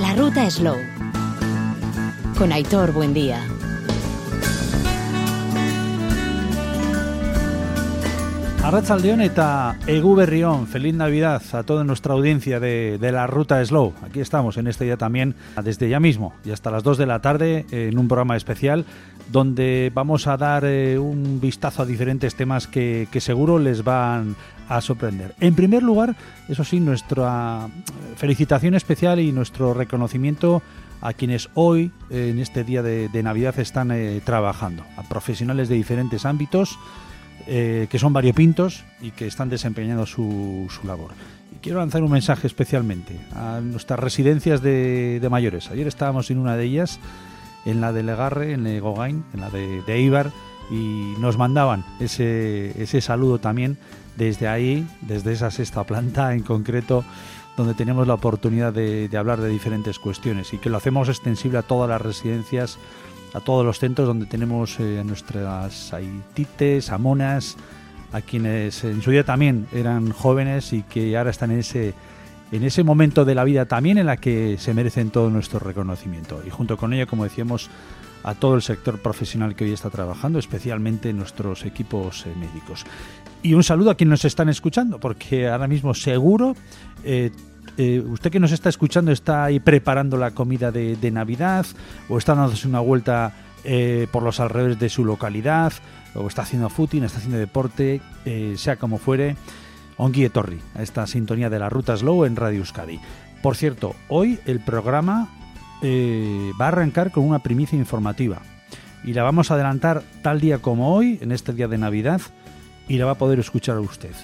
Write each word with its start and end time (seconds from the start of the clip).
La 0.00 0.14
ruta 0.14 0.48
Slow. 0.50 0.76
Con 2.38 2.52
Aitor 2.52 2.92
Buendía. 2.92 3.40
Arrachaldeón 8.62 9.20
eta 9.20 9.78
Egu 9.86 10.16
Berrión, 10.16 10.66
feliz 10.66 10.92
Navidad 10.92 11.40
a 11.52 11.62
toda 11.62 11.84
nuestra 11.84 12.14
audiencia 12.14 12.58
de, 12.58 12.98
de, 13.00 13.12
la 13.12 13.28
Ruta 13.28 13.64
Slow. 13.64 13.94
Aquí 14.02 14.18
estamos 14.18 14.56
en 14.56 14.66
este 14.66 14.84
día 14.84 14.96
también, 14.96 15.36
desde 15.62 15.88
ya 15.88 16.00
mismo 16.00 16.34
y 16.44 16.50
hasta 16.50 16.72
las 16.72 16.82
2 16.82 16.98
de 16.98 17.06
la 17.06 17.20
tarde, 17.20 17.64
en 17.70 17.96
un 17.96 18.08
programa 18.08 18.36
especial 18.36 18.84
donde 19.30 19.90
vamos 19.94 20.26
a 20.26 20.36
dar 20.36 20.64
eh, 20.64 20.98
un 20.98 21.40
vistazo 21.40 21.82
a 21.82 21.86
diferentes 21.86 22.34
temas 22.34 22.66
que, 22.66 23.08
que, 23.10 23.20
seguro 23.20 23.58
les 23.58 23.84
van 23.84 24.36
a 24.68 24.80
sorprender. 24.80 25.34
En 25.40 25.54
primer 25.54 25.82
lugar, 25.82 26.16
eso 26.48 26.64
sí, 26.64 26.80
nuestra 26.80 27.68
felicitación 28.16 28.74
especial 28.74 29.20
y 29.20 29.32
nuestro 29.32 29.74
reconocimiento 29.74 30.62
a 31.00 31.12
quienes 31.12 31.48
hoy, 31.54 31.92
eh, 32.10 32.30
en 32.30 32.38
este 32.38 32.64
día 32.64 32.82
de, 32.82 33.22
Navidad, 33.22 33.58
están 33.58 33.90
eh, 33.90 34.20
trabajando, 34.24 34.84
a 34.96 35.02
profesionales 35.02 35.68
de 35.68 35.74
diferentes 35.74 36.24
ámbitos 36.24 36.78
eh, 37.46 37.86
que 37.90 37.98
son 37.98 38.12
variopintos 38.12 38.84
y 39.00 39.12
que 39.12 39.26
están 39.26 39.48
desempeñando 39.48 40.06
su, 40.06 40.66
su, 40.68 40.86
labor. 40.86 41.12
Y 41.54 41.58
quiero 41.58 41.78
lanzar 41.78 42.02
un 42.02 42.10
mensaje 42.10 42.46
especialmente 42.46 43.16
a 43.34 43.60
nuestras 43.60 44.00
residencias 44.00 44.62
de, 44.62 45.24
mayores. 45.30 45.70
Ayer 45.70 45.86
estábamos 45.86 46.30
en 46.30 46.38
una 46.38 46.56
de 46.56 46.64
ellas, 46.64 46.98
en 47.64 47.80
la 47.80 47.92
de 47.92 48.02
Legarre, 48.02 48.52
en 48.52 48.64
Legogain, 48.64 49.24
en 49.32 49.40
la 49.40 49.50
de, 49.50 49.82
de 49.82 49.94
Eibar, 49.94 50.32
y 50.70 51.14
nos 51.20 51.38
mandaban 51.38 51.84
ese, 52.00 52.82
ese 52.82 53.00
saludo 53.00 53.38
también 53.38 53.78
desde 54.16 54.48
ahí, 54.48 54.86
desde 55.02 55.32
esa 55.32 55.50
sexta 55.50 55.84
planta 55.84 56.34
en 56.34 56.42
concreto, 56.42 57.04
donde 57.56 57.74
tenemos 57.74 58.06
la 58.06 58.14
oportunidad 58.14 58.72
de, 58.72 59.08
hablar 59.16 59.40
de 59.40 59.48
diferentes 59.48 59.98
cuestiones 59.98 60.52
y 60.52 60.58
que 60.58 60.70
lo 60.70 60.76
hacemos 60.76 61.08
extensible 61.08 61.58
a 61.58 61.62
todas 61.62 61.88
las 61.88 62.00
residencias 62.00 62.78
a 63.34 63.40
todos 63.40 63.66
los 63.66 63.78
centros 63.78 64.06
donde 64.06 64.24
tenemos 64.24 64.80
eh, 64.80 65.02
nuestras 65.04 65.92
haitites, 65.92 66.90
amonas, 66.90 67.56
a 68.12 68.22
quienes 68.22 68.82
en 68.84 69.02
su 69.02 69.10
día 69.10 69.24
también 69.24 69.66
eran 69.72 70.10
jóvenes 70.10 70.72
y 70.72 70.82
que 70.82 71.16
ahora 71.18 71.30
están 71.30 71.50
en 71.50 71.58
ese, 71.58 71.92
en 72.52 72.62
ese 72.62 72.82
momento 72.82 73.24
de 73.24 73.34
la 73.34 73.44
vida 73.44 73.66
también 73.66 73.98
en 73.98 74.06
la 74.06 74.16
que 74.16 74.56
se 74.58 74.72
merecen 74.72 75.10
todo 75.10 75.28
nuestro 75.28 75.58
reconocimiento. 75.58 76.40
Y 76.46 76.50
junto 76.50 76.76
con 76.78 76.94
ello, 76.94 77.06
como 77.06 77.24
decíamos, 77.24 77.68
a 78.22 78.34
todo 78.34 78.54
el 78.54 78.62
sector 78.62 79.00
profesional 79.00 79.54
que 79.54 79.64
hoy 79.64 79.72
está 79.72 79.90
trabajando, 79.90 80.38
especialmente 80.38 81.12
nuestros 81.12 81.64
equipos 81.64 82.26
eh, 82.26 82.32
médicos. 82.38 82.86
Y 83.42 83.54
un 83.54 83.62
saludo 83.62 83.90
a 83.90 83.94
quienes 83.94 84.10
nos 84.10 84.24
están 84.24 84.48
escuchando, 84.48 84.98
porque 84.98 85.48
ahora 85.48 85.68
mismo 85.68 85.94
seguro... 85.94 86.54
Eh, 87.04 87.30
eh, 87.78 88.00
usted 88.00 88.30
que 88.30 88.40
nos 88.40 88.52
está 88.52 88.70
escuchando 88.70 89.12
está 89.12 89.44
ahí 89.44 89.60
preparando 89.60 90.16
la 90.16 90.30
comida 90.30 90.72
de, 90.72 91.10
Navidad 91.10 91.66
o 92.08 92.16
está 92.16 92.34
dándose 92.34 92.66
una 92.66 92.80
vuelta 92.80 93.34
eh, 93.64 94.06
por 94.10 94.22
los 94.22 94.40
alrededores 94.40 94.78
de 94.78 94.88
su 94.88 95.04
localidad 95.04 95.74
o 96.14 96.26
está 96.26 96.42
haciendo 96.42 96.70
footing, 96.70 97.04
está 97.04 97.18
haciendo 97.18 97.36
deporte, 97.36 98.00
sea 98.56 98.76
como 98.76 98.96
fuere, 98.96 99.36
Ongi 99.98 100.24
e 100.24 100.30
Torri, 100.30 100.58
a 100.74 100.82
esta 100.82 101.06
sintonía 101.06 101.50
de 101.50 101.58
la 101.58 101.68
Ruta 101.68 101.94
Slow 101.94 102.24
en 102.24 102.36
Radio 102.36 102.60
Euskadi. 102.60 102.98
Por 103.42 103.56
cierto, 103.56 103.94
hoy 104.08 104.38
el 104.46 104.60
programa 104.60 105.28
va 105.82 106.64
a 106.64 106.68
arrancar 106.68 107.10
con 107.10 107.24
una 107.24 107.40
primicia 107.40 107.76
informativa 107.76 108.40
y 109.04 109.12
la 109.12 109.22
vamos 109.22 109.50
a 109.50 109.54
adelantar 109.54 110.02
tal 110.22 110.40
día 110.40 110.58
como 110.58 110.94
hoy, 110.94 111.18
en 111.20 111.30
este 111.30 111.52
día 111.52 111.68
de 111.68 111.78
Navidad, 111.78 112.20
y 112.88 112.98
la 112.98 113.06
va 113.06 113.12
a 113.12 113.18
poder 113.18 113.38
escuchar 113.38 113.78
usted. 113.78 114.14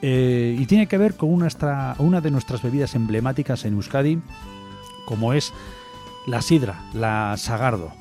Eh, 0.00 0.56
y 0.58 0.66
tiene 0.66 0.86
que 0.86 0.98
ver 0.98 1.14
con 1.14 1.30
una, 1.32 2.20
de 2.20 2.30
nuestras 2.30 2.62
bebidas 2.62 2.94
emblemáticas 2.94 3.64
en 3.64 3.74
Euskadi, 3.74 4.20
como 5.06 5.32
es 5.32 5.52
la 6.26 6.42
sidra, 6.42 6.82
la 6.94 7.34
sagardo. 7.36 7.92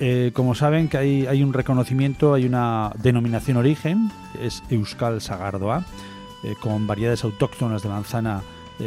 Eh, 0.00 0.30
como 0.34 0.54
saben 0.54 0.88
que 0.88 0.96
hay, 0.98 1.42
un 1.42 1.52
reconocimiento, 1.52 2.34
hay 2.34 2.46
una 2.46 2.92
denominación 3.02 3.56
origen, 3.56 4.10
es 4.40 4.62
Euskal 4.70 5.20
Sagardoa, 5.20 5.84
eh, 6.42 6.54
con 6.60 6.86
variedades 6.86 7.24
autóctonas 7.24 7.82
de 7.82 7.88
manzana 7.88 8.42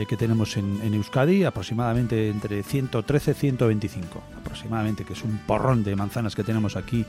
que 0.09 0.17
tenemos 0.17 0.57
en, 0.57 0.93
Euskadi, 0.93 1.45
aproximadamente 1.45 2.27
entre 2.27 2.63
113 2.63 3.31
y 3.31 3.33
125, 3.33 4.21
aproximadamente, 4.39 5.05
que 5.05 5.13
es 5.13 5.23
un 5.23 5.37
porrón 5.47 5.85
de 5.85 5.95
manzanas 5.95 6.35
que 6.35 6.43
tenemos 6.43 6.75
aquí 6.75 7.05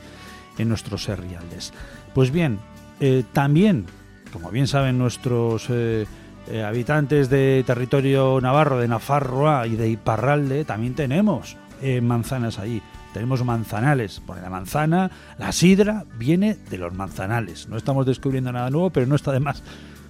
en 0.57 0.69
nuestros 0.69 1.03
serrialdes. 1.03 1.73
Pues 2.13 2.31
bien, 2.31 2.59
eh, 2.99 3.23
también 3.33 3.85
como 4.33 4.51
bien 4.51 4.67
saben 4.67 4.97
nuestros 4.97 5.67
eh, 5.69 6.05
eh, 6.51 6.63
habitantes 6.63 7.29
de 7.29 7.63
territorio 7.65 8.39
navarro, 8.41 8.77
de 8.77 8.87
Nafarroa 8.87 9.65
y 9.67 9.75
de 9.75 9.89
Iparralde, 9.89 10.65
también 10.65 10.93
tenemos 10.95 11.57
manzanas 12.01 12.59
ahí. 12.59 12.81
Tenemos 13.13 13.43
manzanales, 13.43 14.21
porque 14.25 14.41
la 14.41 14.49
manzana, 14.49 15.11
la 15.37 15.51
sidra, 15.51 16.05
viene 16.17 16.55
de 16.69 16.77
los 16.77 16.93
manzanales. 16.93 17.69
No 17.69 17.77
estamos 17.77 18.05
descubriendo 18.05 18.51
nada 18.51 18.69
nuevo, 18.69 18.89
pero 18.89 19.05
no 19.05 19.15
está 19.15 19.31
de 19.31 19.39
más 19.39 19.63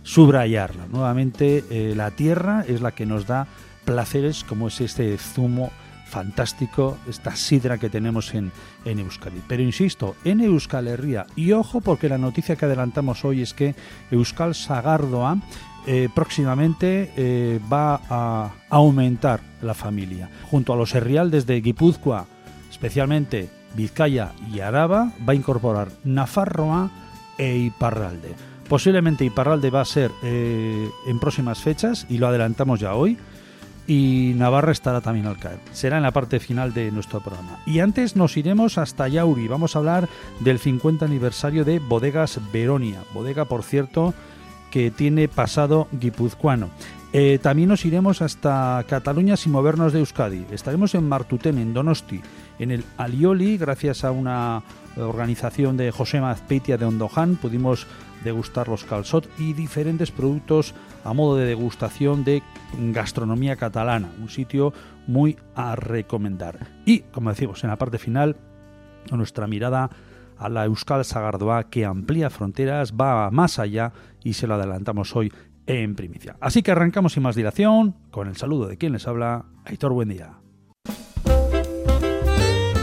subrayarla. 0.04 0.88
Nuevamente, 0.88 1.94
la 1.96 2.12
tierra 2.12 2.64
es 2.68 2.82
la 2.82 2.92
que 2.92 3.06
nos 3.06 3.28
da 3.28 3.48
placeres 3.86 4.44
como 4.44 4.70
es 4.70 4.82
este 4.82 5.18
zumo 5.18 5.72
fantástico 6.08 6.98
esta 7.08 7.36
sidra 7.36 7.78
que 7.78 7.90
tenemos 7.90 8.34
en, 8.34 8.52
en, 8.86 9.00
Euskadi. 9.00 9.42
Pero 9.48 9.62
insisto, 9.62 10.16
en 10.24 10.42
Euskal 10.42 10.88
Herria, 10.88 11.28
y 11.36 11.52
ojo 11.52 11.82
porque 11.82 12.10
la 12.10 12.18
noticia 12.18 12.56
que 12.56 12.66
adelantamos 12.66 13.26
hoy 13.26 13.42
es 13.42 13.54
que 13.54 13.76
Euskal 14.12 14.56
Sagardoa 14.56 15.38
eh, 15.86 16.10
próximamente 16.14 17.12
eh, 17.16 17.60
va 17.72 18.02
a 18.10 18.52
aumentar 18.70 19.42
la 19.62 19.74
familia. 19.74 20.30
Junto 20.50 20.74
a 20.74 20.76
los 20.76 20.94
herrialdes 20.96 21.46
de 21.46 21.62
Guipúzcoa, 21.62 22.26
especialmente 22.70 23.50
Vizcaya 23.76 24.32
y 24.52 24.60
Araba, 24.60 25.12
va 25.28 25.34
a 25.34 25.36
incorporar 25.36 25.90
Nafarroa 26.04 26.92
e 27.38 27.56
Iparralde. 27.58 28.36
Posiblemente 28.68 29.24
Iparralde 29.24 29.70
va 29.70 29.82
a 29.82 29.86
ser 29.86 30.12
eh, 30.24 30.90
en 31.08 31.20
próximas 31.20 31.60
fechas, 31.60 32.06
y 32.10 32.18
lo 32.18 32.28
adelantamos 32.28 32.80
ya 32.80 32.94
hoy, 32.94 33.18
y 33.88 34.34
Navarra 34.36 34.74
estará 34.74 35.02
también 35.02 35.26
al 35.26 35.40
caer. 35.40 35.60
Será 35.72 35.98
en 35.98 36.04
la 36.04 36.12
parte 36.12 36.40
final 36.40 36.74
de 36.74 36.92
nuestro 36.92 37.22
programa. 37.22 37.60
Y 37.66 37.80
antes 37.80 38.16
nos 38.16 38.36
iremos 38.36 38.78
hasta 38.78 39.08
Yauri. 39.08 39.48
Vamos 39.48 39.76
a 39.76 39.80
hablar 39.80 40.10
del 40.42 40.60
50 40.60 41.06
aniversario 41.06 41.64
de 41.64 41.80
Bodegas 41.80 42.40
Veronia. 42.52 43.04
Bodega, 43.14 43.46
por 43.46 43.64
cierto, 43.64 44.14
que 44.72 44.92
tiene 44.92 45.30
pasado 45.30 45.88
guipuzcoano. 45.94 46.70
Eh, 47.14 47.40
también 47.42 47.70
nos 47.70 47.86
iremos 47.86 48.22
hasta 48.22 48.84
Cataluña 48.88 49.38
sin 49.38 49.54
movernos 49.54 49.94
de 49.94 50.00
Euskadi. 50.00 50.46
Estaremos 50.52 50.94
en 50.94 51.08
Martutén, 51.08 51.58
en 51.58 51.74
Donosti, 51.74 52.22
en 52.60 52.72
el 52.72 52.84
Alioli, 52.98 53.58
gracias 53.58 54.04
a 54.04 54.12
una 54.12 54.62
organización 54.98 55.78
de 55.78 55.92
José 55.92 56.20
Mazpeitia 56.20 56.78
de 56.78 56.86
Ondoján. 56.86 57.38
Pudimos 57.38 57.88
degustar 58.28 58.68
los 58.68 58.84
calçot 58.84 59.28
y 59.40 59.54
diferentes 59.54 60.12
productos 60.12 60.76
a 61.04 61.14
modo 61.14 61.38
de 61.38 61.46
degustación 61.46 62.24
de 62.24 62.44
gastronomía 62.92 63.56
catalana, 63.56 64.10
un 64.22 64.30
sitio 64.30 64.74
muy 65.08 65.38
a 65.56 65.76
recomendar. 65.76 66.68
Y, 66.86 67.00
como 67.12 67.30
decimos 67.30 67.64
en 67.64 67.70
la 67.70 67.78
parte 67.78 67.98
final, 67.98 68.36
nuestra 69.12 69.48
mirada 69.48 69.90
a 70.38 70.50
la 70.50 70.66
Euskal 70.66 71.04
Sagardoa 71.04 71.70
que 71.70 71.86
amplía 71.86 72.30
fronteras, 72.30 72.94
va 72.94 73.32
más 73.32 73.60
allá 73.60 73.94
y 74.24 74.34
se 74.34 74.48
lo 74.48 74.56
adelantamos 74.56 75.16
hoy 75.16 75.32
en 75.66 75.96
primicia. 75.96 76.38
Así 76.40 76.62
que 76.62 76.72
arrancamos 76.72 77.14
sin 77.14 77.24
más 77.24 77.36
dilación 77.36 77.96
con 78.12 78.28
el 78.28 78.38
saludo 78.38 78.68
de 78.68 78.78
quien 78.78 78.94
les 78.94 79.08
habla, 79.08 79.46
Aitor 79.66 79.94
Buen 79.94 80.10
Día. 80.10 80.47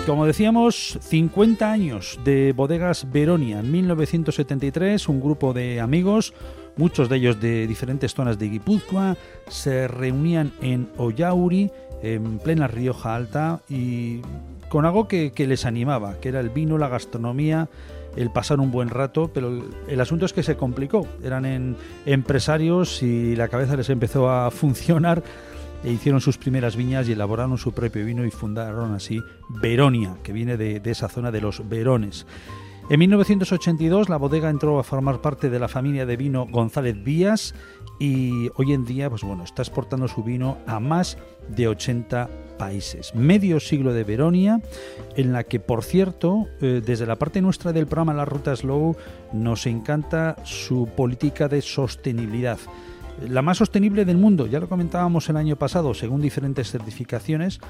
Como 0.06 0.26
decíamos, 0.26 0.98
50 1.00 1.72
años 1.72 2.20
de 2.24 2.52
Bodegas 2.52 3.10
Veronia. 3.10 3.60
En 3.60 3.72
1973, 3.72 5.08
un 5.08 5.18
grupo 5.18 5.54
de 5.54 5.80
amigos, 5.80 6.34
muchos 6.76 7.08
de 7.08 7.16
ellos 7.16 7.40
de 7.40 7.66
diferentes 7.66 8.12
zonas 8.12 8.38
de 8.38 8.50
Guipúzcoa, 8.50 9.16
se 9.48 9.88
reunían 9.88 10.52
en 10.60 10.90
Ollauri, 10.98 11.70
en 12.02 12.38
plena 12.38 12.66
Rioja 12.68 13.14
Alta, 13.14 13.62
y 13.70 14.20
con 14.68 14.84
algo 14.84 15.08
que, 15.08 15.32
les 15.38 15.64
animaba, 15.64 16.20
que 16.20 16.28
era 16.28 16.40
el 16.40 16.50
vino, 16.50 16.76
la 16.76 16.88
gastronomía, 16.88 17.70
el 18.14 18.30
pasar 18.30 18.60
un 18.60 18.70
buen 18.70 18.90
rato, 18.90 19.30
pero 19.32 19.48
el, 19.48 19.62
el, 19.88 20.00
asunto 20.02 20.26
es 20.26 20.34
que 20.34 20.42
se 20.42 20.56
complicó. 20.56 21.06
Eran 21.22 21.46
en, 21.46 21.76
empresarios 22.04 23.02
y 23.02 23.36
la 23.36 23.48
cabeza 23.48 23.74
les 23.74 23.88
empezó 23.88 24.28
a 24.28 24.50
funcionar 24.50 25.22
e 25.84 25.92
hicieron 25.92 26.20
sus 26.20 26.38
primeras 26.38 26.76
viñas 26.76 27.08
y 27.08 27.12
elaboraron 27.12 27.58
su 27.58 27.72
propio 27.72 28.04
vino 28.04 28.24
y 28.24 28.30
fundaron 28.30 28.92
así 28.94 29.20
Veronia, 29.48 30.16
que 30.22 30.32
viene 30.32 30.56
de, 30.56 30.80
esa 30.84 31.08
zona 31.08 31.30
de 31.30 31.40
los 31.40 31.68
Verones. 31.68 32.26
En 32.90 32.98
1982 32.98 34.08
la 34.08 34.16
bodega 34.16 34.50
entró 34.50 34.78
a 34.78 34.84
formar 34.84 35.20
parte 35.20 35.48
de 35.48 35.58
la 35.58 35.68
familia 35.68 36.04
de 36.06 36.16
vino 36.16 36.46
González 36.46 37.02
Díaz 37.02 37.54
y 37.98 38.50
hoy 38.56 38.72
en 38.72 38.84
día 38.84 39.08
pues 39.08 39.22
bueno, 39.22 39.44
está 39.44 39.62
exportando 39.62 40.08
su 40.08 40.22
vino 40.22 40.58
a 40.66 40.80
más 40.80 41.16
de 41.48 41.68
80 41.68 42.28
países. 42.58 43.14
Medio 43.14 43.60
siglo 43.60 43.92
de 43.92 44.04
Veronia, 44.04 44.60
en 45.16 45.32
la 45.32 45.44
que, 45.44 45.60
por 45.60 45.82
cierto, 45.82 46.46
eh, 46.60 46.82
desde 46.84 47.06
la 47.06 47.16
parte 47.16 47.40
nuestra 47.40 47.72
del 47.72 47.86
programa 47.86 48.14
La 48.14 48.24
Ruta 48.24 48.54
Slow 48.54 48.96
nos 49.32 49.66
encanta 49.66 50.36
su 50.44 50.88
política 50.94 51.48
de 51.48 51.62
sostenibilidad. 51.62 52.58
La 53.28 53.42
más 53.42 53.58
sostenible 53.58 54.04
del 54.04 54.16
mundo, 54.16 54.46
ya 54.46 54.60
lo 54.60 54.68
comentábamos 54.68 55.28
el 55.28 55.36
año 55.36 55.56
pasado, 55.56 55.94
según 55.94 56.20
diferentes 56.20 56.70
certificaciones, 56.70 57.60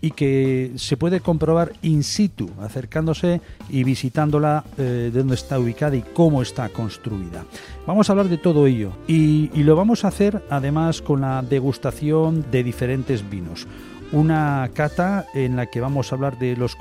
y 0.00 0.10
que 0.10 0.72
se 0.76 0.96
puede 0.96 1.20
comprobar 1.20 1.72
in 1.82 2.02
situ, 2.02 2.50
acercándose 2.60 3.40
y 3.70 3.84
visitándola 3.84 4.64
eh, 4.76 5.10
de 5.12 5.18
dónde 5.18 5.34
está 5.34 5.58
ubicada 5.58 5.96
y 5.96 6.02
cómo 6.02 6.42
está 6.42 6.68
construida. 6.68 7.44
Vamos 7.86 8.08
a 8.08 8.12
hablar 8.12 8.28
de 8.28 8.38
todo 8.38 8.66
ello 8.66 8.92
y, 9.06 9.48
lo 9.64 9.76
vamos 9.76 10.04
a 10.04 10.08
hacer 10.08 10.42
además 10.50 11.00
con 11.00 11.22
la 11.22 11.40
degustación 11.40 12.44
de 12.50 12.62
diferentes 12.62 13.28
vinos 13.30 13.66
una 14.12 14.70
cata 14.74 15.26
en 15.34 15.56
la 15.56 15.66
que 15.66 15.80
vamos 15.80 16.12
a 16.12 16.14
hablar 16.14 16.38
de 16.38 16.54
los, 16.54 16.76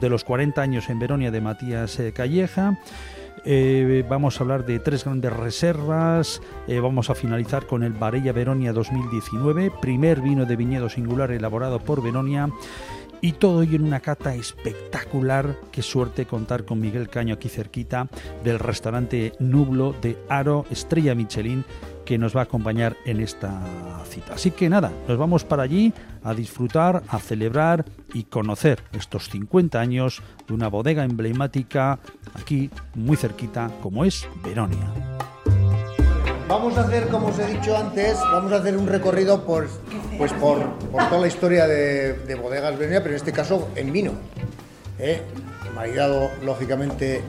de 0.00 0.08
los 0.10 0.24
40 0.24 0.60
años 0.60 0.90
en 0.90 0.98
Veronia 0.98 1.30
de 1.30 1.40
Matías 1.40 1.98
eh, 2.00 2.12
Calleja. 2.12 2.76
Eh, 3.46 4.04
vamos 4.08 4.40
a 4.40 4.44
hablar 4.44 4.64
de 4.64 4.78
tres 4.78 5.04
grandes 5.04 5.32
reservas. 5.32 6.40
Eh, 6.66 6.80
vamos 6.80 7.10
a 7.10 7.14
finalizar 7.14 7.66
con 7.66 7.82
el 7.82 7.92
Varella 7.92 8.32
Veronia 8.32 8.72
2019, 8.72 9.70
primer 9.82 10.22
vino 10.22 10.46
de 10.46 10.56
viñedo 10.56 10.88
singular 10.88 11.30
elaborado 11.30 11.78
por 11.78 12.02
Veronia. 12.02 12.48
Y 13.20 13.32
todo 13.32 13.62
ello 13.62 13.76
en 13.76 13.84
una 13.84 14.00
cata 14.00 14.34
espectacular. 14.34 15.56
Qué 15.72 15.82
suerte 15.82 16.26
contar 16.26 16.64
con 16.64 16.80
Miguel 16.80 17.08
Caño 17.08 17.34
aquí 17.34 17.48
cerquita 17.48 18.08
del 18.42 18.58
restaurante 18.58 19.32
Nublo 19.38 19.94
de 20.00 20.18
Aro 20.28 20.66
Estrella 20.70 21.14
Michelin 21.14 21.64
que 22.04 22.18
nos 22.18 22.36
va 22.36 22.40
a 22.40 22.44
acompañar 22.44 22.96
en 23.04 23.20
esta 23.20 23.60
cita. 24.08 24.34
Así 24.34 24.50
que 24.50 24.68
nada, 24.68 24.92
nos 25.08 25.18
vamos 25.18 25.44
para 25.44 25.62
allí 25.62 25.92
a 26.22 26.34
disfrutar, 26.34 27.02
a 27.08 27.18
celebrar 27.18 27.84
y 28.12 28.24
conocer 28.24 28.82
estos 28.92 29.28
50 29.30 29.80
años 29.80 30.22
de 30.46 30.54
una 30.54 30.68
bodega 30.68 31.04
emblemática 31.04 31.98
aquí 32.34 32.70
muy 32.94 33.16
cerquita 33.16 33.70
como 33.82 34.04
es 34.04 34.28
Veronia. 34.44 34.86
Vamos 36.48 36.76
a 36.76 36.82
hacer, 36.82 37.08
como 37.08 37.28
os 37.28 37.38
he 37.38 37.46
dicho 37.46 37.76
antes, 37.76 38.18
vamos 38.20 38.52
a 38.52 38.56
hacer 38.56 38.76
un 38.76 38.86
recorrido 38.86 39.44
por, 39.44 39.66
pues 40.18 40.32
por, 40.34 40.60
toda 40.92 41.18
la 41.18 41.26
historia 41.26 41.66
de, 41.66 42.38
bodegas 42.40 42.78
Veronia, 42.78 43.02
pero 43.02 43.14
en 43.14 43.16
este 43.16 43.32
caso 43.32 43.68
en 43.74 43.92
vino. 43.92 44.12
¿eh? 44.98 45.22
Maridado, 45.74 46.30
lógicamente, 46.44 47.22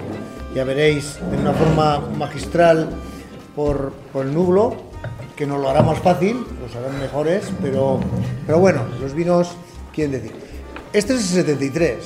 ya 0.54 0.63
veréis, 0.66 1.18
de 1.31 1.38
una 1.38 1.54
forma 1.54 2.00
magistral 2.00 2.89
por, 3.56 3.94
el 4.16 4.34
nublo, 4.34 4.75
que 5.36 5.46
nos 5.46 5.60
lo 5.60 5.69
hará 5.69 5.81
más 5.81 6.00
fácil, 6.00 6.46
los 6.62 6.75
harán 6.75 7.00
mejores, 7.00 7.52
pero, 7.62 8.00
pero 8.46 8.60
bueno, 8.60 8.84
los 9.00 9.13
vinos 9.13 9.56
quieren 9.94 10.12
decir. 10.12 10.34
Este 10.94 11.13
es 11.13 11.19
el 11.36 11.46
73, 11.46 11.98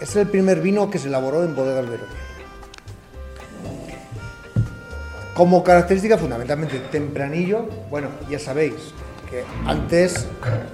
es 0.00 0.16
el 0.16 0.28
primer 0.28 0.60
vino 0.60 0.90
que 0.90 0.98
se 0.98 1.08
elaboró 1.08 1.44
en 1.44 1.54
Bodegas 1.54 1.88
Veronia. 1.88 2.14
Como 5.34 5.62
característica 5.62 6.16
fundamentalmente 6.16 6.78
tempranillo, 6.90 7.68
bueno, 7.90 8.08
ya 8.30 8.38
sabéis 8.38 8.74
que 9.30 9.44
antes 9.66 10.26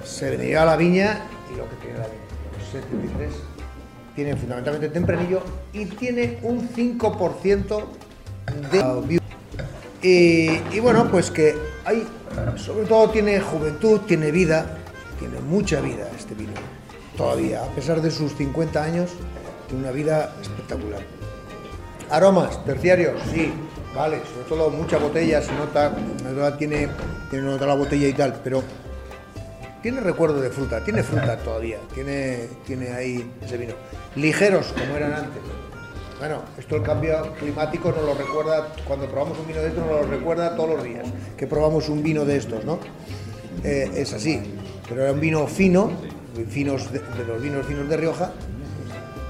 se 0.05 0.29
venía 0.37 0.61
a 0.61 0.65
la 0.65 0.77
viña 0.77 1.21
y 1.53 1.57
lo 1.57 1.69
que 1.69 1.75
tiene 1.77 1.99
la 1.99 2.07
viña, 2.07 2.23
73, 2.71 3.33
tiene 4.15 4.35
fundamentalmente 4.37 4.89
tempranillo 4.89 5.41
y 5.73 5.85
tiene 5.85 6.39
un 6.43 6.69
5% 6.69 7.83
de 8.71 9.22
y, 10.03 10.79
bueno, 10.81 11.09
pues 11.09 11.31
que 11.31 11.55
hay, 11.85 12.05
sobre 12.57 12.85
todo 12.85 13.09
tiene 13.09 13.39
juventud, 13.39 14.01
tiene 14.01 14.31
vida, 14.31 14.77
tiene 15.17 15.39
mucha 15.39 15.79
vida 15.79 16.09
este 16.17 16.35
vino. 16.35 16.51
Todavía, 17.15 17.63
a 17.63 17.67
pesar 17.67 18.01
de 18.01 18.11
sus 18.11 18.35
50 18.35 18.83
años, 18.83 19.11
tiene 19.67 19.83
una 19.83 19.91
vida 19.93 20.35
espectacular. 20.41 20.99
Aromas, 22.09 22.63
terciarios, 22.65 23.21
sí, 23.31 23.53
vale, 23.95 24.21
sobre 24.33 24.49
todo 24.49 24.69
mucha 24.69 24.97
botella, 24.97 25.41
se 25.41 25.53
nota, 25.53 25.95
tiene, 26.57 26.89
tiene 27.29 27.45
nota 27.45 27.65
la 27.65 27.75
botella 27.75 28.07
y 28.07 28.13
tal, 28.13 28.41
pero 28.43 28.61
tiene 29.81 30.01
recuerdo 30.01 30.41
de 30.41 30.49
fruta, 30.49 30.83
tiene 30.83 31.01
fruta 31.01 31.37
todavía, 31.37 31.77
tiene, 31.93 32.49
tiene 32.65 32.91
ahí 32.91 33.31
ese 33.41 33.57
vino. 33.57 33.73
Ligeros, 34.15 34.73
como 34.73 34.97
eran 34.97 35.13
antes. 35.13 35.41
Bueno, 36.23 36.37
esto 36.57 36.77
el 36.77 36.83
cambio 36.83 37.33
climático 37.37 37.91
nos 37.91 38.01
lo 38.01 38.13
recuerda, 38.13 38.69
cuando 38.87 39.07
probamos 39.07 39.37
un 39.39 39.45
vino 39.45 39.59
de 39.59 39.67
estos 39.67 39.85
nos 39.85 40.05
lo 40.05 40.07
recuerda 40.07 40.55
todos 40.55 40.69
los 40.69 40.81
días, 40.85 41.05
que 41.35 41.47
probamos 41.47 41.89
un 41.89 42.01
vino 42.01 42.23
de 42.23 42.37
estos, 42.37 42.63
¿no? 42.63 42.79
Eh, 43.61 43.91
es 43.93 44.13
así, 44.13 44.41
pero 44.87 45.01
era 45.01 45.11
un 45.11 45.19
vino 45.19 45.45
fino, 45.47 45.91
finos 46.47 46.93
de, 46.93 47.01
los 47.27 47.41
vinos 47.41 47.65
finos 47.65 47.89
de 47.89 47.97
Rioja, 47.97 48.31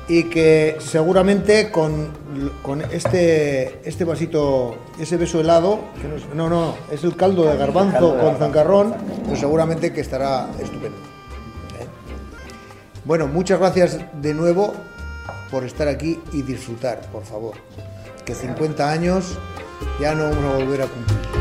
y 0.08 0.26
que 0.26 0.76
seguramente 0.82 1.72
con, 1.72 2.12
este, 2.92 3.80
este 3.90 4.06
vasito, 4.06 4.76
ese 5.00 5.18
beso 5.18 5.40
helado, 5.40 5.80
no, 6.36 6.48
no, 6.48 6.76
es 6.92 7.04
el 7.04 7.16
caldo 7.16 7.46
de 7.46 7.58
garbanzo 7.58 8.20
con 8.20 8.38
zancarrón, 8.38 8.94
pues 9.28 9.40
seguramente 9.40 9.92
que 9.94 10.02
estará 10.02 10.48
estupendo. 10.60 10.98
¿eh? 11.80 11.88
Bueno, 13.04 13.26
muchas 13.26 13.58
gracias 13.58 14.00
de 14.22 14.36
nuevo 14.36 14.76
por 15.52 15.64
estar 15.64 15.88
aquí 15.88 16.20
y 16.32 16.42
disfrutar, 16.42 17.02
por 17.12 17.24
favor. 17.24 17.56
Que 18.26 18.34
50 18.34 18.90
años 18.90 19.38
ya 20.00 20.16
no 20.16 20.24
vamos 20.24 20.44
a 20.44 20.58
volver 20.58 20.82
a 20.82 20.88
cumplir. 20.88 21.33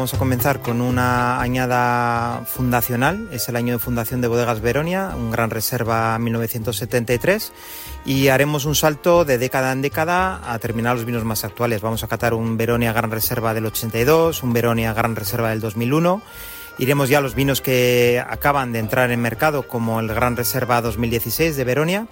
Vamos 0.00 0.14
a 0.14 0.18
comenzar 0.18 0.62
con 0.62 0.80
una 0.80 1.42
añada 1.42 2.46
fundacional, 2.46 3.28
es 3.32 3.50
el 3.50 3.56
año 3.56 3.74
de 3.74 3.78
fundación 3.78 4.22
de 4.22 4.28
Bodegas 4.28 4.62
Veronia, 4.62 5.12
un 5.14 5.30
gran 5.30 5.50
reserva 5.50 6.18
1973, 6.18 7.52
y 8.06 8.28
haremos 8.28 8.64
un 8.64 8.74
salto 8.74 9.26
de 9.26 9.36
década 9.36 9.72
en 9.72 9.82
década 9.82 10.40
a 10.50 10.58
terminar 10.58 10.96
los 10.96 11.04
vinos 11.04 11.24
más 11.24 11.44
actuales. 11.44 11.82
Vamos 11.82 12.02
a 12.02 12.08
catar 12.08 12.32
un 12.32 12.56
Veronia 12.56 12.94
Gran 12.94 13.10
Reserva 13.10 13.52
del 13.52 13.66
82, 13.66 14.42
un 14.42 14.54
Veronia 14.54 14.94
Gran 14.94 15.16
Reserva 15.16 15.50
del 15.50 15.60
2001 15.60 16.22
Iremos 16.80 17.10
ya 17.10 17.18
a 17.18 17.20
los 17.20 17.34
vinos 17.34 17.60
que 17.60 18.24
acaban 18.26 18.72
de 18.72 18.78
entrar 18.78 19.10
en 19.10 19.20
mercado, 19.20 19.68
como 19.68 20.00
el 20.00 20.08
Gran 20.08 20.34
Reserva 20.34 20.80
2016 20.80 21.54
de 21.54 21.64
Veronia. 21.64 22.06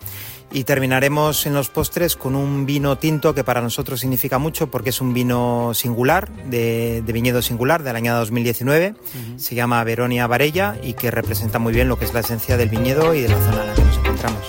Y 0.50 0.64
terminaremos 0.64 1.44
en 1.44 1.52
los 1.52 1.68
postres 1.68 2.16
con 2.16 2.34
un 2.34 2.64
vino 2.64 2.96
tinto 2.96 3.34
que 3.34 3.44
para 3.44 3.60
nosotros 3.60 4.00
significa 4.00 4.38
mucho 4.38 4.70
porque 4.70 4.90
es 4.90 5.00
un 5.02 5.12
vino 5.12 5.74
singular, 5.74 6.30
de, 6.30 7.02
viñedo 7.06 7.42
singular 7.42 7.82
del 7.82 7.96
año 7.96 8.16
2019. 8.16 8.94
Se 9.36 9.54
llama 9.54 9.84
Veronia 9.84 10.26
Varella 10.26 10.76
y 10.82 10.94
que 10.94 11.10
representa 11.10 11.58
muy 11.58 11.74
bien 11.74 11.88
lo 11.88 11.98
que 11.98 12.06
es 12.06 12.14
la 12.14 12.20
esencia 12.20 12.56
del 12.56 12.70
viñedo 12.70 13.14
y 13.14 13.20
de 13.20 13.28
la 13.28 13.38
zona 13.38 13.62
en 13.62 13.68
la 13.68 13.74
que 13.74 13.84
nos 13.84 13.96
encontramos. 13.98 14.40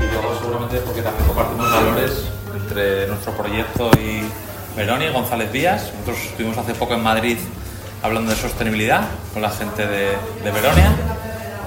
Y 0.00 0.12
luego 0.12 0.38
seguramente 0.40 0.78
porque 0.78 1.02
también 1.02 1.26
compartimos 1.28 1.70
valores 1.70 2.24
entre 2.60 3.06
nuestro 3.06 3.32
proyecto 3.36 3.90
y 4.00 4.76
Veroni, 4.76 5.08
González 5.10 5.52
Díaz. 5.52 5.92
Nosotros 5.92 6.18
estuvimos 6.26 6.58
hace 6.58 6.74
poco 6.74 6.94
en 6.94 7.04
Madrid 7.04 7.38
hablando 8.02 8.32
de 8.32 8.36
sostenibilidad 8.36 9.08
con 9.32 9.42
la 9.42 9.50
gente 9.50 9.86
de, 9.86 10.16
de 10.42 10.50
Veronia 10.50 10.96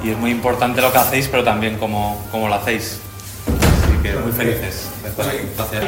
y 0.03 0.09
es 0.09 0.17
muy 0.17 0.31
importante 0.31 0.81
lo 0.81 0.91
que 0.91 0.97
hacéis, 0.97 1.27
pero 1.27 1.43
también 1.43 1.77
cómo, 1.77 2.25
cómo 2.31 2.47
lo 2.47 2.55
hacéis. 2.55 2.99
Así 3.47 3.97
que 4.01 4.15
muy 4.15 4.31
felices 4.31 4.89
Gracias. 5.03 5.81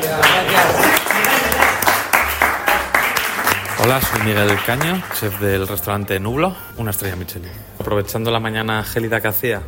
Hola, 3.83 3.99
soy 4.01 4.21
Miguel 4.21 4.57
Caño, 4.65 5.01
chef 5.19 5.39
del 5.39 5.67
restaurante 5.67 6.19
Nublo, 6.19 6.55
una 6.77 6.91
estrella 6.91 7.15
Michelin. 7.15 7.51
Aprovechando 7.79 8.31
la 8.31 8.39
mañana 8.39 8.83
gélida 8.83 9.19
que 9.19 9.27
hacía, 9.27 9.61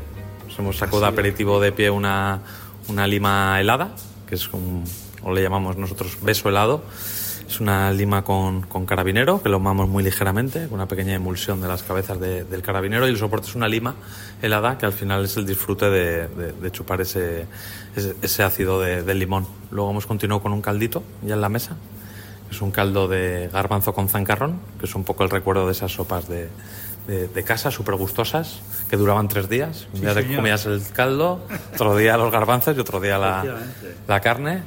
nos 0.47 0.57
hemos 0.57 0.77
sacado 0.77 1.01
de 1.01 1.07
aperitivo 1.07 1.59
de 1.59 1.71
pie 1.71 1.89
una, 1.89 2.39
una 2.87 3.07
lima 3.07 3.59
helada, 3.59 3.89
es 4.35 4.53
un, 4.53 4.83
o 5.23 5.33
le 5.33 5.41
llamamos 5.41 5.77
nosotros 5.77 6.17
beso 6.21 6.49
helado, 6.49 6.83
es 7.47 7.59
una 7.59 7.91
lima 7.91 8.23
con, 8.23 8.61
con, 8.61 8.85
carabinero, 8.85 9.41
que 9.41 9.49
lo 9.49 9.59
mamos 9.59 9.87
muy 9.87 10.03
ligeramente, 10.03 10.67
con 10.67 10.75
una 10.75 10.87
pequeña 10.87 11.13
emulsión 11.13 11.61
de 11.61 11.67
las 11.67 11.83
cabezas 11.83 12.19
del 12.19 12.61
carabinero, 12.61 13.07
y 13.07 13.11
el 13.11 13.17
soporte 13.17 13.47
es 13.47 13.55
una 13.55 13.67
lima 13.67 13.95
helada, 14.41 14.77
que 14.77 14.85
al 14.85 14.93
final 14.93 15.25
es 15.25 15.37
el 15.37 15.45
disfrute 15.45 15.89
de, 15.89 16.27
de, 16.27 16.71
chupar 16.71 17.01
ese, 17.01 17.45
ese, 17.95 18.43
ácido 18.43 18.79
del 18.79 19.19
limón. 19.19 19.47
Luego 19.71 19.91
hemos 19.91 20.05
continuado 20.05 20.41
con 20.41 20.53
un 20.53 20.61
caldito 20.61 21.03
ya 21.21 21.35
en 21.35 21.41
la 21.41 21.49
mesa, 21.49 21.77
es 22.49 22.61
un 22.61 22.71
caldo 22.71 23.07
de 23.07 23.49
garbanzo 23.51 23.93
con 23.93 24.09
zancarrón, 24.09 24.59
que 24.79 24.85
es 24.85 24.95
un 24.95 25.03
poco 25.03 25.23
el 25.23 25.29
recuerdo 25.29 25.65
de 25.65 25.73
esas 25.73 25.91
sopas 25.91 26.27
de, 26.27 26.49
de, 27.07 27.43
casa 27.43 27.71
súper 27.71 27.95
gustosas 27.95 28.61
que 28.89 28.97
duraban 28.97 29.27
tres 29.27 29.49
días. 29.49 29.87
Un 29.93 30.01
día 30.01 30.13
te 30.13 30.35
comías 30.35 30.65
el 30.65 30.81
caldo, 30.93 31.45
otro 31.73 31.95
día 31.97 32.17
los 32.17 32.31
garbanzos 32.31 32.75
y 32.75 32.79
otro 32.79 32.99
día 32.99 33.17
la, 33.17 33.43
la 34.07 34.19
carne 34.21 34.63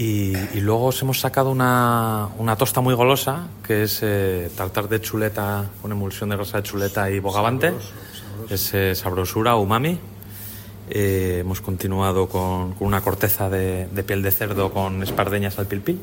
y, 0.00 0.60
luego 0.60 0.86
os 0.86 1.02
hemos 1.02 1.18
sacado 1.18 1.50
una, 1.50 2.28
una, 2.38 2.54
tosta 2.54 2.80
muy 2.80 2.94
golosa, 2.94 3.48
que 3.66 3.82
es 3.82 3.98
eh, 4.02 4.48
tartar 4.56 4.88
de 4.88 5.00
chuleta, 5.00 5.64
con 5.82 5.90
emulsión 5.90 6.30
de 6.30 6.36
grasa 6.36 6.58
de 6.58 6.62
chuleta 6.62 7.10
y 7.10 7.18
bogavante. 7.18 7.72
Es 8.48 8.72
eh, 8.74 8.94
sabrosura, 8.94 9.56
umami. 9.56 9.98
Eh, 10.88 11.38
hemos 11.40 11.60
continuado 11.60 12.28
con, 12.28 12.74
con 12.74 12.86
una 12.86 13.00
corteza 13.00 13.50
de, 13.50 13.88
de, 13.88 14.02
piel 14.04 14.22
de 14.22 14.30
cerdo 14.30 14.72
con 14.72 15.02
espardeñas 15.02 15.58
al 15.58 15.66
pilpil. 15.66 16.00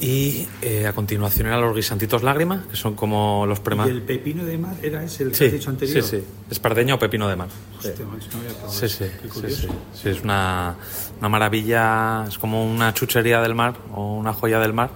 Y 0.00 0.46
eh, 0.62 0.86
a 0.86 0.92
continuación 0.92 1.48
eran 1.48 1.60
los 1.60 1.74
guisantitos 1.74 2.22
lágrima, 2.22 2.64
que 2.70 2.76
son 2.76 2.94
como 2.94 3.44
los 3.46 3.58
prema... 3.58 3.86
¿Y 3.86 3.90
el 3.90 4.02
pepino 4.02 4.44
de 4.44 4.56
mar 4.56 4.76
era 4.80 5.02
ese 5.02 5.24
el 5.24 5.32
que 5.32 5.46
has 5.46 5.52
dicho 5.52 5.70
anterior? 5.70 6.02
Sí, 6.04 6.18
sí. 6.18 6.24
Espardeña 6.50 6.94
o 6.94 6.98
pepino 7.00 7.28
de 7.28 7.34
mar. 7.34 7.48
Hostia, 7.76 8.06
macho, 8.06 8.28
no 8.32 8.38
había 8.38 8.70
Sí, 8.70 8.88
sí, 8.88 9.04
Qué 9.04 9.22
sí, 9.24 9.28
curioso. 9.28 9.62
sí. 9.62 9.68
Sí, 10.02 10.08
es 10.10 10.22
una, 10.22 10.76
una 11.18 11.28
maravilla, 11.28 12.24
es 12.28 12.38
como 12.38 12.64
una 12.64 12.94
chuchería 12.94 13.40
del 13.40 13.56
mar 13.56 13.74
o 13.92 14.14
una 14.14 14.32
joya 14.32 14.60
del 14.60 14.72
mar 14.72 14.90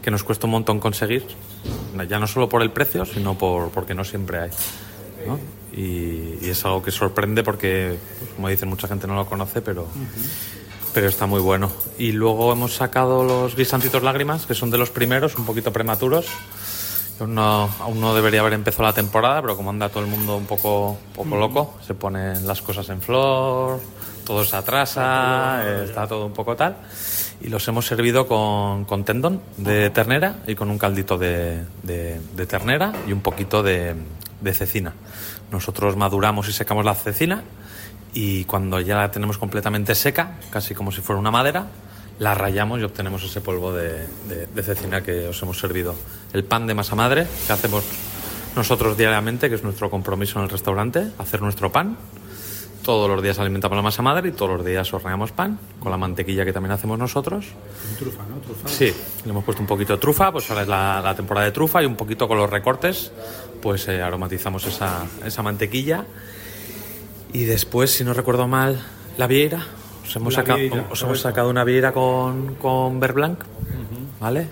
que 0.00 0.12
nos 0.12 0.22
cuesta 0.22 0.46
un 0.46 0.52
montón 0.52 0.78
conseguir, 0.78 1.24
ya 2.08 2.20
no 2.20 2.28
solo 2.28 2.48
por 2.48 2.62
el 2.62 2.70
precio, 2.70 3.04
sino 3.04 3.36
por, 3.36 3.70
porque 3.70 3.94
no 3.94 4.04
siempre 4.04 4.38
hay. 4.38 4.50
¿no? 5.26 5.40
Y, 5.76 6.38
y 6.40 6.48
es 6.50 6.64
algo 6.64 6.80
que 6.80 6.92
sorprende 6.92 7.42
porque, 7.42 7.98
pues, 8.20 8.30
como 8.36 8.48
dicen, 8.48 8.68
mucha 8.68 8.86
gente 8.86 9.08
no 9.08 9.16
lo 9.16 9.26
conoce, 9.26 9.60
pero, 9.62 9.88
pero 10.96 11.08
está 11.08 11.26
muy 11.26 11.42
bueno. 11.42 11.70
Y 11.98 12.12
luego 12.12 12.50
hemos 12.54 12.74
sacado 12.74 13.22
los 13.22 13.54
guisantitos 13.54 14.02
lágrimas, 14.02 14.46
que 14.46 14.54
son 14.54 14.70
de 14.70 14.78
los 14.78 14.88
primeros, 14.88 15.36
un 15.36 15.44
poquito 15.44 15.70
prematuros. 15.70 16.24
Aún 17.20 17.34
no, 17.34 17.68
aún 17.80 18.00
no 18.00 18.14
debería 18.14 18.40
haber 18.40 18.54
empezado 18.54 18.84
la 18.84 18.94
temporada, 18.94 19.42
pero 19.42 19.58
como 19.58 19.68
anda 19.68 19.90
todo 19.90 20.04
el 20.04 20.08
mundo 20.08 20.38
un 20.38 20.46
poco, 20.46 20.96
poco 21.14 21.36
loco, 21.36 21.74
se 21.86 21.92
ponen 21.92 22.46
las 22.46 22.62
cosas 22.62 22.88
en 22.88 23.02
flor, 23.02 23.78
todo 24.24 24.42
se 24.46 24.56
atrasa, 24.56 25.60
eh, 25.66 25.84
está 25.84 26.06
todo 26.06 26.24
un 26.24 26.32
poco 26.32 26.56
tal. 26.56 26.76
Y 27.42 27.50
los 27.50 27.68
hemos 27.68 27.84
servido 27.86 28.26
con, 28.26 28.86
con 28.86 29.04
tendón 29.04 29.42
de 29.58 29.90
ternera 29.90 30.36
y 30.46 30.54
con 30.54 30.70
un 30.70 30.78
caldito 30.78 31.18
de, 31.18 31.62
de- 31.82 32.18
de 32.34 32.46
ternera 32.46 32.94
y 33.06 33.12
un 33.12 33.20
poquito 33.20 33.62
de, 33.62 33.94
de 34.40 34.54
cecina. 34.54 34.94
Nosotros 35.52 35.94
maduramos 35.94 36.48
y 36.48 36.54
secamos 36.54 36.86
la 36.86 36.94
cecina 36.94 37.42
y 38.18 38.44
cuando 38.46 38.80
ya 38.80 38.96
la 38.96 39.10
tenemos 39.10 39.36
completamente 39.36 39.94
seca, 39.94 40.38
casi 40.50 40.74
como 40.74 40.90
si 40.90 41.02
fuera 41.02 41.20
una 41.20 41.30
madera, 41.30 41.66
la 42.18 42.34
rayamos 42.34 42.80
y 42.80 42.82
obtenemos 42.82 43.22
ese 43.22 43.42
polvo 43.42 43.74
de, 43.74 44.06
de- 44.28 44.46
de 44.46 44.62
cecina 44.62 45.02
que 45.02 45.28
os 45.28 45.42
hemos 45.42 45.58
servido. 45.58 45.94
El 46.32 46.42
pan 46.44 46.66
de 46.66 46.72
masa 46.74 46.94
madre 46.96 47.26
que 47.46 47.52
hacemos 47.52 47.84
nosotros 48.56 48.96
diariamente, 48.96 49.50
que 49.50 49.56
es 49.56 49.62
nuestro 49.62 49.90
compromiso 49.90 50.38
en 50.38 50.44
el 50.46 50.50
restaurante, 50.50 51.08
hacer 51.18 51.42
nuestro 51.42 51.70
pan. 51.70 51.98
Todos 52.82 53.10
los 53.10 53.20
días 53.22 53.38
alimentamos 53.38 53.76
la 53.76 53.82
masa 53.82 54.00
madre 54.00 54.28
y 54.30 54.32
todos 54.32 54.56
los 54.58 54.64
días 54.64 54.90
horneamos 54.94 55.32
pan 55.32 55.58
con 55.80 55.90
la 55.90 55.98
mantequilla 55.98 56.44
que 56.46 56.52
también 56.54 56.72
hacemos 56.72 56.98
nosotros. 56.98 57.44
Con 57.88 57.96
trufa, 57.98 58.22
¿no? 58.30 58.36
Trufa. 58.40 58.68
Sí, 58.68 58.94
le 59.24 59.30
hemos 59.30 59.44
puesto 59.44 59.60
un 59.60 59.66
poquito 59.66 59.92
de 59.94 59.98
trufa, 59.98 60.32
pues 60.32 60.48
ahora 60.48 60.62
es 60.62 60.68
la, 60.68 61.00
la 61.02 61.14
temporada 61.14 61.44
de 61.44 61.52
trufa 61.52 61.82
y 61.82 61.86
un 61.86 61.96
poquito 61.96 62.26
con 62.28 62.38
los 62.38 62.48
recortes, 62.48 63.12
pues 63.60 63.88
eh, 63.88 64.00
aromatizamos 64.00 64.64
esa, 64.66 65.04
esa 65.24 65.42
mantequilla. 65.42 66.06
Y 67.32 67.44
después, 67.44 67.90
si 67.92 68.04
no 68.04 68.12
recuerdo 68.14 68.46
mal, 68.48 68.80
la 69.18 69.26
vieira. 69.26 69.66
Os 70.04 70.14
hemos, 70.16 70.34
La 70.34 70.42
saca- 70.42 70.54
vieira, 70.54 70.76
os 70.76 70.82
hemos 70.84 71.00
correcto. 71.00 71.22
sacado 71.22 71.50
una 71.50 71.64
vieira 71.64 71.92
con, 71.92 72.54
con 72.54 73.00
beurre 73.00 73.14
blanc, 73.14 73.38
¿vale? 74.20 74.46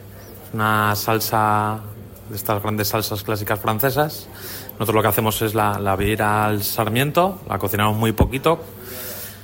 Una 0.52 0.95
salsa 0.97 1.81
de 2.28 2.37
estas 2.37 2.61
grandes 2.62 2.88
salsas 2.88 3.23
clásicas 3.23 3.61
francesas. 3.61 4.28
Nosotros 4.73 4.95
lo 4.97 5.02
que 5.02 5.09
hacemos 5.09 5.40
es 5.43 5.54
la, 5.54 5.78
la 5.78 5.95
vieira 5.95 6.45
al 6.47 6.62
sarmiento, 6.64 7.40
la 7.49 7.59
cocinamos 7.59 7.97
muy 7.97 8.11
poquito, 8.12 8.59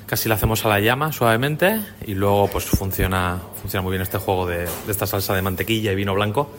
casi 0.06 0.28
la 0.28 0.34
hacemos 0.34 0.64
a 0.64 0.68
la 0.68 0.80
llama 0.80 1.12
suavemente 1.12 1.80
y 2.04 2.14
luego 2.14 2.48
pues 2.48 2.64
funciona, 2.64 3.38
funciona 3.60 3.82
muy 3.82 3.92
bien 3.92 4.02
este 4.02 4.18
juego 4.18 4.46
de, 4.46 4.64
de 4.64 4.90
esta 4.90 5.06
salsa 5.06 5.34
de 5.34 5.42
mantequilla 5.42 5.92
y 5.92 5.94
vino 5.94 6.12
blanco. 6.14 6.50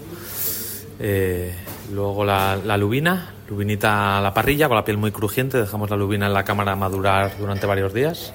Eh, 1.00 1.54
luego 1.92 2.24
la, 2.26 2.56
lubina, 2.78 3.34
lubinita 3.50 4.18
a 4.18 4.22
la 4.22 4.34
parrilla 4.34 4.68
con 4.68 4.76
la 4.78 4.86
piel 4.86 4.98
muy 4.98 5.12
crujiente, 5.12 5.58
dejamos 5.58 5.90
la 5.90 5.98
lubina 5.98 6.28
en 6.28 6.34
la 6.34 6.44
cámara 6.44 6.76
madurar 6.76 7.38
durante 7.38 7.66
varios 7.68 7.94
días. 7.94 8.34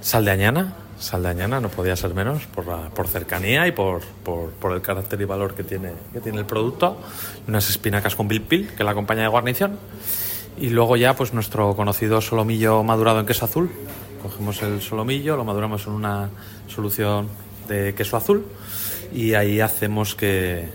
Sal 0.00 0.24
de 0.24 0.30
añana, 0.30 0.74
sal 0.98 1.22
de 1.22 1.28
añana, 1.30 1.60
no 1.60 1.68
podía 1.68 1.94
ser 1.96 2.14
menos 2.14 2.46
por, 2.46 2.66
la- 2.66 2.88
por 2.90 3.06
cercanía 3.08 3.66
y 3.66 3.72
por, 3.72 4.00
por, 4.24 4.50
por 4.50 4.72
el 4.72 4.80
carácter 4.80 5.20
y 5.20 5.24
valor 5.24 5.54
que 5.54 5.62
tiene, 5.64 5.92
que 6.12 6.20
tiene 6.20 6.38
el 6.38 6.46
producto. 6.46 6.98
Unas 7.48 7.68
espinacas 7.68 8.14
con 8.16 8.28
bilpil, 8.28 8.68
que 8.76 8.84
la 8.84 8.92
acompaña 8.92 9.22
de 9.22 9.28
guarnición. 9.28 9.78
Y 10.58 10.70
luego 10.70 10.96
ya 10.96 11.14
pues 11.14 11.32
nuestro 11.34 11.74
conocido 11.76 12.20
solomillo 12.20 12.82
madurado 12.82 13.20
en 13.20 13.26
queso 13.26 13.44
azul. 13.44 13.70
Cogemos 14.22 14.60
el 14.62 14.80
solomillo, 14.82 15.36
lo 15.36 15.44
maduramos 15.44 15.86
en 15.86 15.92
una 15.94 16.28
solución 16.68 17.28
de 17.68 17.94
queso 17.94 18.16
azul 18.16 18.44
y 19.14 19.32
ahí 19.34 19.60
hacemos 19.60 20.14
que, 20.14 20.68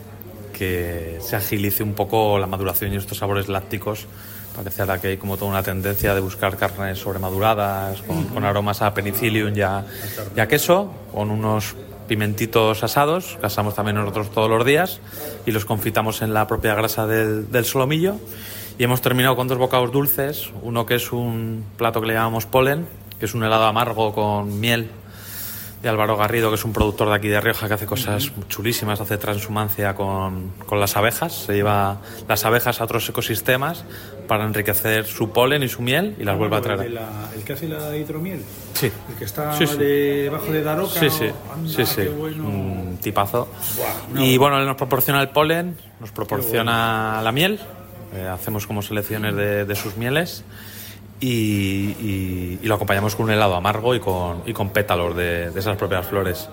que 0.58 1.18
se 1.20 1.36
agilice 1.36 1.84
un 1.84 1.94
poco 1.94 2.40
la 2.40 2.48
maduración 2.48 2.94
y 2.94 2.96
estos 2.96 3.18
sabores 3.18 3.50
lácticos. 3.50 4.08
Parece 4.56 4.82
ahora 4.82 5.02
que 5.02 5.10
hay 5.10 5.18
como 5.18 5.36
toda 5.36 5.52
una 5.52 5.64
tendencia 5.64 6.16
de 6.16 6.22
buscar 6.22 6.56
carnes 6.56 7.00
sobremaduradas 7.00 8.02
con, 8.04 8.24
con 8.26 8.46
aromas 8.46 8.82
a 8.82 8.94
penicillium 8.94 9.54
y 9.54 9.62
a, 9.62 9.86
y 10.36 10.40
a 10.40 10.48
queso, 10.48 10.94
con 11.14 11.30
unos 11.30 11.76
pimentitos 12.08 12.84
asados, 12.84 13.38
que 13.40 13.46
asamos 13.48 13.76
también 13.76 13.98
nosotros 13.98 14.32
todos 14.32 14.50
los 14.50 14.66
días 14.66 15.02
y 15.46 15.52
los 15.52 15.66
confitamos 15.66 16.22
en 16.22 16.34
la 16.34 16.48
propia 16.48 16.74
grasa 16.74 17.06
del, 17.06 17.52
del 17.52 17.66
solomillo. 17.66 18.16
Y 18.78 18.84
hemos 18.84 19.02
terminado 19.02 19.36
con 19.36 19.50
dos 19.50 19.58
bocados 19.58 19.92
dulces, 19.92 20.52
uno 20.62 20.86
que 20.86 20.96
es 20.96 21.12
un 21.12 21.66
plato 21.78 22.00
que 22.00 22.08
le 22.08 22.14
llamamos 22.14 22.46
polen, 22.46 22.88
que 23.20 23.26
es 23.26 23.34
un 23.34 23.44
helado 23.44 23.66
amargo 23.66 24.14
con 24.14 24.60
miel 24.60 24.90
de 25.86 25.90
Álvaro 25.92 26.18
Garrido, 26.18 26.50
que 26.50 26.56
es 26.56 26.66
un 26.66 26.74
productor 26.74 27.10
de 27.10 27.14
aquí 27.16 27.28
de 27.28 27.40
Rioja 27.40 27.68
que 27.68 27.76
hace 27.76 27.86
cosas 27.86 28.32
chulísimas, 28.50 29.00
hace 29.02 29.20
transhumancia 29.20 29.94
con, 29.94 30.50
con 30.66 30.80
las 30.80 30.98
abejas, 30.98 31.32
se 31.46 31.54
lleva 31.54 31.98
las 32.28 32.44
abejas 32.44 32.82
a 32.82 32.86
otros 32.86 33.08
ecosistemas 33.08 33.86
para 34.28 34.46
enriquecer 34.46 35.06
su 35.06 35.30
polen 35.30 35.62
y 35.62 35.70
su 35.70 35.84
miel 35.84 36.16
y 36.20 36.24
las 36.24 36.40
vuelve 36.40 36.56
a 36.56 36.58
El, 36.58 36.64
traer. 36.64 36.80
de 36.80 36.90
la- 36.90 37.30
el 37.36 37.44
que 37.44 37.54
hace 37.54 37.68
la 37.68 37.96
hidromiel. 37.96 38.42
Sí. 38.74 38.92
El 39.10 39.16
que 39.16 39.26
está 39.26 39.56
Sí, 39.56 39.68
sí. 39.68 39.78
debajo 39.78 40.52
de 40.52 40.64
Daroca. 40.64 41.00
Sí, 41.00 41.10
sí, 41.12 41.26
o- 41.26 41.54
anda, 41.54 41.70
sí, 41.72 41.86
sí. 41.86 42.02
bueno. 42.18 42.48
Un 42.48 42.98
tipazo. 43.00 43.48
Buah, 43.78 44.24
y 44.24 44.38
bueno, 44.38 44.58
él 44.60 44.66
nos 44.66 44.78
proporciona 44.78 45.22
el 45.22 45.30
polen, 45.30 45.78
nos 46.00 46.10
proporciona 46.12 47.22
la 47.24 47.32
miel, 47.32 47.60
eh, 48.16 48.28
hacemos 48.28 48.66
como 48.66 48.82
selecciones 48.82 49.36
de, 49.36 49.66
de 49.66 49.76
sus 49.76 49.98
mieles 49.98 50.44
y, 51.20 51.28
y- 51.28 52.60
y 52.62 52.68
lo 52.68 52.76
acompañamos 52.76 53.16
con 53.16 53.26
un 53.26 53.32
helado 53.32 53.56
amargo 53.56 53.96
y 53.96 54.00
con, 54.00 54.44
y 54.46 54.54
con 54.54 54.70
pétalos 54.70 55.16
de, 55.16 55.50
de 55.52 55.60
esas 55.60 55.78
propias 55.78 56.06
flores. 56.06 56.48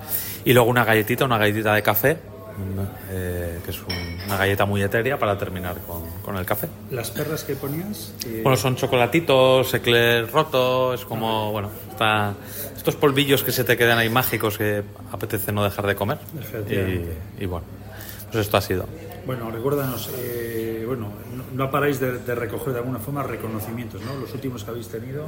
Y 0.44 0.52
luego 0.52 0.68
una 0.70 0.84
galletita, 0.84 1.24
una 1.24 1.38
galletita 1.38 1.74
de 1.74 1.82
café, 1.82 2.14
mm, 2.14 2.80
eh, 3.10 3.58
que 3.64 3.70
es 3.70 3.78
un- 3.80 4.22
una 4.26 4.36
galleta 4.36 4.64
muy 4.64 4.82
etérea 4.82 5.18
para 5.18 5.36
terminar 5.36 5.76
con, 5.86 6.02
con 6.24 6.36
el 6.36 6.44
café. 6.46 6.68
Las 6.90 7.10
perras 7.10 7.44
que 7.44 7.54
ponías. 7.56 8.12
eh, 8.26 8.40
Bueno, 8.42 8.56
son 8.56 8.76
chocolatitos, 8.76 9.72
eclair 9.74 10.30
roto, 10.30 10.94
es 10.94 11.04
como, 11.04 11.50
bueno, 11.52 11.70
está, 11.90 12.34
estos 12.76 12.94
polvillos 12.96 13.42
que 13.42 13.52
se 13.52 13.64
te 13.64 13.76
quedan 13.76 13.98
ahí 13.98 14.08
mágicos 14.08 14.58
que 14.58 14.82
apetece 15.12 15.52
no 15.52 15.64
dejar 15.64 15.86
de 15.86 15.94
comer. 15.96 16.18
Y, 16.70 17.42
y 17.42 17.46
bueno, 17.46 17.66
pues 18.30 18.44
esto 18.46 18.56
ha 18.56 18.60
sido. 18.62 18.86
Bueno, 19.26 19.50
recuérdanos, 19.52 20.10
eh, 20.16 20.82
bueno, 20.86 21.12
no, 21.54 21.70
paráis 21.70 22.00
de, 22.00 22.18
de 22.18 22.34
recoger 22.34 22.72
de 22.72 22.78
alguna 22.80 22.98
forma 22.98 23.22
reconocimientos, 23.22 24.00
¿no? 24.02 24.14
Los 24.20 24.32
últimos 24.34 24.64
que 24.64 24.70
habéis 24.70 24.88
tenido. 24.88 25.26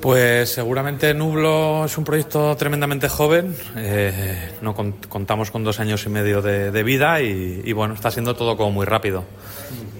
Pues 0.00 0.50
seguramente 0.52 1.12
Nublo 1.14 1.86
es 1.86 1.96
un 1.96 2.04
proyecto 2.04 2.54
tremendamente 2.56 3.08
joven. 3.08 3.56
eh, 3.76 4.52
no 4.60 4.74
con- 4.74 4.92
contamos 5.08 5.50
con 5.50 5.64
dos 5.64 5.80
años 5.80 6.04
y 6.06 6.10
medio 6.10 6.42
de, 6.42 6.70
de 6.70 6.82
vida 6.82 7.22
y, 7.22 7.62
y 7.64 7.72
bueno, 7.72 7.94
está 7.94 8.10
siendo 8.10 8.36
todo 8.36 8.56
como 8.56 8.70
muy 8.72 8.84
rápido. 8.86 9.24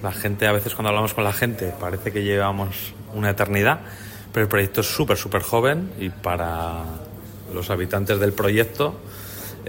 La 0.03 0.11
gente, 0.11 0.45
a 0.47 0.51
veces 0.51 0.75
cuando 0.75 0.89
hablamos 0.89 1.13
con 1.15 1.23
la 1.23 1.33
gente, 1.33 1.73
parece 1.79 2.11
que 2.11 2.23
llevamos 2.23 2.93
una 3.15 3.31
eternidad, 3.31 3.79
pero 4.31 4.43
el 4.43 4.49
proyecto 4.49 4.81
es 4.81 4.87
súper, 4.87 5.17
súper 5.17 5.41
joven 5.41 5.89
y 5.99 6.09
para 6.09 6.83
los 7.53 7.69
habitantes 7.71 8.19
del 8.19 8.33
proyecto 8.33 8.95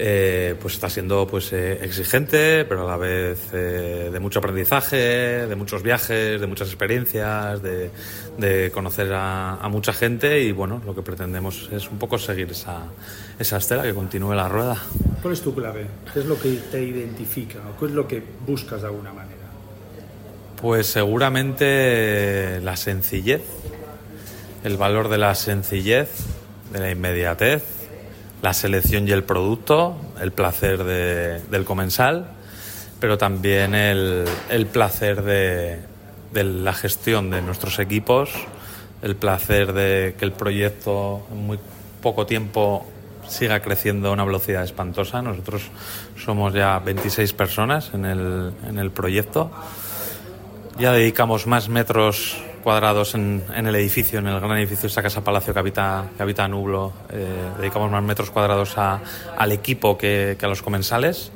eh, 0.01 0.55
pues 0.61 0.75
está 0.75 0.89
siendo 0.89 1.27
pues 1.27 1.53
eh, 1.53 1.81
exigente, 1.83 2.65
pero 2.65 2.87
a 2.87 2.91
la 2.93 2.97
vez 2.97 3.49
eh, 3.53 4.11
de 4.13 4.21
mucho 4.21 4.39
aprendizaje, 4.39 4.97
de 4.97 5.57
muchos 5.57 5.83
viajes, 5.83 6.41
de 6.41 6.47
muchas 6.47 6.69
experiencias, 6.69 7.61
de, 7.61 7.91
de 8.39 8.71
conocer 8.71 9.13
a, 9.13 9.57
a 9.57 9.69
mucha 9.69 9.93
gente 9.93 10.41
y 10.41 10.53
bueno, 10.53 10.81
lo 10.87 10.95
que 10.95 11.03
pretendemos 11.03 11.69
es 11.73 11.91
un 11.91 11.99
poco 11.99 12.17
seguir 12.17 12.49
esa, 12.53 12.85
esa 13.41 13.57
estela, 13.57 13.83
que 13.83 13.93
continúe 13.93 14.35
la 14.35 14.49
rueda. 14.49 14.81
¿Cuál 15.21 15.35
es 15.35 15.41
tu 15.41 15.53
clave? 15.53 15.89
¿Qué 16.13 16.21
es 16.21 16.27
lo 16.27 16.41
que 16.41 16.51
te 16.71 16.81
identifica 16.81 17.59
o 17.69 17.77
qué 17.81 17.87
es 17.87 17.93
lo 17.93 18.07
que 18.07 18.23
buscas 18.47 18.83
de 18.83 18.87
alguna 18.87 19.13
manera? 19.13 19.37
Pues 20.63 20.87
seguramente 20.87 22.61
la 22.63 22.77
sencillez, 22.77 23.43
el 24.63 24.77
valor 24.77 25.09
de 25.09 25.19
la 25.19 25.35
sencillez, 25.35 26.09
de 26.73 26.79
la 26.79 26.91
inmediatez, 26.93 27.78
la 28.43 28.53
selección 28.55 29.09
y 29.09 29.11
el 29.13 29.25
producto, 29.25 29.97
el 30.21 30.33
placer 30.33 30.85
de- 30.85 31.41
del 31.51 31.65
comensal, 31.65 32.27
pero 33.01 33.19
también 33.19 33.75
el, 33.75 34.25
el 34.51 34.67
placer 34.67 35.23
de, 35.23 35.81
de 36.33 36.45
la 36.45 36.73
gestión 36.73 37.31
de 37.31 37.43
nuestros 37.43 37.79
equipos, 37.79 38.31
el 39.03 39.17
placer 39.17 39.73
de 39.73 40.15
que 40.19 40.25
el 40.25 40.33
proyecto 40.33 41.27
en 41.31 41.47
muy 41.47 41.59
poco 42.03 42.27
tiempo 42.27 42.87
siga 43.29 43.61
creciendo 43.61 44.09
a 44.09 44.13
una 44.13 44.25
velocidad 44.25 44.65
espantosa. 44.65 45.21
Nosotros 45.23 45.63
somos 46.17 46.55
ya 46.55 46.79
26 46.79 47.33
personas 47.35 47.91
en 47.95 48.05
el, 48.07 48.53
en 48.69 48.79
el 48.79 48.91
proyecto. 48.91 49.51
Ya 50.79 50.93
dedicamos 50.93 51.47
más 51.47 51.69
metros 51.69 52.39
cuadrados 52.69 53.15
en, 53.15 53.43
el 53.55 53.75
edificio, 53.77 54.19
en 54.19 54.27
el 54.27 54.39
gran 54.41 54.59
edificio, 54.59 54.89
esa 54.89 55.03
casa 55.03 55.25
palacio 55.25 55.55
que 55.55 55.59
habita, 55.59 56.11
que 56.15 56.23
habita 56.23 56.47
Nublo. 56.47 56.93
Eh, 57.09 57.53
dedicamos 57.57 57.91
más 57.91 58.03
metros 58.03 58.31
cuadrados 58.31 58.77
al 58.77 59.53
equipo 59.53 59.97
que, 59.97 60.37
a 60.39 60.47
los 60.47 60.61
comensales. 60.61 61.33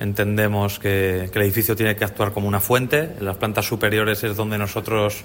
Entendemos 0.00 0.80
que, 0.80 1.30
el 1.32 1.42
edificio 1.42 1.76
tiene 1.76 1.94
que 1.94 2.02
actuar 2.02 2.32
como 2.32 2.48
una 2.48 2.58
fuente. 2.58 3.14
En 3.20 3.24
las 3.24 3.36
plantas 3.36 3.66
superiores 3.66 4.24
es 4.24 4.36
donde 4.36 4.58
nosotros 4.58 5.22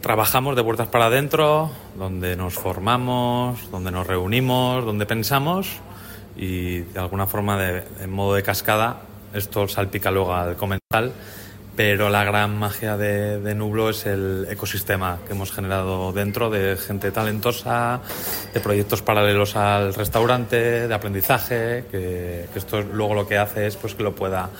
trabajamos 0.00 0.56
de 0.56 0.64
puertas 0.64 0.88
para 0.88 1.08
adentro, 1.08 1.70
donde 1.98 2.34
nos 2.34 2.54
formamos, 2.54 3.70
donde 3.70 3.90
nos 3.90 4.06
reunimos, 4.06 4.86
donde 4.86 5.04
pensamos 5.04 5.76
y 6.38 6.78
de 6.78 7.00
alguna 7.00 7.26
forma, 7.26 7.58
de, 7.58 7.84
en 8.00 8.10
modo 8.10 8.32
de 8.32 8.42
cascada, 8.42 9.02
esto 9.34 9.68
salpica 9.68 10.10
luego 10.10 10.34
al 10.34 10.56
comensal 10.56 11.12
pero 11.82 12.10
la 12.10 12.24
gran 12.24 12.58
magia 12.58 12.98
de, 12.98 13.54
Nublo 13.54 13.88
es 13.88 14.04
el 14.04 14.46
ecosistema 14.50 15.18
que 15.26 15.32
hemos 15.32 15.50
generado 15.50 16.12
dentro 16.12 16.50
de 16.50 16.76
gente 16.76 17.10
talentosa, 17.10 18.02
de 18.52 18.60
proyectos 18.60 19.00
paralelos 19.00 19.56
al 19.56 19.94
restaurante, 19.94 20.86
de 20.86 20.92
aprendizaje, 20.92 21.86
que, 21.90 22.44
esto 22.54 22.82
luego 22.82 23.14
lo 23.14 23.26
que 23.26 23.38
hace 23.38 23.66
es 23.66 23.76
pues, 23.76 23.94
que 23.94 24.02
lo 24.02 24.14
pueda 24.14 24.50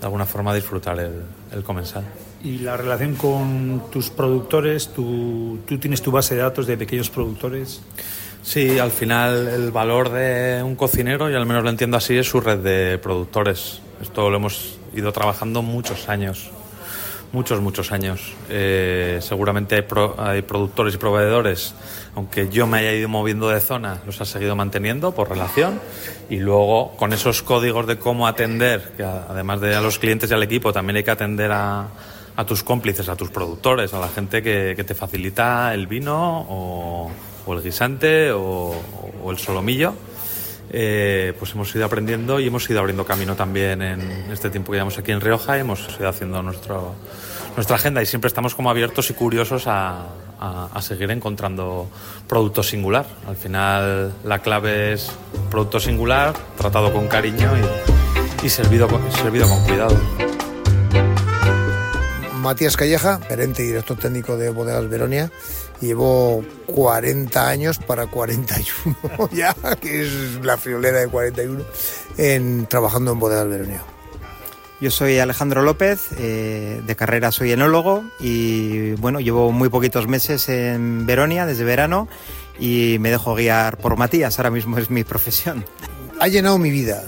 de 0.00 0.04
alguna 0.04 0.26
forma 0.26 0.52
disfrutar 0.52 0.98
el, 0.98 1.62
comensal. 1.62 2.02
Y 2.42 2.58
la 2.58 2.76
relación 2.76 3.14
con 3.14 3.84
tus 3.92 4.10
productores, 4.10 4.88
tú, 4.88 5.60
tú 5.68 5.78
tienes 5.78 6.02
tu 6.02 6.10
base 6.10 6.34
de 6.34 6.40
datos 6.40 6.66
de 6.66 6.76
pequeños 6.76 7.08
productores. 7.08 7.82
Sí, 8.42 8.80
al 8.80 8.90
final 8.90 9.46
el 9.46 9.70
valor 9.70 10.10
de 10.10 10.60
un 10.64 10.74
cocinero, 10.74 11.30
y 11.30 11.36
al 11.36 11.46
menos 11.46 11.62
lo 11.62 11.70
entiendo 11.70 11.98
así, 11.98 12.18
es 12.18 12.28
su 12.28 12.40
red 12.40 12.58
de 12.58 12.98
productores. 12.98 13.80
Esto 14.02 14.28
lo 14.28 14.38
hemos 14.38 14.80
ido 14.92 15.12
trabajando 15.12 15.62
muchos 15.62 16.08
años 16.08 16.50
muchos, 17.34 17.60
muchos 17.60 17.92
años. 17.92 18.32
Eh, 18.48 19.18
seguramente 19.20 19.84
hay, 20.16 20.42
productores 20.42 20.94
y 20.94 20.98
proveedores, 20.98 21.74
aunque 22.14 22.48
yo 22.48 22.66
me 22.66 22.78
haya 22.78 22.92
ido 22.92 23.08
moviendo 23.08 23.48
de 23.48 23.60
zona, 23.60 24.00
los 24.06 24.20
ha 24.20 24.24
seguido 24.24 24.54
manteniendo 24.54 25.12
por 25.12 25.28
relación. 25.28 25.80
Y 26.30 26.36
luego, 26.36 26.96
con 26.96 27.12
esos 27.12 27.42
códigos 27.42 27.86
de 27.86 27.98
cómo 27.98 28.26
atender, 28.28 28.92
que 28.96 29.02
además 29.02 29.60
de 29.60 29.74
a 29.74 29.80
los 29.80 29.98
clientes 29.98 30.30
y 30.30 30.34
al 30.34 30.44
equipo, 30.44 30.72
también 30.72 30.96
hay 30.96 31.04
que 31.04 31.10
atender 31.10 31.50
a, 31.52 31.88
tus 32.46 32.62
cómplices, 32.62 33.08
a 33.08 33.16
tus 33.16 33.30
productores, 33.30 33.92
a 33.92 33.98
la 33.98 34.08
gente 34.08 34.40
que, 34.40 34.82
te 34.86 34.94
facilita 34.94 35.74
el 35.74 35.88
vino 35.88 36.46
o, 36.48 37.10
el 37.48 37.62
guisante 37.62 38.30
o, 38.32 38.74
el 39.28 39.38
solomillo. 39.38 39.92
Eh, 40.70 41.34
pues 41.38 41.52
hemos 41.52 41.74
ido 41.74 41.84
aprendiendo 41.84 42.40
y 42.40 42.46
hemos 42.46 42.68
ido 42.68 42.80
abriendo 42.80 43.04
camino 43.04 43.36
también 43.36 43.82
en 43.82 44.00
este 44.32 44.50
tiempo 44.50 44.72
que 44.72 44.76
llevamos 44.76 44.98
aquí 44.98 45.12
en 45.12 45.20
Rioja 45.20 45.56
y 45.56 45.60
hemos 45.60 45.88
ido 45.98 46.08
haciendo 46.08 46.42
nuestra 46.42 47.76
agenda 47.76 48.02
y 48.02 48.06
siempre 48.06 48.28
estamos 48.28 48.54
como 48.54 48.70
abiertos 48.70 49.10
y 49.10 49.14
curiosos 49.14 49.64
a, 49.66 50.06
seguir 50.80 51.10
encontrando 51.10 51.88
producto 52.28 52.62
singular. 52.62 53.06
Al 53.26 53.36
final 53.36 54.12
la 54.24 54.40
clave 54.40 54.92
es 54.92 55.10
producto 55.50 55.80
singular, 55.80 56.34
tratado 56.58 56.92
con 56.92 57.08
cariño 57.08 57.50
y, 58.42 58.48
servido, 58.50 58.88
servido 59.10 59.48
con 59.48 59.64
cuidado. 59.64 59.98
Matías 62.34 62.76
Calleja, 62.76 63.20
gerente 63.26 63.62
y 63.62 63.68
director 63.68 63.96
técnico 63.96 64.36
de 64.36 64.50
Bodegas 64.50 64.86
Veronia. 64.90 65.30
Llevo 65.80 66.44
40 66.66 67.48
años 67.48 67.78
para 67.78 68.06
41 68.06 68.96
ya, 69.32 69.54
que 69.80 70.02
es 70.02 70.44
la 70.44 70.56
friolera 70.56 71.00
de 71.00 71.08
41, 71.08 71.62
en, 72.16 72.66
trabajando 72.66 73.12
en 73.12 73.18
Bodegas 73.18 73.48
Veronia. 73.48 73.82
Yo 74.80 74.90
soy 74.90 75.18
Alejandro 75.18 75.62
López, 75.62 76.08
eh, 76.18 76.82
de 76.84 76.96
carrera 76.96 77.32
soy 77.32 77.52
enólogo 77.52 78.04
y 78.20 78.92
bueno, 78.92 79.20
llevo 79.20 79.52
muy 79.52 79.68
poquitos 79.68 80.08
meses 80.08 80.48
en 80.48 81.06
Veronia 81.06 81.46
desde 81.46 81.64
verano 81.64 82.08
y 82.58 82.98
me 83.00 83.10
dejo 83.10 83.34
guiar 83.34 83.78
por 83.78 83.96
Matías, 83.96 84.38
ahora 84.38 84.50
mismo 84.50 84.76
es 84.78 84.90
mi 84.90 85.04
profesión. 85.04 85.64
Ha 86.20 86.28
llenado 86.28 86.58
mi 86.58 86.70
vida. 86.70 87.04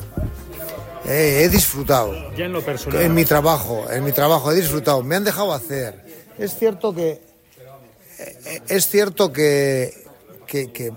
Eh, 1.06 1.42
he 1.44 1.48
disfrutado. 1.48 2.14
Ya 2.34 2.46
en 2.46 2.52
lo 2.52 2.62
personal. 2.62 3.02
En 3.02 3.14
mi 3.14 3.24
trabajo, 3.24 3.86
en 3.90 4.04
mi 4.04 4.12
trabajo 4.12 4.50
he 4.50 4.54
disfrutado. 4.54 5.02
Me 5.02 5.16
han 5.16 5.24
dejado 5.24 5.52
hacer. 5.52 6.04
Es 6.38 6.56
cierto 6.58 6.94
que 6.94 7.20
es 8.68 8.88
cierto 8.88 9.32
que, 9.32 9.92
que, 10.46 10.72
que 10.72 10.92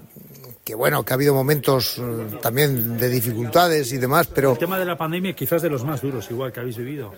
que 0.70 0.76
bueno, 0.76 1.04
que 1.04 1.14
ha 1.14 1.16
habido 1.16 1.34
momentos 1.34 1.98
mm, 1.98 2.42
también 2.42 2.96
de 2.96 3.10
dificultades 3.10 3.92
y 3.92 3.98
demás, 3.98 4.27
pero... 4.27 4.51
El 4.51 4.60
tema 4.60 4.77
de 4.77 4.86
la 4.86 4.96
pandemia 4.96 5.34
quizás 5.34 5.64
de 5.64 5.70
los 5.72 5.84
más 5.84 6.00
duros, 6.00 6.29
igual 6.29 6.51
que 6.51 6.60
habéis 6.60 6.77
vivido. 6.77 7.12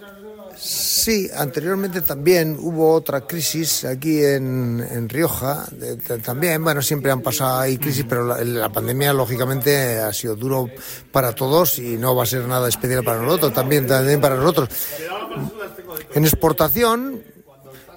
Sí, 0.56 1.30
anteriormente 1.36 2.00
también 2.00 2.56
hubo 2.58 2.94
otra 2.94 3.28
crisis 3.28 3.84
aquí 3.84 4.24
en, 4.24 5.10
Rioja, 5.10 5.66
también, 6.24 6.64
bueno, 6.64 6.82
siempre 6.82 7.12
han 7.12 7.22
pasado 7.22 7.60
ahí 7.60 7.78
crisis, 7.78 8.06
pero 8.08 8.24
la, 8.42 8.70
pandemia 8.70 9.12
lógicamente 9.12 10.00
ha 10.00 10.14
sido 10.14 10.38
duro 10.38 10.70
para 11.12 11.36
todos 11.36 11.78
y 11.78 11.98
no 11.98 12.16
va 12.16 12.24
a 12.24 12.28
ser 12.28 12.48
nada 12.48 12.70
especial 12.70 13.04
para 13.04 13.22
nosotros, 13.22 13.54
también, 13.54 13.86
también 13.86 14.22
para 14.22 14.36
nosotros. 14.36 14.70
En 16.14 16.24
exportación, 16.24 17.22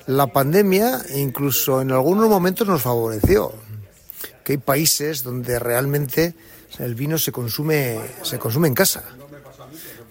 la 0.06 0.26
pandemia 0.26 1.00
incluso 1.14 1.80
en 1.80 1.92
algunos 1.92 2.28
momentos 2.28 2.66
nos 2.66 2.82
favoreció 2.82 3.52
que 4.44 4.52
hay 4.52 4.58
países 4.58 5.22
donde 5.22 5.58
realmente 5.58 6.34
el 6.78 6.94
vino 6.94 7.18
se 7.18 7.32
consume, 7.32 7.98
se 8.22 8.38
consume 8.38 8.68
en 8.68 8.74
casa. 8.74 9.04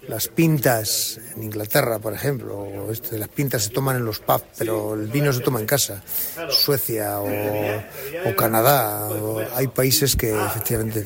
Las 0.08 0.28
pintas 0.28 1.18
en 1.34 1.44
Inglaterra, 1.44 1.98
por 1.98 2.14
ejemplo, 2.14 2.92
este, 2.92 3.18
las 3.18 3.30
pintas 3.30 3.64
se 3.64 3.70
toman 3.70 3.96
en 3.96 4.06
los 4.06 4.20
pubs, 4.20 4.44
pero 4.58 4.96
el 4.96 5.08
vino 5.08 5.32
se 5.32 5.40
toma 5.40 5.62
en 5.62 5.66
casa. 5.66 6.04
Suecia 6.50 7.22
o, 7.22 8.36
Canadá, 8.36 9.08
hay 9.56 9.68
países 9.68 10.18
que 10.18 10.32
efectivamente. 10.32 11.06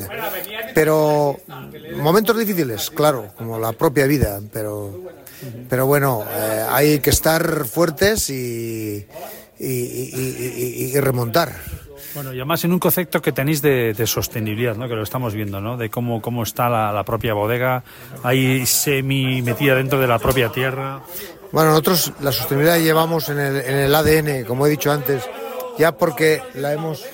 Pero 0.73 1.37
momentos 1.97 2.39
difíciles, 2.39 2.89
claro, 2.89 3.31
como 3.37 3.59
la 3.59 3.71
propia 3.73 4.07
vida, 4.07 4.41
pero, 4.51 4.99
pero 5.69 5.85
bueno, 5.85 6.23
eh, 6.29 6.65
hay 6.69 6.99
que 6.99 7.09
estar 7.09 7.65
fuertes 7.65 8.29
y, 8.29 9.05
y 9.59 10.99
remontar. 10.99 11.53
Bueno, 12.17 12.33
y 12.33 12.37
además 12.37 12.63
en 12.63 12.73
un 12.73 12.79
concepto 12.79 13.21
que 13.21 13.31
tenéis 13.31 13.61
de, 13.61 13.93
sostenibilidad, 14.07 14.75
¿no? 14.75 14.87
que 14.87 14.95
lo 14.95 15.03
estamos 15.03 15.35
viendo, 15.35 15.61
¿no? 15.61 15.77
de 15.77 15.91
cómo, 15.91 16.19
cómo 16.19 16.41
está 16.41 16.67
la, 16.67 17.03
propia 17.03 17.35
bodega, 17.35 17.83
ahí 18.23 18.65
semi 18.65 19.43
metida 19.43 19.75
dentro 19.75 19.99
de 19.99 20.07
la 20.07 20.17
propia 20.17 20.49
tierra. 20.49 21.01
Bueno, 21.51 21.69
nosotros 21.69 22.13
la 22.21 22.31
sostenibilidad 22.31 22.79
llevamos 22.79 23.29
en 23.29 23.37
el, 23.37 23.57
en 23.57 23.75
el 23.75 23.93
ADN, 23.93 24.45
como 24.45 24.65
he 24.65 24.69
dicho 24.71 24.91
antes, 24.91 25.29
ya 25.77 25.91
porque 25.91 26.41
la 26.55 26.73
hemos... 26.73 27.05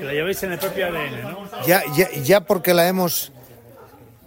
la 0.00 0.12
lleváis 0.12 0.40
en 0.44 0.52
el 0.52 0.58
propio 0.60 0.86
ADN, 0.86 1.22
¿no? 1.22 1.66
Ya, 1.66 1.82
ya, 1.96 2.08
ya 2.12 2.40
porque 2.42 2.72
la 2.72 2.86
hemos, 2.86 3.32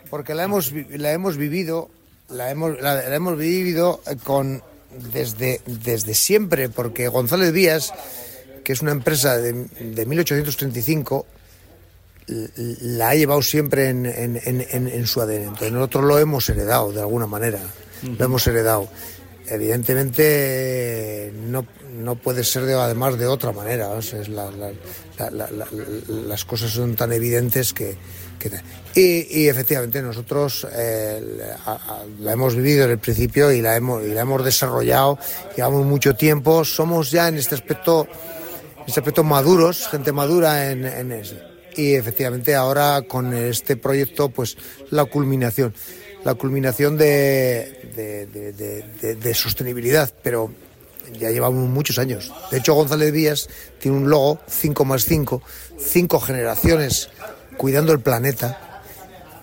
porque 0.09 0.35
la 0.35 0.43
hemos, 0.43 0.71
la 0.89 1.11
hemos 1.11 1.37
vivido, 1.37 1.89
la 2.29 2.51
hemos, 2.51 2.79
la 2.81 3.15
hemos 3.15 3.37
vivido 3.37 4.01
con 4.23 4.61
desde, 5.13 5.61
desde 5.65 6.13
siempre, 6.13 6.69
porque 6.69 7.07
González 7.07 7.53
Díaz, 7.53 7.91
que 8.63 8.73
es 8.73 8.81
una 8.81 8.91
empresa 8.91 9.37
de, 9.37 9.53
de 9.53 10.05
1835, 10.05 11.25
la 12.27 13.09
ha 13.09 13.15
llevado 13.15 13.41
siempre 13.41 13.89
en, 13.89 14.05
en, 14.05 14.39
en, 14.43 15.07
su 15.07 15.21
ADN. 15.21 15.43
Entonces 15.43 15.71
nosotros 15.71 16.03
lo 16.05 16.19
hemos 16.19 16.47
heredado 16.49 16.91
de 16.91 16.99
alguna 16.99 17.25
manera, 17.25 17.59
lo 18.03 18.25
hemos 18.25 18.45
heredado. 18.47 18.87
Evidentemente 19.47 21.33
no, 21.47 21.65
no 21.97 22.15
puede 22.15 22.43
ser 22.43 22.65
de, 22.65 22.75
además 22.75 23.17
de 23.17 23.25
otra 23.25 23.51
manera. 23.51 23.89
las 26.07 26.45
cosas 26.45 26.69
son 26.71 26.95
tan 26.95 27.11
evidentes 27.11 27.73
que, 27.73 27.97
y, 28.95 29.47
efectivamente 29.47 30.02
nosotros 30.02 30.67
eh, 30.71 31.21
la 32.19 32.32
hemos 32.32 32.56
vivido 32.56 32.86
en 32.86 32.91
el 32.91 32.99
principio 32.99 33.52
y 33.52 33.62
la 33.62 33.75
hemos, 33.75 34.04
y 34.04 34.10
la 34.10 34.21
hemos 34.21 34.43
desarrollado, 34.43 35.17
llevamos 35.56 35.86
mucho 35.86 36.15
tiempo, 36.15 36.65
somos 36.65 37.12
ya 37.12 37.28
en 37.28 37.36
este 37.36 37.56
aspecto, 37.56 38.08
este 38.88 38.99
aspecto 38.99 39.23
maduros, 39.23 39.88
gente 39.89 40.12
madura 40.12 40.71
en. 40.71 41.21
Y 41.75 41.93
efectivamente 41.93 42.56
ahora 42.56 43.04
con 43.08 43.34
este 43.34 43.78
proyecto, 43.78 44.30
pues 44.30 44.58
la 44.89 45.06
culminación, 45.06 45.73
la 46.25 46.34
culminación 46.34 46.97
de, 46.97 47.91
de, 47.95 49.15
de 49.15 49.34
sostenibilidad, 49.34 50.12
pero 50.21 50.52
ya 51.17 51.30
llevamos 51.30 51.69
muchos 51.69 51.99
años. 51.99 52.34
De 52.52 52.58
hecho, 52.58 52.73
González 52.73 53.13
Díaz 53.13 53.49
tiene 53.80 53.97
un 53.97 54.10
logo 54.10 54.39
5 54.47 54.86
más 54.86 55.06
5, 55.06 55.41
cinco 55.78 56.19
generaciones 56.19 57.10
cuidando 57.59 57.91
el 57.91 57.99
planeta 57.99 58.81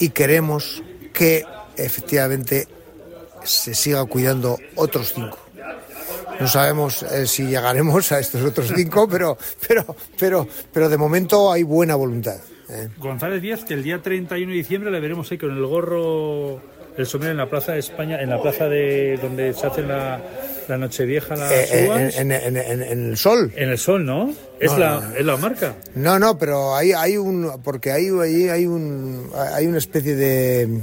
y 0.01 0.09
queremos 0.09 0.83
que 1.13 1.45
efectivamente 1.77 2.67
se 3.45 3.75
siga 3.75 4.03
cuidando 4.07 4.59
otros 4.75 5.13
cinco. 5.15 5.39
No 6.41 6.49
sabemos 6.49 7.03
eh, 7.03 7.27
si 7.27 7.45
llegaremos 7.45 8.11
a 8.13 8.19
estos 8.19 8.43
otros 8.43 8.73
cinco, 8.75 9.07
pero, 9.11 9.37
pero, 9.69 9.95
pero, 10.19 10.49
pero 10.73 10.89
de 10.89 10.97
momento 10.97 11.53
hay 11.53 11.63
buena 11.63 11.95
voluntad. 11.95 12.39
¿eh? 12.71 12.89
González 12.97 13.43
Díaz, 13.43 13.67
que 13.67 13.75
el 13.75 13.83
día 13.83 14.01
31 14.01 14.51
de 14.51 14.57
diciembre 14.57 14.91
le 14.91 14.99
veremos 14.99 15.31
ahí 15.31 15.37
con 15.37 15.51
el 15.51 15.67
gorro 15.67 16.63
el 16.99 17.07
sombrero 17.07 17.33
en 17.33 17.39
la 17.39 17.49
Plaza 17.51 17.73
de 17.73 17.79
España, 17.81 18.21
en 18.21 18.31
la 18.31 18.41
plaza 18.41 18.69
de 18.69 19.19
donde 19.21 19.53
se 19.53 19.67
hace 19.67 19.83
la, 19.83 20.21
la 20.69 20.79
Nochevieja, 20.79 21.37
las 21.37 21.53
Eh, 21.53 21.85
uvas. 21.87 22.17
en, 22.19 22.33
en- 22.33 22.57
en- 22.57 22.83
en 22.83 23.11
el 23.11 23.17
sol. 23.17 23.53
En 23.55 23.69
el 23.71 23.79
sol, 23.79 24.05
¿no? 24.07 24.33
Es, 24.59 24.73
No, 24.73 24.79
la, 24.79 24.91
no, 24.95 25.01
no. 25.11 25.17
es 25.17 25.25
la 25.27 25.37
marca. 25.37 25.75
No, 25.95 26.19
no, 26.19 26.39
pero 26.39 26.75
hay, 26.75 26.93
hay 26.93 27.17
un. 27.17 27.61
Porque 27.63 27.93
hay, 27.93 28.09
hay, 28.09 28.49
hay 28.49 28.67
un. 28.67 29.31
Hay 29.55 29.67
una 29.67 29.79
especie 29.79 30.15
de. 30.17 30.81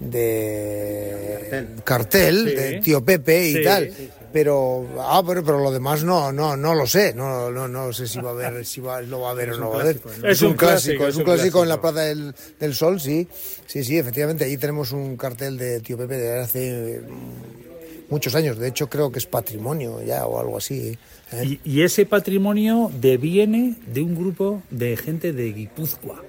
de 0.00 1.66
cartel, 1.84 2.48
Sí. 2.48 2.54
de 2.54 2.80
tío 2.80 3.04
Pepe 3.04 3.48
y 3.48 3.54
Sí, 3.54 3.62
tal. 3.64 3.84
sí, 3.86 3.94
sí. 3.98 4.10
Pero, 4.32 4.86
ah, 5.00 5.22
pero, 5.26 5.42
pero 5.42 5.58
lo 5.58 5.70
demás 5.70 6.04
no, 6.04 6.30
no, 6.32 6.56
no 6.56 6.74
lo 6.74 6.86
sé. 6.86 7.14
No, 7.14 7.50
no, 7.50 7.66
no 7.66 7.92
sé 7.92 8.06
si 8.06 8.20
va 8.20 8.30
a 8.30 8.32
haber, 8.32 8.64
si 8.64 8.80
va, 8.80 9.00
lo 9.00 9.20
va 9.20 9.28
a 9.28 9.30
haber 9.32 9.52
o 9.52 9.58
no 9.58 9.70
va 9.70 9.78
a 9.78 9.80
haber. 9.82 10.00
Es 10.24 10.42
un 10.42 10.54
clásico, 10.54 11.04
es 11.04 11.10
es 11.10 11.16
un 11.16 11.24
clásico 11.24 11.62
en 11.62 11.68
la. 11.68 11.80
Plaza 11.80 12.00
del, 12.00 12.34
del 12.58 12.74
Sol, 12.74 13.00
sí. 13.00 13.26
Sí, 13.66 13.84
sí, 13.84 13.96
efectivamente. 13.96 14.44
Ahí 14.44 14.56
tenemos 14.56 14.92
un 14.92 15.16
cartel 15.16 15.56
de 15.56 15.80
tío 15.80 15.96
Pepe 15.96 16.16
de 16.18 16.40
hace 16.40 17.00
mm, 17.00 18.10
muchos 18.10 18.34
años. 18.34 18.58
De 18.58 18.68
hecho, 18.68 18.88
creo 18.88 19.10
que 19.10 19.18
es 19.18 19.26
patrimonio 19.26 20.02
ya 20.02 20.26
o 20.26 20.40
algo 20.40 20.58
así. 20.58 20.98
¿eh? 21.32 21.44
Y, 21.44 21.60
y 21.64 21.82
ese 21.82 22.04
patrimonio 22.04 22.90
deviene 23.00 23.76
de 23.86 24.02
un 24.02 24.14
grupo 24.14 24.62
de 24.70 24.96
gente 24.96 25.32
de 25.32 25.52
Guipúzcoa. 25.52 26.22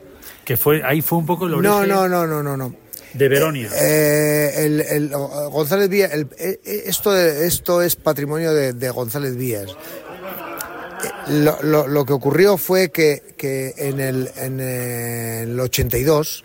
Que 0.45 0.57
fue, 0.57 0.81
ahí 0.83 1.01
fue 1.01 1.17
un 1.17 1.25
poco 1.25 1.47
el 1.47 1.55
origen 1.55 1.71
No, 1.71 1.85
no, 1.85 2.07
no, 2.07 2.25
no, 2.25 2.41
no, 2.43 2.57
no. 2.57 2.73
De 3.13 3.27
Veronia. 3.27 3.69
Eh, 3.75 4.53
el, 4.65 4.81
el- 4.81 5.09
González 5.09 5.89
Vías, 5.89 6.11
el- 6.13 6.27
eh, 6.37 6.59
eh, 6.63 6.83
esto, 6.85 7.17
esto 7.17 7.81
es 7.81 7.95
patrimonio 7.95 8.53
de, 8.53 8.73
de 8.73 8.89
González 8.89 9.35
Vías. 9.35 9.69
Eh, 9.71 11.31
Lo, 11.43 11.61
lo- 11.61 11.87
lo 11.87 12.05
que 12.05 12.13
ocurrió 12.13 12.57
fue 12.57 12.89
que, 12.91 13.35
que 13.37 13.73
en, 13.77 13.99
el, 13.99 14.29
en 14.35 14.59
el 14.59 15.59
82 15.59 16.43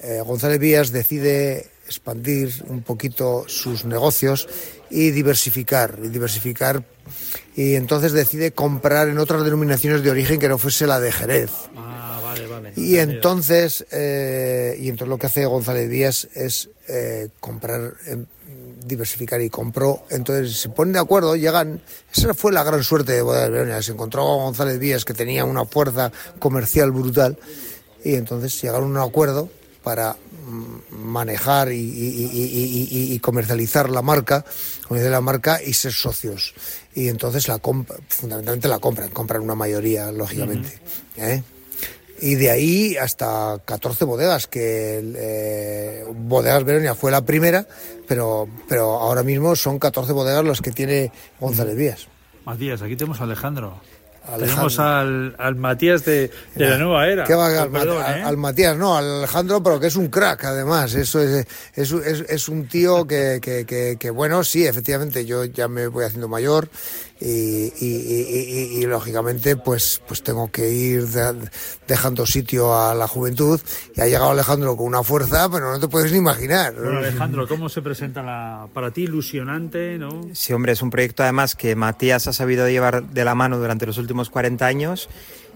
eh, 0.00 0.20
González 0.24 0.58
Vías 0.60 0.92
decide 0.92 1.66
expandir 1.86 2.52
un 2.68 2.82
poquito 2.82 3.44
sus 3.48 3.84
negocios 3.84 4.46
y 4.90 5.10
diversificar, 5.10 5.98
y 6.02 6.08
diversificar 6.08 6.82
y 7.56 7.74
entonces 7.74 8.12
decide 8.12 8.52
comprar 8.52 9.08
en 9.08 9.18
otras 9.18 9.42
denominaciones 9.42 10.02
de 10.02 10.10
origen 10.10 10.38
que 10.38 10.48
no 10.48 10.58
fuese 10.58 10.86
la 10.86 11.00
de 11.00 11.10
Jerez. 11.10 11.50
ah. 11.76 12.07
Y 12.76 12.96
entonces, 12.98 13.86
eh, 13.90 14.76
y 14.80 14.88
entonces 14.88 15.08
lo 15.08 15.18
que 15.18 15.26
hace 15.26 15.44
González 15.46 15.88
Díaz 15.88 16.28
es 16.34 16.68
eh, 16.88 17.28
comprar, 17.40 17.94
eh, 18.06 18.24
diversificar 18.84 19.40
y 19.40 19.50
compró. 19.50 20.04
Entonces 20.10 20.56
se 20.56 20.68
ponen 20.70 20.94
de 20.94 20.98
acuerdo, 21.00 21.36
llegan. 21.36 21.80
Esa 22.14 22.34
fue 22.34 22.52
la 22.52 22.64
gran 22.64 22.82
suerte 22.82 23.12
de 23.12 23.22
Bodegas 23.22 23.50
Veronia. 23.50 23.82
Se 23.82 23.92
encontró 23.92 24.24
con 24.24 24.38
González 24.44 24.80
Díaz 24.80 25.04
que 25.04 25.14
tenía 25.14 25.44
una 25.44 25.64
fuerza 25.64 26.10
comercial 26.38 26.90
brutal 26.92 27.38
y 28.04 28.14
entonces 28.14 28.60
llegaron 28.62 28.96
a 28.96 29.02
un 29.04 29.08
acuerdo 29.08 29.48
para 29.82 30.16
mm, 30.46 30.94
manejar 30.94 31.72
y, 31.72 31.76
y- 31.76 32.30
y- 32.32 33.12
y- 33.14 33.18
comercializar 33.20 33.88
la 33.90 34.02
marca, 34.02 34.44
comercializar 34.86 35.12
la 35.12 35.20
marca 35.20 35.62
y 35.62 35.72
ser 35.72 35.92
socios. 35.92 36.54
Y 36.94 37.08
entonces 37.08 37.46
la 37.48 37.60
comp- 37.62 37.94
fundamentalmente 38.08 38.68
la 38.68 38.78
compran, 38.78 39.10
compran 39.10 39.42
una 39.42 39.54
mayoría, 39.54 40.10
lógicamente. 40.12 40.78
¿eh? 41.16 41.42
Y 42.20 42.34
de 42.34 42.50
ahí 42.50 42.96
hasta 42.96 43.60
14 43.64 44.04
bodegas, 44.04 44.46
que 44.46 45.00
eh, 45.16 46.04
Bodegas 46.12 46.64
Veronia 46.64 46.94
fue 46.94 47.10
la 47.10 47.24
primera, 47.24 47.66
pero, 48.08 48.48
pero 48.68 48.98
ahora 48.98 49.22
mismo 49.22 49.54
son 49.54 49.78
14 49.78 50.12
bodegas 50.12 50.44
las 50.44 50.60
que 50.60 50.72
tiene 50.72 51.12
González 51.38 51.76
Díaz. 51.76 52.08
Matías, 52.44 52.82
aquí 52.82 52.96
tenemos 52.96 53.20
a 53.20 53.24
Alejandro. 53.24 53.80
Alejandro. 54.24 54.46
Tenemos 54.46 54.78
al, 54.78 55.36
al 55.38 55.54
Matías 55.54 56.04
de, 56.04 56.30
de 56.54 56.68
la 56.68 56.76
nueva 56.76 57.08
era. 57.08 57.24
¿Qué 57.24 57.34
va 57.34 57.62
al, 57.62 57.70
perdón, 57.70 58.02
¿eh? 58.02 58.22
al 58.22 58.36
Matías? 58.36 58.76
No, 58.76 58.96
al 58.96 59.18
Alejandro, 59.18 59.62
pero 59.62 59.80
que 59.80 59.86
es 59.86 59.96
un 59.96 60.08
crack 60.08 60.44
además. 60.44 60.94
Eso 60.94 61.20
es, 61.20 61.46
es, 61.74 61.92
es, 61.92 62.24
es 62.28 62.48
un 62.48 62.66
tío 62.66 63.06
que, 63.06 63.38
que, 63.40 63.64
que, 63.64 63.96
que, 63.98 64.10
bueno, 64.10 64.44
sí, 64.44 64.66
efectivamente, 64.66 65.24
yo 65.24 65.44
ya 65.44 65.68
me 65.68 65.86
voy 65.86 66.04
haciendo 66.04 66.28
mayor 66.28 66.68
y, 67.20 67.26
y, 67.26 67.72
y- 67.80 68.46
y- 68.78 68.82
y, 68.82 68.86
lógicamente 68.86 69.56
pues, 69.56 70.00
pues 70.06 70.22
tengo 70.22 70.50
que 70.52 70.70
ir 70.70 71.06
de- 71.08 71.48
dejando 71.88 72.26
sitio 72.26 72.74
a 72.78 72.94
la 72.94 73.08
juventud 73.08 73.60
y 73.96 74.00
ha 74.00 74.06
llegado 74.06 74.30
Alejandro 74.30 74.76
con 74.76 74.86
una 74.86 75.02
fuerza, 75.02 75.48
pero 75.50 75.70
no 75.72 75.80
te 75.80 75.88
puedes 75.88 76.12
ni 76.12 76.18
imaginar. 76.18 76.74
Bueno, 76.74 76.98
Alejandro, 76.98 77.48
¿cómo 77.48 77.68
se 77.68 77.82
presenta 77.82 78.22
la, 78.22 78.68
para 78.72 78.90
ti 78.92 79.02
ilusionante, 79.02 79.98
no? 79.98 80.28
Sí, 80.32 80.52
hombre, 80.52 80.72
es 80.72 80.82
un 80.82 80.90
proyecto 80.90 81.22
además 81.22 81.54
que 81.56 81.74
Matías 81.74 82.26
ha 82.28 82.32
sabido 82.32 82.68
llevar 82.68 83.02
de 83.08 83.24
la 83.24 83.34
mano 83.34 83.58
durante 83.58 83.86
los 83.86 83.98
últimos 83.98 84.30
40 84.30 84.66
años 84.66 85.08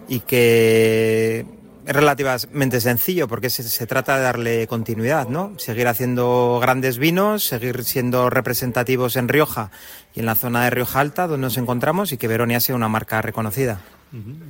y 0.09 0.21
que 0.21 1.47
relativamente 1.85 2.81
sencillo 2.81 3.29
porque 3.29 3.51
se, 3.51 3.63
se 3.63 3.87
trata 3.87 4.17
de 4.17 4.23
darle 4.23 4.67
continuidad, 4.67 5.29
¿no? 5.29 5.53
Seguir 5.59 5.89
haciendo 5.89 6.59
grandes 6.61 6.99
vinos, 6.99 7.45
seguir 7.45 7.85
siendo 7.85 8.31
representativos 8.31 9.17
en 9.17 9.29
Rioja 9.29 9.71
y 10.15 10.21
en 10.21 10.27
la 10.27 10.35
zona 10.35 10.65
de 10.65 10.71
Rioja 10.71 11.01
Alta 11.01 11.27
donde 11.27 11.47
nos 11.47 11.57
encontramos 11.57 12.13
y 12.13 12.19
que 12.19 12.29
Veronia 12.29 12.61
sea 12.61 12.75
una 12.75 12.89
marca 12.89 13.23
reconocida. 13.23 13.81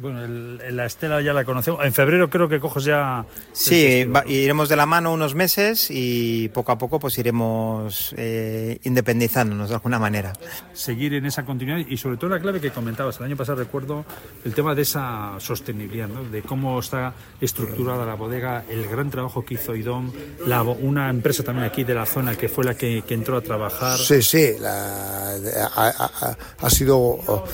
Bueno, 0.01 0.25
el- 0.25 0.61
el- 0.67 0.77
la 0.77 0.87
estela 0.87 1.21
ya 1.23 1.33
la 1.33 1.45
conocemos. 1.45 1.85
En 1.85 1.93
febrero 1.93 2.29
creo 2.29 2.49
que 2.49 2.59
coges 2.59 2.85
ya. 2.85 3.25
Sí, 3.53 4.05
va- 4.05 4.25
iremos 4.27 4.69
de 4.69 4.75
la 4.77 4.87
mano 4.87 5.13
unos 5.13 5.35
meses 5.37 5.87
y 5.91 6.49
poco 6.49 6.73
a 6.73 6.79
poco 6.79 6.99
pues 6.99 7.17
iremos 7.19 8.13
eh, 8.17 8.79
independizándonos 8.83 9.69
de 9.69 9.75
alguna 9.77 9.99
manera. 9.99 10.33
seguir 10.73 11.15
en 11.15 11.27
esa 11.27 11.45
continuidad 11.45 11.87
y 11.89 11.97
sobre 11.97 12.17
todo 12.17 12.31
la 12.31 12.41
clave 12.41 12.61
que 12.61 12.71
comentabas 12.71 13.19
el 13.21 13.27
año 13.27 13.37
pasado 13.37 13.59
recuerdo 13.59 14.05
el 14.45 14.53
tema 14.55 14.75
de 14.75 14.83
esa 14.83 15.35
sostenibilidad 15.39 16.09
¿no? 16.09 16.25
de 16.25 16.43
cómo 16.43 16.81
está 16.81 17.15
estructurada 17.41 18.05
la 18.05 18.15
bodega 18.15 18.65
el 18.69 18.89
gran 18.89 19.11
trabajo 19.11 19.45
que 19.45 19.55
hizo 19.55 19.77
IDOM 19.77 20.11
la 20.47 20.63
bo- 20.63 20.73
una 20.81 21.09
empresa 21.11 21.43
también 21.45 21.67
aquí 21.67 21.85
de 21.85 21.95
la 21.95 22.07
zona 22.07 22.35
que 22.37 22.49
fue 22.49 22.65
la 22.65 22.75
que, 22.75 23.03
que 23.07 23.15
entró 23.15 23.37
a 23.37 23.41
trabajar 23.43 23.97
Sí, 23.99 24.23
sí, 24.23 24.53
la- 24.59 25.35
ha, 25.77 25.89
ha- 25.89 26.37
ha 26.61 26.71
sido 26.71 26.99
oh, 26.99 27.45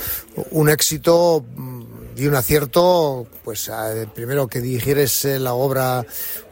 un 0.52 0.68
éxito 0.70 1.44
mm, 1.56 1.77
y 2.18 2.26
un 2.26 2.34
acierto, 2.34 3.26
pues 3.44 3.70
primero 4.12 4.48
que 4.48 4.60
dirigieres 4.60 5.24
eh, 5.24 5.38
la 5.38 5.54
obra 5.54 6.04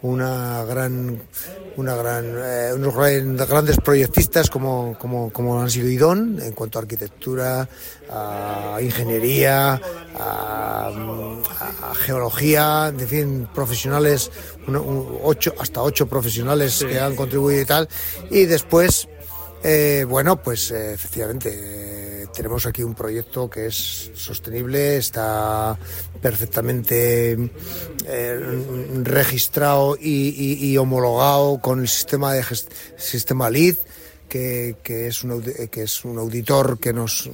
una 0.03 0.63
gran, 0.65 1.21
una 1.77 1.97
gran, 1.97 2.25
eh, 2.39 2.71
unos 2.73 2.95
gran- 2.95 3.37
grandes 3.37 3.77
proyectistas 3.79 4.49
como, 4.49 4.97
como, 4.99 5.33
como 5.33 5.61
han 5.61 5.69
sido 5.69 5.89
IDON 5.89 6.41
en 6.41 6.53
cuanto 6.53 6.79
a 6.79 6.83
arquitectura, 6.83 7.69
a 8.09 8.79
ingeniería, 8.81 9.81
a, 10.19 10.93
geología, 11.95 12.93
en 12.97 13.09
fin, 13.09 13.49
profesionales, 13.53 14.31
uno- 14.69 14.83
un- 14.83 15.19
ocho, 15.25 15.53
hasta 15.59 15.83
ocho 15.83 16.07
profesionales 16.07 16.85
que 16.89 17.01
han 17.01 17.17
contribuido 17.17 17.61
y 17.63 17.65
tal, 17.67 17.89
y 18.31 18.45
después 18.47 19.09
eh, 19.65 20.05
bueno, 20.09 20.41
pues 20.41 20.71
eh, 20.71 20.93
efectivamente 20.93 21.51
tenemos 22.37 22.67
aquí 22.67 22.83
un 22.83 22.95
proyecto 22.95 23.49
que 23.49 23.67
es 23.67 24.11
sostenible, 24.15 24.99
está 24.99 25.77
perfectamente 26.21 27.33
eh, 28.07 28.41
registrado 29.03 29.97
y, 30.01 30.29
y- 30.71 30.77
homologado 30.77 31.59
con 31.61 31.81
el 31.81 31.89
sistema 31.89 32.35
de 32.35 32.45
sistema 32.99 33.49
LEED, 33.49 33.77
que, 34.29 34.77
que 34.83 35.07
es 35.09 35.25
un 35.25 35.43
que 35.71 35.83
es 35.83 36.05
un 36.05 36.19
auditor 36.19 36.79
que 36.79 36.93
nos 36.93 37.31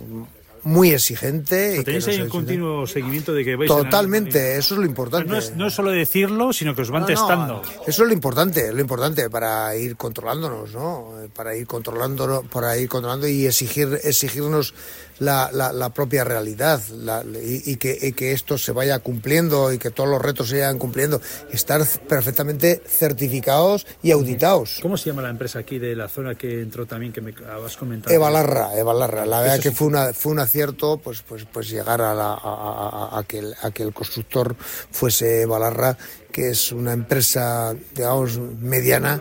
muy 0.64 0.90
exigente. 0.90 1.74
y 1.74 1.78
que 1.78 1.84
tenéis 1.84 2.06
ahí 2.08 2.20
un 2.22 2.28
continuo 2.28 2.86
seguimiento 2.86 3.32
de 3.32 3.44
que 3.44 3.56
vais 3.56 3.70
en 3.70 3.76
la- 3.76 3.82
Totalmente, 3.84 4.56
eso 4.56 4.74
es 4.74 4.80
lo 4.80 4.86
importante. 4.86 5.28
no 5.28 5.36
es, 5.36 5.56
no 5.56 5.66
es 5.66 5.74
solo 5.74 5.90
decirlo 5.90 6.52
sino 6.52 6.74
que 6.74 6.82
os 6.82 6.90
van 6.90 7.02
No, 7.02 7.08
no, 7.08 7.14
testando 7.14 7.62
eso 7.86 8.02
es 8.02 8.08
lo 8.08 8.12
importante, 8.12 8.72
lo 8.72 8.80
importante 8.80 9.28
para 9.28 9.74
ir 9.76 9.96
controlándonos, 9.96 10.72
¿no? 10.72 11.08
Para 11.34 11.56
ir 11.56 11.66
controlando, 11.66 12.44
para 12.52 12.76
ir 12.78 12.88
controlando 12.88 13.26
y 13.26 13.46
exigir, 13.46 13.98
exigirnos 14.04 14.74
la, 15.18 15.50
la- 15.52 15.72
la 15.72 15.90
propia 15.90 16.24
realidad 16.24 16.80
la- 16.96 17.22
y, 17.42 17.62
y 17.72 17.76
que, 17.76 17.96
y 18.00 18.12
que 18.12 18.32
esto 18.32 18.58
se 18.58 18.72
vaya 18.72 18.98
cumpliendo 18.98 19.72
y 19.72 19.78
que 19.78 19.90
todos 19.90 20.08
los 20.08 20.20
retos 20.20 20.48
se 20.48 20.56
vayan 20.60 20.78
cumpliendo. 20.78 21.20
Estar 21.50 21.80
perfectamente 22.08 22.82
certificados 22.86 23.86
y 24.02 24.10
auditados. 24.10 24.78
¿cómo 24.82 24.96
se 24.96 25.10
llama 25.10 25.22
la 25.22 25.30
empresa 25.30 25.58
aquí 25.60 25.78
de 25.78 25.94
la 25.94 26.08
zona 26.08 26.34
que 26.34 26.60
entró 26.62 26.86
también 26.86 27.12
que 27.12 27.20
me 27.20 27.34
has 27.64 27.76
comentado? 27.76 28.14
Eva 28.14 28.30
Larra, 28.30 28.76
Eva 28.76 28.94
Larra. 28.94 29.26
La 29.26 29.40
verdad 29.40 29.56
Eso 29.56 29.62
que 29.64 29.68
sí. 29.70 29.74
fue 29.74 29.86
una 29.88 30.12
fue 30.12 30.32
un 30.32 30.38
acierto, 30.38 30.98
pues 30.98 31.22
pues 31.22 31.44
pues 31.52 31.68
llegar 31.68 32.00
a, 32.00 32.14
la, 32.14 32.32
a, 32.32 33.10
a- 33.12 33.18
a 33.18 33.24
que 33.24 33.38
el, 33.38 33.54
a 33.62 33.70
que 33.70 33.82
el 33.82 33.92
constructor 33.92 34.56
fuese 34.90 35.42
Eva 35.42 35.58
Larra, 35.58 35.96
que 36.32 36.50
es 36.50 36.72
una 36.72 36.92
empresa, 36.92 37.74
digamos, 37.94 38.38
mediana, 38.60 39.20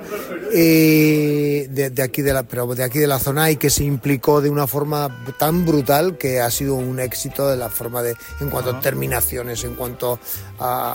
de, 1.69 1.89
de 1.91 2.01
aquí 2.03 2.21
de 2.21 2.33
la 2.33 2.43
pero 2.43 2.67
de 2.73 2.83
aquí 2.83 2.99
de 2.99 3.07
la 3.07 3.19
zona 3.19 3.51
y 3.51 3.57
que 3.57 3.69
se 3.69 3.83
implicó 3.83 4.41
de 4.41 4.49
una 4.49 4.65
forma 4.67 5.23
tan 5.37 5.65
brutal 5.65 6.17
que 6.17 6.39
ha 6.41 6.49
sido 6.49 6.75
un 6.75 6.99
éxito 6.99 7.47
de 7.49 7.57
la 7.57 7.69
forma 7.69 8.01
de 8.01 8.15
en 8.39 8.49
cuanto 8.49 8.71
a 8.71 8.79
terminaciones, 8.79 9.63
en 9.63 9.75
cuanto 9.75 10.19
a, 10.59 10.93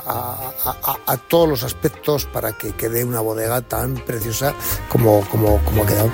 a- 0.64 0.70
a- 0.70 0.92
a- 0.92 1.12
a 1.12 1.16
todos 1.18 1.48
los 1.48 1.62
aspectos 1.62 2.24
para 2.26 2.52
que 2.56 2.72
quede 2.72 3.04
una 3.04 3.20
bodega 3.20 3.60
tan 3.60 3.94
preciosa 3.94 4.54
como 4.88 5.20
como 5.30 5.62
como 5.64 5.82
ha 5.82 5.86
quedado. 5.86 6.10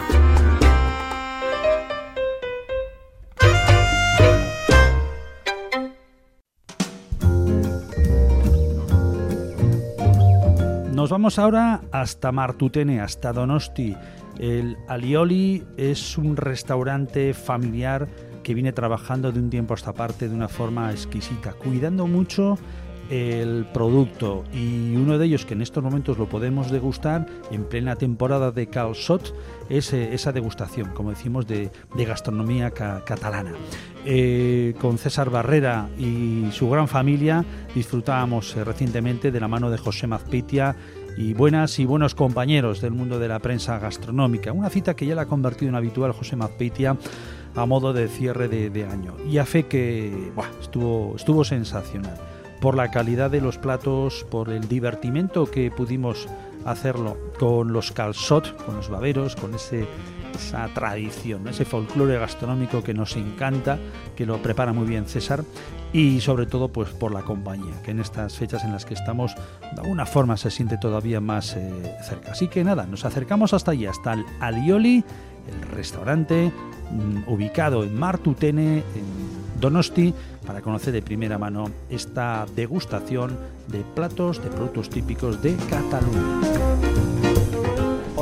Vamos 11.12 11.38
ahora 11.38 11.82
hasta 11.92 12.32
Martutene, 12.32 13.02
hasta 13.02 13.34
Donosti. 13.34 13.94
El 14.38 14.78
Alioli 14.88 15.62
es 15.76 16.16
un 16.16 16.38
restaurante 16.38 17.34
familiar 17.34 18.08
que 18.42 18.54
viene 18.54 18.72
trabajando 18.72 19.30
de 19.30 19.38
un 19.38 19.50
tiempo 19.50 19.74
a 19.74 19.76
esta 19.76 19.92
parte 19.92 20.26
de 20.26 20.34
una 20.34 20.48
forma 20.48 20.90
exquisita, 20.90 21.52
cuidando 21.52 22.06
mucho 22.06 22.56
el 23.10 23.66
producto 23.74 24.44
y 24.54 24.96
uno 24.96 25.18
de 25.18 25.26
ellos 25.26 25.44
que 25.44 25.52
en 25.52 25.60
estos 25.60 25.84
momentos 25.84 26.16
lo 26.16 26.30
podemos 26.30 26.70
degustar 26.70 27.26
en 27.50 27.64
plena 27.64 27.96
temporada 27.96 28.52
de 28.52 28.68
calçot 28.68 29.34
es 29.68 29.92
eh, 29.92 30.14
esa 30.14 30.32
degustación, 30.32 30.90
como 30.94 31.10
decimos, 31.10 31.46
de, 31.46 31.70
gastronomía 31.94 32.70
catalana. 32.70 33.52
Eh, 34.06 34.74
con 34.80 34.98
César 34.98 35.30
Barrera 35.30 35.88
y 35.98 36.48
su 36.52 36.68
gran 36.70 36.88
familia 36.88 37.44
disfrutábamos 37.74 38.56
eh, 38.56 38.64
recientemente 38.64 39.30
de 39.30 39.40
la 39.40 39.48
mano 39.48 39.70
de 39.70 39.78
José 39.78 40.06
Mazpitia 40.06 40.74
y 41.16 41.34
buenas 41.34 41.78
y 41.78 41.84
buenos 41.84 42.14
compañeros 42.14 42.80
del 42.80 42.92
mundo 42.92 43.18
de 43.18 43.28
la 43.28 43.38
prensa 43.38 43.78
gastronómica. 43.78 44.52
Una 44.52 44.70
cita 44.70 44.94
que 44.94 45.06
ya 45.06 45.14
la 45.14 45.22
ha 45.22 45.26
convertido 45.26 45.68
en 45.68 45.74
habitual 45.74 46.12
José 46.12 46.36
Mazpitia 46.36 46.96
a 47.54 47.66
modo 47.66 47.92
de 47.92 48.08
cierre 48.08 48.48
de, 48.48 48.84
año. 48.84 49.14
Y 49.28 49.38
a 49.38 49.44
fe 49.44 49.64
que 49.66 50.32
estuvo, 50.60 51.14
estuvo 51.16 51.44
sensacional 51.44 52.18
por 52.60 52.76
la 52.76 52.90
calidad 52.90 53.30
de 53.30 53.40
los 53.40 53.58
platos, 53.58 54.24
por 54.30 54.48
el 54.50 54.68
divertimento 54.68 55.50
que 55.50 55.70
pudimos 55.70 56.28
hacerlo 56.64 57.18
con 57.38 57.72
los 57.72 57.90
calzot, 57.90 58.56
con 58.64 58.76
los 58.76 58.88
baberos, 58.88 59.34
con 59.34 59.54
ese, 59.54 59.86
esa 60.34 60.68
tradición, 60.68 61.46
ese 61.48 61.64
folclore 61.64 62.18
gastronómico 62.18 62.82
que 62.82 62.94
nos 62.94 63.16
encanta, 63.16 63.78
que 64.16 64.26
lo 64.26 64.40
prepara 64.42 64.72
muy 64.72 64.86
bien 64.86 65.06
César 65.06 65.44
y 65.92 66.20
sobre 66.20 66.46
todo 66.46 66.68
pues 66.68 66.90
por 66.90 67.12
la 67.12 67.22
compañía, 67.22 67.74
que 67.84 67.90
en 67.90 68.00
estas 68.00 68.36
fechas 68.36 68.64
en 68.64 68.72
las 68.72 68.84
que 68.84 68.94
estamos 68.94 69.34
de 69.74 69.80
alguna 69.80 70.06
forma 70.06 70.36
se 70.36 70.50
siente 70.50 70.78
todavía 70.78 71.20
más 71.20 71.56
eh, 71.56 71.96
cerca. 72.02 72.32
Así 72.32 72.48
que 72.48 72.64
nada, 72.64 72.86
nos 72.86 73.04
acercamos 73.04 73.52
hasta 73.52 73.72
allí, 73.72 73.86
hasta 73.86 74.14
el 74.14 74.24
Alioli, 74.40 75.04
el 75.48 75.68
restaurante 75.74 76.50
mm, 76.90 77.30
ubicado 77.30 77.84
en 77.84 77.98
Martutene, 77.98 78.78
en 78.78 79.60
Donosti 79.60 80.12
para 80.46 80.60
conocer 80.60 80.92
de 80.92 81.02
primera 81.02 81.38
mano 81.38 81.70
esta 81.88 82.46
degustación 82.56 83.38
de 83.68 83.82
platos 83.94 84.42
de 84.42 84.50
productos 84.50 84.90
típicos 84.90 85.40
de 85.40 85.54
Cataluña. 85.70 87.11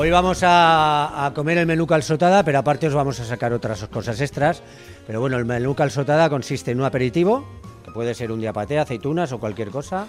Hoy 0.02 0.10
vamos 0.10 0.40
a, 0.44 1.30
comer 1.34 1.58
el 1.58 1.66
menú 1.66 1.86
calzotada, 1.86 2.42
pero 2.42 2.58
aparte 2.58 2.86
os 2.86 2.94
vamos 2.94 3.20
a 3.20 3.24
sacar 3.26 3.52
otras 3.52 3.86
cosas 3.88 4.18
extras. 4.22 4.62
Pero 5.06 5.20
bueno, 5.20 5.36
el 5.36 5.44
menú 5.44 5.74
calzotada 5.74 6.30
consiste 6.30 6.70
en 6.70 6.80
un 6.80 6.86
aperitivo, 6.86 7.44
que 7.84 7.90
puede 7.90 8.14
ser 8.14 8.32
un 8.32 8.40
diapate, 8.40 8.78
aceitunas 8.78 9.30
o 9.32 9.38
cualquier 9.38 9.68
cosa. 9.68 10.06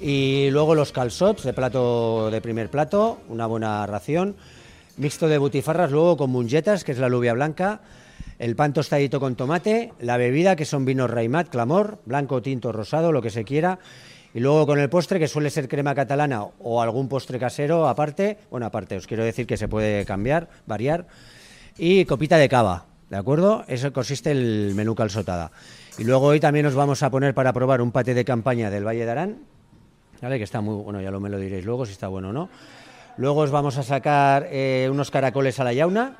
Y 0.00 0.48
luego 0.50 0.74
los 0.74 0.92
calzots 0.92 1.42
de 1.42 1.52
plato 1.52 2.30
de 2.30 2.40
primer 2.40 2.70
plato, 2.70 3.20
una 3.28 3.44
buena 3.44 3.84
ración. 3.84 4.34
Mixto 4.96 5.28
de 5.28 5.36
butifarras, 5.36 5.90
luego 5.90 6.16
con 6.16 6.30
mungetas, 6.30 6.82
que 6.82 6.92
es 6.92 6.98
la 6.98 7.08
alubia 7.08 7.34
blanca 7.34 7.82
el 8.38 8.56
pan 8.56 8.72
tostadito 8.72 9.20
con 9.20 9.36
tomate, 9.36 9.92
la 10.00 10.16
bebida, 10.16 10.56
que 10.56 10.64
son 10.64 10.84
vinos 10.84 11.08
Raimat, 11.08 11.48
Clamor, 11.48 11.98
blanco, 12.06 12.42
tinto, 12.42 12.72
rosado, 12.72 13.12
lo 13.12 13.22
que 13.22 13.30
se 13.30 13.44
quiera. 13.44 13.78
Y 14.34 14.40
luego 14.40 14.66
con 14.66 14.78
el 14.78 14.88
postre, 14.88 15.18
que 15.18 15.28
suele 15.28 15.50
ser 15.50 15.68
crema 15.68 15.94
catalana 15.94 16.44
o 16.60 16.80
algún 16.80 17.08
postre 17.08 17.38
casero 17.38 17.86
aparte. 17.86 18.38
Bueno, 18.50 18.66
aparte, 18.66 18.96
os 18.96 19.06
quiero 19.06 19.24
decir 19.24 19.46
que 19.46 19.56
se 19.56 19.68
puede 19.68 20.06
cambiar, 20.06 20.48
variar. 20.66 21.06
Y 21.76 22.04
copita 22.06 22.38
de 22.38 22.48
cava, 22.48 22.86
¿de 23.10 23.16
acuerdo? 23.16 23.64
Eso 23.68 23.92
consiste 23.92 24.30
el 24.30 24.72
menú 24.74 24.94
calzotada. 24.94 25.52
Y 25.98 26.04
luego 26.04 26.26
hoy 26.26 26.40
también 26.40 26.64
nos 26.64 26.74
vamos 26.74 27.02
a 27.02 27.10
poner 27.10 27.34
para 27.34 27.52
probar 27.52 27.82
un 27.82 27.92
pate 27.92 28.14
de 28.14 28.24
campaña 28.24 28.70
del 28.70 28.86
Valle 28.86 29.04
de 29.04 29.10
Arán, 29.10 29.38
¿vale? 30.22 30.38
Que 30.38 30.44
está 30.44 30.62
muy 30.62 30.82
bueno, 30.82 31.02
ya 31.02 31.10
lo 31.10 31.20
me 31.20 31.28
lo 31.28 31.38
diréis 31.38 31.64
luego 31.64 31.84
si 31.84 31.92
está 31.92 32.08
bueno 32.08 32.30
o 32.30 32.32
no. 32.32 32.48
Luego 33.18 33.40
os 33.40 33.50
vamos 33.50 33.76
a 33.76 33.82
sacar 33.82 34.48
eh, 34.50 34.88
unos 34.90 35.10
caracoles 35.10 35.60
a 35.60 35.64
la 35.64 35.74
yauna, 35.74 36.16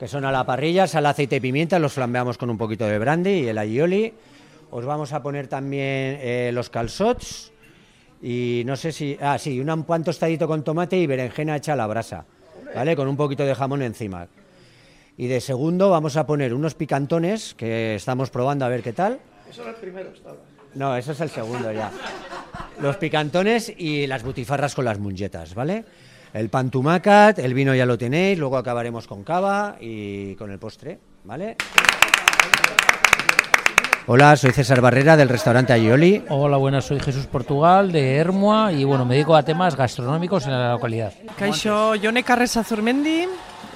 que 0.00 0.08
son 0.08 0.24
a 0.24 0.32
la 0.32 0.44
parrilla, 0.44 0.88
sal, 0.88 1.06
aceite 1.06 1.36
y 1.36 1.40
pimienta, 1.40 1.78
los 1.78 1.92
flambeamos 1.92 2.38
con 2.38 2.50
un 2.50 2.58
poquito 2.58 2.86
de 2.86 2.98
brandy 2.98 3.30
y 3.30 3.48
el 3.48 3.58
aioli. 3.58 4.14
Os 4.70 4.84
vamos 4.84 5.12
a 5.12 5.22
poner 5.22 5.48
también 5.48 6.18
eh, 6.20 6.50
los 6.52 6.68
calzots 6.68 7.52
y 8.22 8.62
no 8.66 8.76
sé 8.76 8.92
si... 8.92 9.16
Ah, 9.20 9.38
sí, 9.38 9.60
un 9.60 9.84
pan 9.84 10.04
tostadito 10.04 10.46
con 10.46 10.62
tomate 10.62 10.98
y 10.98 11.06
berenjena 11.06 11.56
hecha 11.56 11.72
a 11.72 11.76
la 11.76 11.86
brasa, 11.86 12.26
¿vale? 12.74 12.94
Con 12.94 13.08
un 13.08 13.16
poquito 13.16 13.44
de 13.44 13.54
jamón 13.54 13.82
encima. 13.82 14.28
Y 15.16 15.26
de 15.26 15.40
segundo 15.40 15.90
vamos 15.90 16.16
a 16.16 16.26
poner 16.26 16.52
unos 16.52 16.74
picantones 16.74 17.54
que 17.54 17.94
estamos 17.94 18.30
probando 18.30 18.64
a 18.64 18.68
ver 18.68 18.82
qué 18.82 18.92
tal. 18.92 19.18
Eso 19.48 19.62
es 19.62 19.68
el 19.68 19.74
primero, 19.74 20.12
No, 20.74 20.96
eso 20.96 21.12
es 21.12 21.20
el 21.20 21.30
segundo 21.30 21.72
ya. 21.72 21.90
Los 22.80 22.96
picantones 22.98 23.72
y 23.76 24.06
las 24.06 24.22
butifarras 24.22 24.74
con 24.74 24.84
las 24.84 24.98
mungetas, 24.98 25.54
¿vale? 25.54 25.84
El 26.34 26.50
pan 26.50 26.70
tumacat, 26.70 27.38
el 27.38 27.54
vino 27.54 27.74
ya 27.74 27.86
lo 27.86 27.96
tenéis, 27.96 28.38
luego 28.38 28.58
acabaremos 28.58 29.06
con 29.06 29.24
cava 29.24 29.76
y 29.80 30.34
con 30.34 30.50
el 30.50 30.58
postre, 30.58 30.98
¿vale? 31.24 31.56
Hola, 34.10 34.34
soy 34.36 34.52
César 34.52 34.80
Barrera 34.80 35.18
del 35.18 35.28
restaurante 35.28 35.74
Aioli. 35.74 36.24
Hola, 36.30 36.56
buenas, 36.56 36.86
soy 36.86 36.98
Jesús 36.98 37.26
Portugal 37.26 37.92
de 37.92 38.16
Hermua 38.16 38.72
y 38.72 38.82
bueno, 38.84 39.04
me 39.04 39.16
dedico 39.16 39.36
a 39.36 39.42
temas 39.42 39.76
gastronómicos 39.76 40.46
en 40.46 40.52
la 40.52 40.72
localidad. 40.72 41.12
Caixo 41.36 41.94
Yone 41.94 42.22
Carresa 42.22 42.64
Zurmendi, 42.64 43.26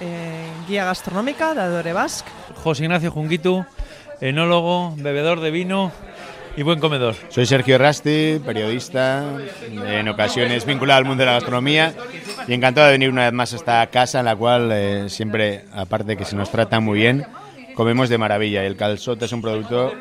eh, 0.00 0.46
guía 0.66 0.86
gastronómica 0.86 1.52
de 1.52 1.60
Adore 1.60 1.92
Basque. 1.92 2.30
José 2.64 2.84
Ignacio 2.84 3.10
Junguitu, 3.10 3.66
enólogo, 4.22 4.94
bebedor 4.96 5.40
de 5.40 5.50
vino 5.50 5.92
y 6.56 6.62
buen 6.62 6.80
comedor. 6.80 7.14
Soy 7.28 7.44
Sergio 7.44 7.76
Rasti, 7.76 8.40
periodista, 8.42 9.24
en 9.86 10.08
ocasiones 10.08 10.64
vinculado 10.64 10.96
al 10.96 11.04
mundo 11.04 11.20
de 11.20 11.26
la 11.26 11.32
gastronomía 11.32 11.92
y 12.48 12.54
encantado 12.54 12.86
de 12.86 12.92
venir 12.92 13.10
una 13.10 13.24
vez 13.24 13.34
más 13.34 13.52
a 13.52 13.56
esta 13.56 13.86
casa 13.88 14.20
en 14.20 14.24
la 14.24 14.34
cual 14.34 14.70
eh, 14.72 15.10
siempre, 15.10 15.66
aparte 15.74 16.06
de 16.06 16.16
que 16.16 16.24
se 16.24 16.36
nos 16.36 16.50
trata 16.50 16.80
muy 16.80 17.00
bien, 17.00 17.26
comemos 17.74 18.08
de 18.08 18.18
maravilla. 18.18 18.64
El 18.64 18.76
calzote 18.76 19.24
es 19.24 19.32
un 19.32 19.42
producto 19.42 19.92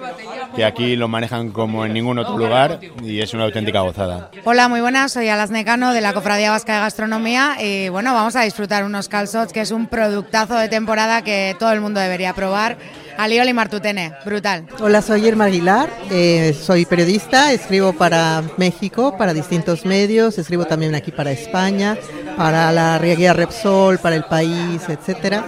que 0.56 0.66
aquí 0.66 0.96
lo 0.96 1.08
manejan 1.08 1.52
como 1.52 1.86
en 1.86 1.94
ningún 1.94 2.20
otro 2.20 2.38
lugar 2.38 2.80
y 3.04 3.22
es 3.22 3.34
una 3.34 3.46
auténtica 3.46 3.82
gozada. 3.82 4.32
Hola, 4.44 4.68
muy 4.68 4.82
buenas, 4.82 5.12
soy 5.12 5.30
Alas 5.30 5.52
Necano 5.52 5.94
de 5.94 6.02
la 6.02 6.14
Cofradía 6.14 6.52
Vasca 6.52 6.76
de 6.76 6.80
Gastronomía 6.82 7.58
y 7.62 7.90
bueno, 7.90 8.14
vamos 8.14 8.36
a 8.36 8.42
disfrutar 8.42 8.84
unos 8.84 9.08
calzots 9.08 9.54
que 9.54 9.62
es 9.62 9.72
un 9.72 9.88
productazo 9.88 10.58
de 10.58 10.68
temporada 10.68 11.24
que 11.24 11.56
todo 11.60 11.72
el 11.72 11.82
mundo 11.82 12.00
debería 12.00 12.34
probar 12.34 12.78
Alioli 13.18 13.54
Martutene, 13.54 14.14
brutal. 14.26 14.66
Hola, 14.80 15.02
soy 15.02 15.28
Irma 15.28 15.46
Aguilar, 15.46 15.90
eh, 16.10 16.58
soy 16.60 16.86
periodista, 16.86 17.54
escribo 17.54 17.94
para 17.94 18.44
México, 18.58 19.16
para 19.18 19.34
distintos 19.34 19.86
medios, 19.86 20.38
escribo 20.38 20.66
también 20.66 20.96
aquí 20.96 21.12
para 21.12 21.32
España, 21.32 21.98
para 22.36 22.72
la 22.72 22.98
Guía 23.00 23.34
Repsol, 23.34 24.00
para 24.00 24.16
El 24.16 24.24
País, 24.24 24.82
etcétera. 24.88 25.46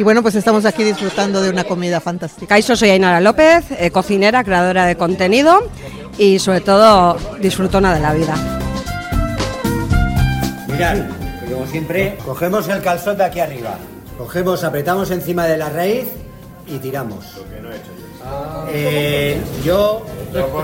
Y 0.00 0.02
bueno, 0.02 0.22
pues 0.22 0.34
estamos 0.34 0.64
aquí 0.64 0.82
disfrutando 0.82 1.42
de 1.42 1.50
una 1.50 1.64
comida 1.64 2.00
fantástica. 2.00 2.46
Caiso, 2.46 2.74
soy 2.74 2.88
Ainara 2.88 3.20
López, 3.20 3.66
eh, 3.72 3.90
cocinera, 3.90 4.42
creadora 4.42 4.86
de 4.86 4.96
contenido 4.96 5.60
y 6.16 6.38
sobre 6.38 6.62
todo 6.62 7.18
disfrutona 7.38 7.92
de 7.92 8.00
la 8.00 8.14
vida. 8.14 8.34
Mirad, 10.68 11.00
como 11.52 11.66
siempre, 11.66 12.16
cogemos 12.24 12.66
el 12.68 12.80
calzón 12.80 13.18
de 13.18 13.24
aquí 13.24 13.40
arriba, 13.40 13.76
cogemos, 14.16 14.64
apretamos 14.64 15.10
encima 15.10 15.44
de 15.44 15.58
la 15.58 15.68
raíz 15.68 16.06
y 16.66 16.78
tiramos. 16.78 17.26
Eh, 18.72 19.38
yo 19.62 20.06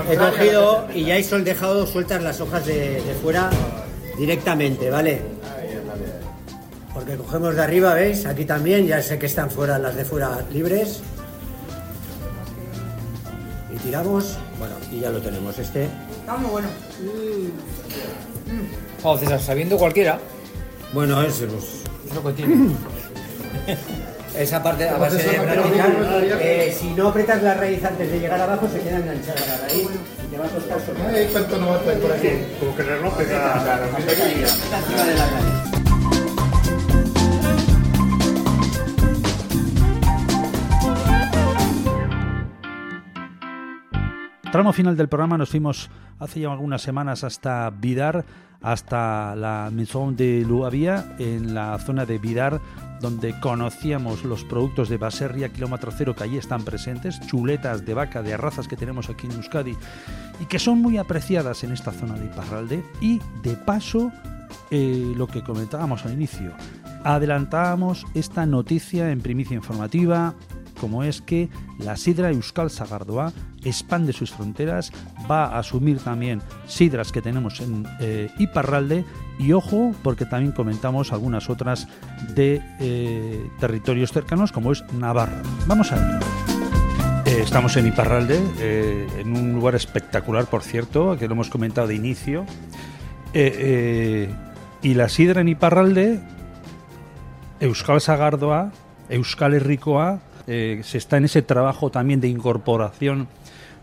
he 0.09 0.17
cogido 0.17 0.87
y 0.95 1.03
ya 1.03 1.15
he 1.15 1.23
dejado 1.43 1.85
sueltas 1.85 2.23
las 2.23 2.41
hojas 2.41 2.65
de, 2.65 3.03
fuera 3.21 3.51
directamente, 4.17 4.89
¿vale? 4.89 5.36
Porque 6.97 7.15
cogemos 7.15 7.55
de 7.55 7.61
arriba, 7.61 7.93
¿veis? 7.93 8.25
Aquí 8.25 8.43
también, 8.43 8.87
ya 8.87 8.99
sé 9.03 9.19
que 9.19 9.27
están 9.27 9.51
fuera 9.51 9.77
las 9.77 9.95
de 9.95 10.03
fuera 10.03 10.43
libres. 10.51 11.01
Y 13.71 13.77
tiramos, 13.77 14.39
bueno, 14.57 14.73
y 14.91 15.01
ya 15.01 15.11
lo 15.11 15.19
tenemos. 15.19 15.59
Este. 15.59 15.83
Está 15.83 16.37
muy 16.37 16.49
bueno. 16.49 16.67
César, 19.19 19.39
sabiendo 19.39 19.77
cualquiera. 19.77 20.17
Bueno, 20.91 21.21
es, 21.21 21.35
pues, 21.35 21.83
es 22.09 22.15
lo 22.15 22.23
que 22.23 22.33
tiene. 22.33 22.71
esa 24.35 24.63
parte 24.63 24.89
a 24.89 24.97
base 24.97 25.17
de 25.17 25.39
practicar. 25.39 25.91
Eh, 26.41 26.75
si 26.79 26.89
no 26.95 27.09
apretas 27.09 27.43
la 27.43 27.53
raíz 27.53 27.85
antes 27.85 28.11
de 28.11 28.19
llegar 28.19 28.41
abajo, 28.41 28.67
se 28.73 28.79
queda 28.79 28.97
enganchada 28.97 29.39
la 29.45 29.67
raíz 29.67 29.87
y 30.25 30.31
te 30.31 30.37
va 30.39 30.45
a 30.45 30.49
costar 30.49 30.83
soltar. 30.83 31.13
¿Cuánto 31.31 31.57
no 31.59 31.67
va 31.67 31.75
a 31.75 31.77
estar 31.77 31.97
por 31.99 32.11
aquí? 32.11 32.29
Como 32.59 32.75
que 32.75 32.83
le 32.83 32.97
rompe 32.97 33.23
la, 33.27 33.37
la, 33.37 33.79
la, 35.15 35.66
Tramo 44.57 44.73
final 44.73 44.97
del 44.97 45.07
programa 45.07 45.37
nos 45.37 45.51
fuimos 45.51 45.87
hace 46.17 46.39
ya 46.39 46.51
algunas 46.51 46.81
semanas 46.81 47.23
hasta 47.23 47.69
Vidar, 47.69 48.25
hasta 48.59 49.35
la 49.35 49.69
Maison 49.71 50.15
de 50.15 50.43
Luavia, 50.47 51.15
en 51.19 51.53
la 51.53 51.77
zona 51.77 52.07
de 52.07 52.17
Vidar, 52.17 52.59
donde 52.99 53.39
conocíamos 53.39 54.23
los 54.23 54.43
productos 54.45 54.89
de 54.89 54.97
Baserria 54.97 55.49
kilómetro 55.49 55.91
cero 55.95 56.15
que 56.15 56.23
allí 56.23 56.39
están 56.39 56.65
presentes, 56.65 57.19
chuletas 57.27 57.85
de 57.85 57.93
vaca 57.93 58.23
de 58.23 58.35
razas 58.35 58.67
que 58.67 58.75
tenemos 58.75 59.11
aquí 59.11 59.27
en 59.27 59.33
Euskadi 59.33 59.77
y 60.39 60.45
que 60.45 60.57
son 60.57 60.81
muy 60.81 60.97
apreciadas 60.97 61.63
en 61.63 61.71
esta 61.71 61.91
zona 61.91 62.15
de 62.15 62.25
Iparralde. 62.25 62.83
Y 62.99 63.21
de 63.43 63.57
paso, 63.57 64.11
eh, 64.71 65.13
lo 65.15 65.27
que 65.27 65.43
comentábamos 65.43 66.03
al 66.03 66.13
inicio, 66.13 66.51
adelantábamos 67.03 68.07
esta 68.15 68.47
noticia 68.47 69.11
en 69.11 69.21
primicia 69.21 69.53
informativa 69.53 70.33
como 70.79 71.03
es 71.03 71.21
que 71.21 71.49
la 71.79 71.97
sidra 71.97 72.31
Euskal 72.31 72.69
Sagardoa 72.69 73.33
expande 73.63 74.13
sus 74.13 74.31
fronteras, 74.31 74.91
va 75.29 75.45
a 75.45 75.59
asumir 75.59 75.99
también 75.99 76.41
sidras 76.67 77.11
que 77.11 77.21
tenemos 77.21 77.59
en 77.59 77.85
eh, 77.99 78.29
Iparralde 78.37 79.05
y 79.39 79.51
ojo 79.53 79.93
porque 80.03 80.25
también 80.25 80.51
comentamos 80.51 81.11
algunas 81.11 81.49
otras 81.49 81.87
de 82.33 82.61
eh, 82.79 83.49
territorios 83.59 84.11
cercanos 84.11 84.51
como 84.51 84.71
es 84.71 84.83
Navarra. 84.93 85.41
Vamos 85.67 85.91
a 85.91 85.95
ver. 85.95 86.19
Eh, 87.25 87.41
estamos 87.43 87.75
en 87.77 87.87
Iparralde, 87.87 88.39
en 89.19 89.35
un 89.35 89.53
lugar 89.53 89.75
espectacular, 89.75 90.45
por 90.45 90.63
cierto, 90.63 91.17
que 91.17 91.27
lo 91.27 91.33
hemos 91.33 91.49
comentado 91.49 91.87
de 91.87 91.95
inicio. 91.95 92.45
y 93.33 94.93
la 94.93 95.09
sidra 95.09 95.41
en 95.41 95.49
Iparralde, 95.49 96.21
Euskal 97.59 97.99
Sagardoa, 97.99 98.71
Euskal 99.09 99.55
Herrikoa, 99.55 100.21
eh, 100.47 100.81
se 100.83 100.97
está 100.97 101.17
en 101.17 101.25
ese 101.25 101.41
trabajo 101.41 101.91
también 101.91 102.21
de 102.21 102.27
incorporación 102.27 103.27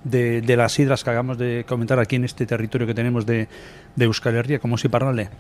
de, 0.05 0.43
las 0.57 0.73
sidras 0.73 1.05
que 1.05 1.11
hagamos 1.11 1.39
de 1.39 1.65
comentar 1.69 1.99
aquí 1.99 2.17
en 2.17 2.25
este 2.25 2.47
territorio 2.47 2.87
que 2.87 2.95
tenemos 2.95 3.27
de, 3.27 3.49
de 3.97 4.05
Euskal 4.05 4.35
Herria, 4.35 4.59
como 4.59 4.79
si 4.79 4.89
pararle. 4.89 5.31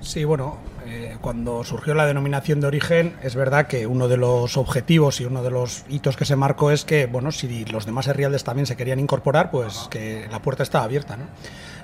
Sí, 0.00 0.24
bueno, 0.24 0.58
eh, 0.86 1.16
cuando 1.20 1.64
surgió 1.64 1.94
la 1.94 2.06
denominación 2.06 2.60
de 2.60 2.66
origen, 2.66 3.16
es 3.22 3.34
verdad 3.34 3.66
que 3.66 3.86
uno 3.86 4.06
de 4.06 4.18
los 4.18 4.56
objetivos 4.56 5.20
y 5.20 5.24
uno 5.24 5.42
de 5.42 5.50
los 5.50 5.84
hitos 5.88 6.16
que 6.16 6.26
se 6.26 6.36
marcó 6.36 6.70
es 6.70 6.84
que, 6.84 7.06
bueno, 7.06 7.32
si 7.32 7.64
los 7.64 7.86
demás 7.86 8.06
herrialdes 8.06 8.44
también 8.44 8.66
se 8.66 8.76
querían 8.76 9.00
incorporar, 9.00 9.50
pues 9.50 9.88
que 9.90 10.26
la 10.30 10.42
puerta 10.42 10.62
estaba 10.62 10.84
abierta, 10.84 11.16
¿no? 11.16 11.24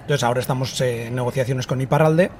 Entonces 0.02 0.22
ahora 0.22 0.40
estamos 0.40 0.78
en 0.80 1.14
negociaciones 1.14 1.66
con 1.66 1.80
Iparralde 1.80 2.30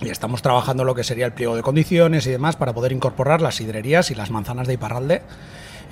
y 0.00 0.08
estamos 0.08 0.42
trabajando 0.42 0.84
lo 0.84 0.94
que 0.94 1.04
sería 1.04 1.26
el 1.26 1.32
pliego 1.32 1.56
de 1.56 1.62
condiciones 1.62 2.26
y 2.26 2.30
demás 2.30 2.56
para 2.56 2.72
poder 2.72 2.92
incorporar 2.92 3.40
las 3.40 3.56
sidrerías 3.56 4.10
y 4.10 4.14
las 4.14 4.30
manzanas 4.30 4.68
de 4.68 4.74
Iparralde 4.74 5.22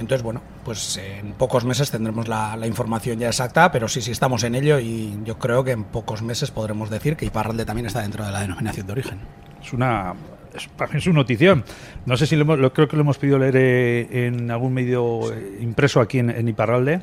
entonces, 0.00 0.22
bueno, 0.22 0.42
pues 0.64 0.96
en 0.98 1.32
pocos 1.32 1.64
meses 1.64 1.90
tendremos 1.90 2.28
la, 2.28 2.58
información 2.66 3.18
ya 3.18 3.28
exacta, 3.28 3.70
pero 3.70 3.88
sí, 3.88 4.00
sí 4.00 4.10
estamos 4.10 4.42
en 4.44 4.54
ello 4.54 4.78
y 4.78 5.18
yo 5.24 5.38
creo 5.38 5.64
que 5.64 5.72
en 5.72 5.84
pocos 5.84 6.22
meses 6.22 6.50
podremos 6.50 6.90
decir 6.90 7.16
que 7.16 7.26
Iparralde 7.26 7.64
también 7.64 7.86
está 7.86 8.02
dentro 8.02 8.24
de 8.24 8.32
la 8.32 8.40
denominación 8.40 8.86
de 8.86 8.92
origen. 8.92 9.18
Es 9.62 9.72
una 9.72 10.14
es, 10.54 11.04
su 11.04 11.12
notición. 11.12 11.64
No 12.06 12.16
sé 12.16 12.26
si 12.26 12.36
lo, 12.36 12.56
lo, 12.56 12.72
creo 12.72 12.88
que 12.88 12.96
lo 12.96 13.02
hemos 13.02 13.18
pedido 13.18 13.38
leer 13.38 13.56
eh, 13.56 14.26
en 14.26 14.50
algún 14.50 14.72
medio 14.72 15.32
eh, 15.32 15.58
impreso 15.60 16.00
aquí 16.00 16.18
en, 16.18 16.48
Iparralde. 16.48 17.00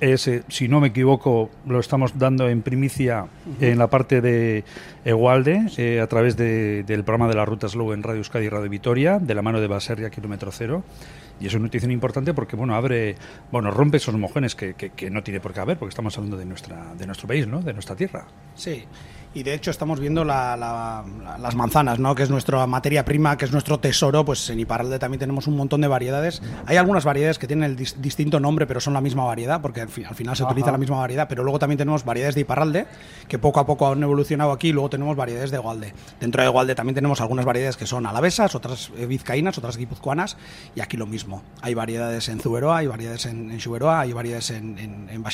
Es, 0.00 0.28
eh, 0.28 0.42
si 0.48 0.68
no 0.68 0.80
me 0.80 0.88
equivoco, 0.88 1.50
lo 1.66 1.80
estamos 1.80 2.18
dando 2.18 2.48
en 2.48 2.62
primicia 2.62 3.26
en 3.60 3.78
la 3.78 3.88
parte 3.88 4.20
de 4.20 4.64
Egualde, 5.04 6.00
a 6.00 6.06
través 6.06 6.36
del 6.36 7.04
programa 7.04 7.28
de 7.28 7.34
la 7.34 7.44
Ruta 7.44 7.68
Slow 7.68 7.92
en 7.92 8.02
Radio 8.02 8.18
Euskadi 8.18 8.46
y 8.46 8.48
Radio 8.48 8.70
Vitoria, 8.70 9.18
de 9.18 9.34
la 9.34 9.42
mano 9.42 9.60
de 9.60 9.66
Baserria, 9.66 10.10
kilómetro 10.10 10.52
cero. 10.52 10.84
Y 11.40 11.46
es 11.46 11.54
una 11.54 11.64
noticia 11.64 11.90
importante 11.90 12.34
porque, 12.34 12.56
bueno, 12.56 12.74
abre, 12.74 13.14
bueno, 13.50 13.70
rompe 13.70 13.98
esos 13.98 14.14
mojones 14.14 14.54
que, 14.54 14.74
que, 14.74 15.10
no 15.10 15.22
tiene 15.22 15.40
por 15.40 15.52
qué 15.52 15.60
haber, 15.60 15.78
porque 15.78 15.90
estamos 15.90 16.16
hablando 16.16 16.36
de, 16.36 16.44
nuestra, 16.44 16.94
de 16.94 17.06
nuestro 17.06 17.28
país, 17.28 17.46
¿no? 17.46 17.60
De 17.62 17.72
nuestra 17.72 17.94
tierra. 17.94 18.26
Sí, 18.54 18.84
y 19.34 19.42
de 19.42 19.54
hecho 19.54 19.70
estamos 19.70 20.00
viendo 20.00 20.24
las 20.24 21.54
manzanas, 21.54 21.98
¿no? 21.98 22.14
que 22.14 22.22
es 22.22 22.30
nuestra 22.30 22.66
materia 22.66 23.04
prima, 23.04 23.36
que 23.36 23.44
es 23.44 23.52
nuestro 23.52 23.78
tesoro, 23.78 24.24
pues 24.24 24.48
en 24.50 24.60
Iparralde 24.60 24.98
también 24.98 25.20
tenemos 25.20 25.46
un 25.46 25.56
montón 25.56 25.80
de 25.80 25.88
variedades. 25.88 26.42
Hay 26.66 26.76
algunas 26.76 27.04
variedades 27.04 27.38
que 27.38 27.46
tienen 27.46 27.70
el 27.70 27.76
distinto 27.76 28.40
nombre, 28.40 28.66
pero 28.66 28.80
son 28.80 28.94
la 28.94 29.00
misma 29.00 29.24
variedad, 29.24 29.60
porque 29.60 29.82
al, 29.82 29.88
final 29.88 30.36
se 30.36 30.44
utiliza 30.44 30.72
la 30.72 30.78
misma 30.78 30.98
variedad, 30.98 31.28
pero 31.28 31.42
luego 31.44 31.58
también 31.58 31.78
tenemos 31.78 32.04
variedades 32.04 32.34
de 32.34 32.42
Iparralde, 32.42 32.86
que 33.28 33.38
poco 33.38 33.60
a 33.60 33.66
poco 33.66 33.90
han 33.90 34.02
evolucionado 34.02 34.52
aquí, 34.52 34.68
y 34.68 34.72
luego 34.72 34.90
tenemos 34.90 35.16
variedades 35.16 35.50
de 35.50 35.58
Gualde. 35.58 35.94
Dentro 36.20 36.42
de 36.42 36.48
Gualde 36.48 36.74
también 36.74 36.94
tenemos 36.94 37.20
algunas 37.20 37.44
variedades 37.44 37.76
que 37.76 37.86
son 37.86 38.06
alavesas, 38.06 38.54
otras 38.54 38.90
eh, 38.96 39.06
vizcaínas, 39.06 39.58
otras 39.58 39.76
guipuzcoanas, 39.76 40.36
y 40.74 40.80
aquí 40.80 40.96
lo 40.96 41.06
mismo. 41.06 41.42
Hay 41.60 41.74
variedades 41.74 42.28
en 42.28 42.40
Zuberoa, 42.40 42.78
hay 42.78 42.86
variedades 42.86 43.26
en, 43.26 43.50
en 43.50 43.58
hay 43.58 44.12
variedades 44.12 44.50
en, 44.50 44.78
en, 44.78 45.08
en 45.10 45.24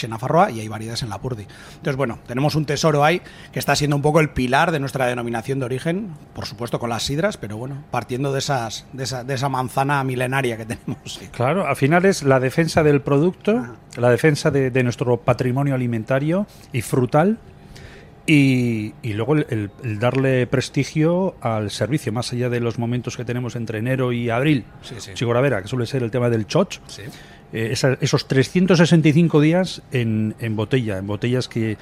y 0.55 0.61
hay 0.61 0.69
variedades 0.69 1.03
en 1.03 1.09
Lapurdi. 1.09 1.47
Entonces, 1.77 1.97
bueno, 1.97 2.19
tenemos 2.27 2.55
un 2.57 2.65
tesoro 2.65 3.05
ahí 3.05 3.23
que 3.53 3.59
está 3.59 3.77
siendo 3.77 3.84
un 3.93 4.03
poco 4.03 4.21
el 4.21 4.31
pilar 4.31 4.73
de 4.73 4.81
nuestra 4.81 5.07
denominación 5.07 5.59
de 5.59 5.67
origen, 5.67 6.11
por 6.35 6.47
supuesto 6.47 6.79
con 6.79 6.91
las 6.91 7.03
sidras, 7.03 7.37
pero 7.37 7.57
bueno, 7.57 7.85
partiendo 7.91 8.33
de, 8.33 8.39
esas, 8.39 8.87
de, 8.93 9.05
esa, 9.05 9.25
de 9.25 9.35
esa 9.35 9.49
manzana 9.49 10.03
milenaria 10.05 10.57
que 10.57 10.65
tenemos. 10.67 11.21
Claro, 11.33 11.67
al 11.67 11.77
final 11.77 12.05
es 12.05 12.23
la 12.23 12.41
defensa 12.41 12.83
del 12.83 13.01
producto, 13.01 13.77
la 13.97 14.11
defensa 14.11 14.51
de, 14.51 14.83
nuestro 14.83 15.17
patrimonio 15.19 15.75
alimentario 15.75 16.47
y 16.73 16.83
frutal. 16.83 17.39
Y, 18.27 18.95
luego 19.03 19.37
el, 19.37 19.71
darle 19.99 20.47
prestigio 20.47 21.35
al 21.43 21.71
servicio, 21.71 22.11
más 22.11 22.33
allá 22.33 22.49
de 22.49 22.59
los 22.59 22.79
momentos 22.79 23.19
que 23.19 23.25
tenemos 23.27 23.55
entre 23.55 23.81
enero 23.81 24.13
y 24.13 24.31
abril, 24.31 24.65
sí, 24.81 24.95
sí. 24.99 25.13
que 25.13 25.69
suele 25.69 25.85
ser 25.85 26.03
el 26.03 26.11
tema 26.11 26.31
del 26.31 26.47
choch, 26.47 26.79
eh, 27.53 27.75
esos 28.01 28.27
365 28.27 29.41
días 29.41 29.83
en, 29.93 30.35
en 30.39 30.57
botella, 30.57 30.97
en 30.97 31.07
botellas 31.07 31.49
que 31.49 31.77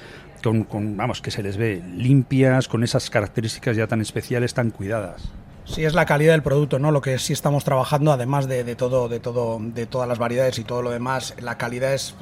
vamos, 0.51 1.21
que 1.21 1.31
se 1.31 1.43
les 1.43 1.57
ve 1.57 1.81
limpias, 1.95 2.67
con 2.67 2.83
esas 2.83 3.09
características 3.09 3.77
ya 3.77 3.87
tan 3.87 4.01
especiales, 4.01 4.53
tan 4.53 4.71
cuidadas. 4.71 5.31
Sí, 5.65 5.85
es 5.85 5.93
la 5.93 6.05
calidad 6.05 6.33
del 6.33 6.43
producto, 6.43 6.77
¿no? 6.77 6.91
Lo 6.91 7.01
que 7.01 7.17
sí 7.19 7.31
estamos 7.31 7.63
trabajando, 7.63 8.11
además 8.11 8.47
de, 8.47 8.75
todo, 8.75 9.07
de 9.07 9.21
todo, 9.21 9.59
de 9.61 9.85
todas 9.85 10.09
las 10.09 10.19
variedades 10.19 10.59
y 10.59 10.65
todo 10.65 10.81
lo 10.81 10.91
demás, 10.91 11.35
la 11.39 11.57
calidad 11.57 11.93
es, 11.93 12.15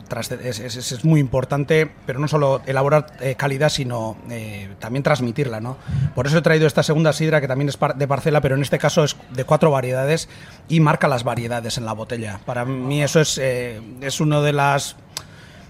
es, 0.44 0.60
es, 0.60 1.06
muy 1.06 1.20
importante, 1.20 1.90
pero 2.06 2.20
no 2.20 2.28
solo 2.28 2.62
elaborar 2.68 3.08
eh, 3.20 3.34
calidad, 3.36 3.70
sino 3.70 4.16
eh, 4.30 4.70
también 4.80 5.02
transmitirla, 5.02 5.60
¿no? 5.60 5.78
Por 6.14 6.28
eso 6.28 6.38
he 6.38 6.42
traído 6.44 6.68
esta 6.68 6.84
segunda 6.84 7.14
sidra, 7.14 7.42
que 7.42 7.48
también 7.48 7.70
es 7.70 7.80
de 7.96 8.08
parcela, 8.08 8.42
pero 8.42 8.56
en 8.56 8.62
este 8.62 8.78
caso 8.78 9.04
es 9.04 9.18
de 9.32 9.44
cuatro 9.44 9.72
variedades 9.72 10.30
y 10.70 10.80
marca 10.80 11.08
las 11.08 11.24
variedades 11.24 11.80
en 11.80 11.86
la 11.86 11.94
botella. 11.94 12.40
Para 12.46 12.64
mí 12.64 13.02
eso 13.02 13.20
es, 13.20 13.40
eh, 13.40 13.82
es 14.02 14.22
uno 14.22 14.44
de 14.44 14.54
las 14.54 14.98